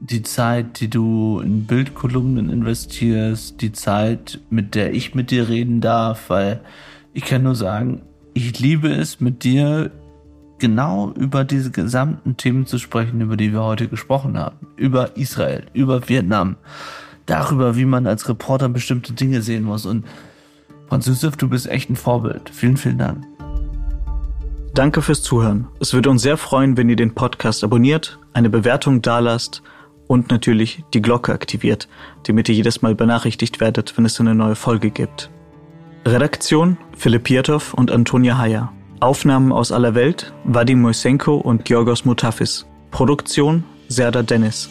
[0.00, 5.80] die Zeit, die du in Bildkolumnen investierst, die Zeit, mit der ich mit dir reden
[5.80, 6.60] darf, weil
[7.12, 8.02] ich kann nur sagen,
[8.34, 9.90] ich liebe es, mit dir
[10.58, 14.68] genau über diese gesamten Themen zu sprechen, über die wir heute gesprochen haben.
[14.76, 16.56] Über Israel, über Vietnam,
[17.26, 19.86] darüber, wie man als Reporter bestimmte Dinge sehen muss.
[19.86, 20.04] Und
[20.88, 22.50] Franz Yusuf, du bist echt ein Vorbild.
[22.50, 23.24] Vielen, vielen Dank.
[24.74, 25.66] Danke fürs Zuhören.
[25.80, 29.62] Es würde uns sehr freuen, wenn ihr den Podcast abonniert, eine Bewertung dalasst
[30.06, 31.88] und natürlich die Glocke aktiviert,
[32.24, 35.30] damit ihr jedes Mal benachrichtigt werdet, wenn es eine neue Folge gibt.
[36.06, 38.72] Redaktion Philipp Pietow und Antonia Heyer.
[39.00, 42.66] Aufnahmen aus aller Welt Vadim Moisenko und Georgos Mutafis.
[42.90, 44.70] Produktion Serda Dennis.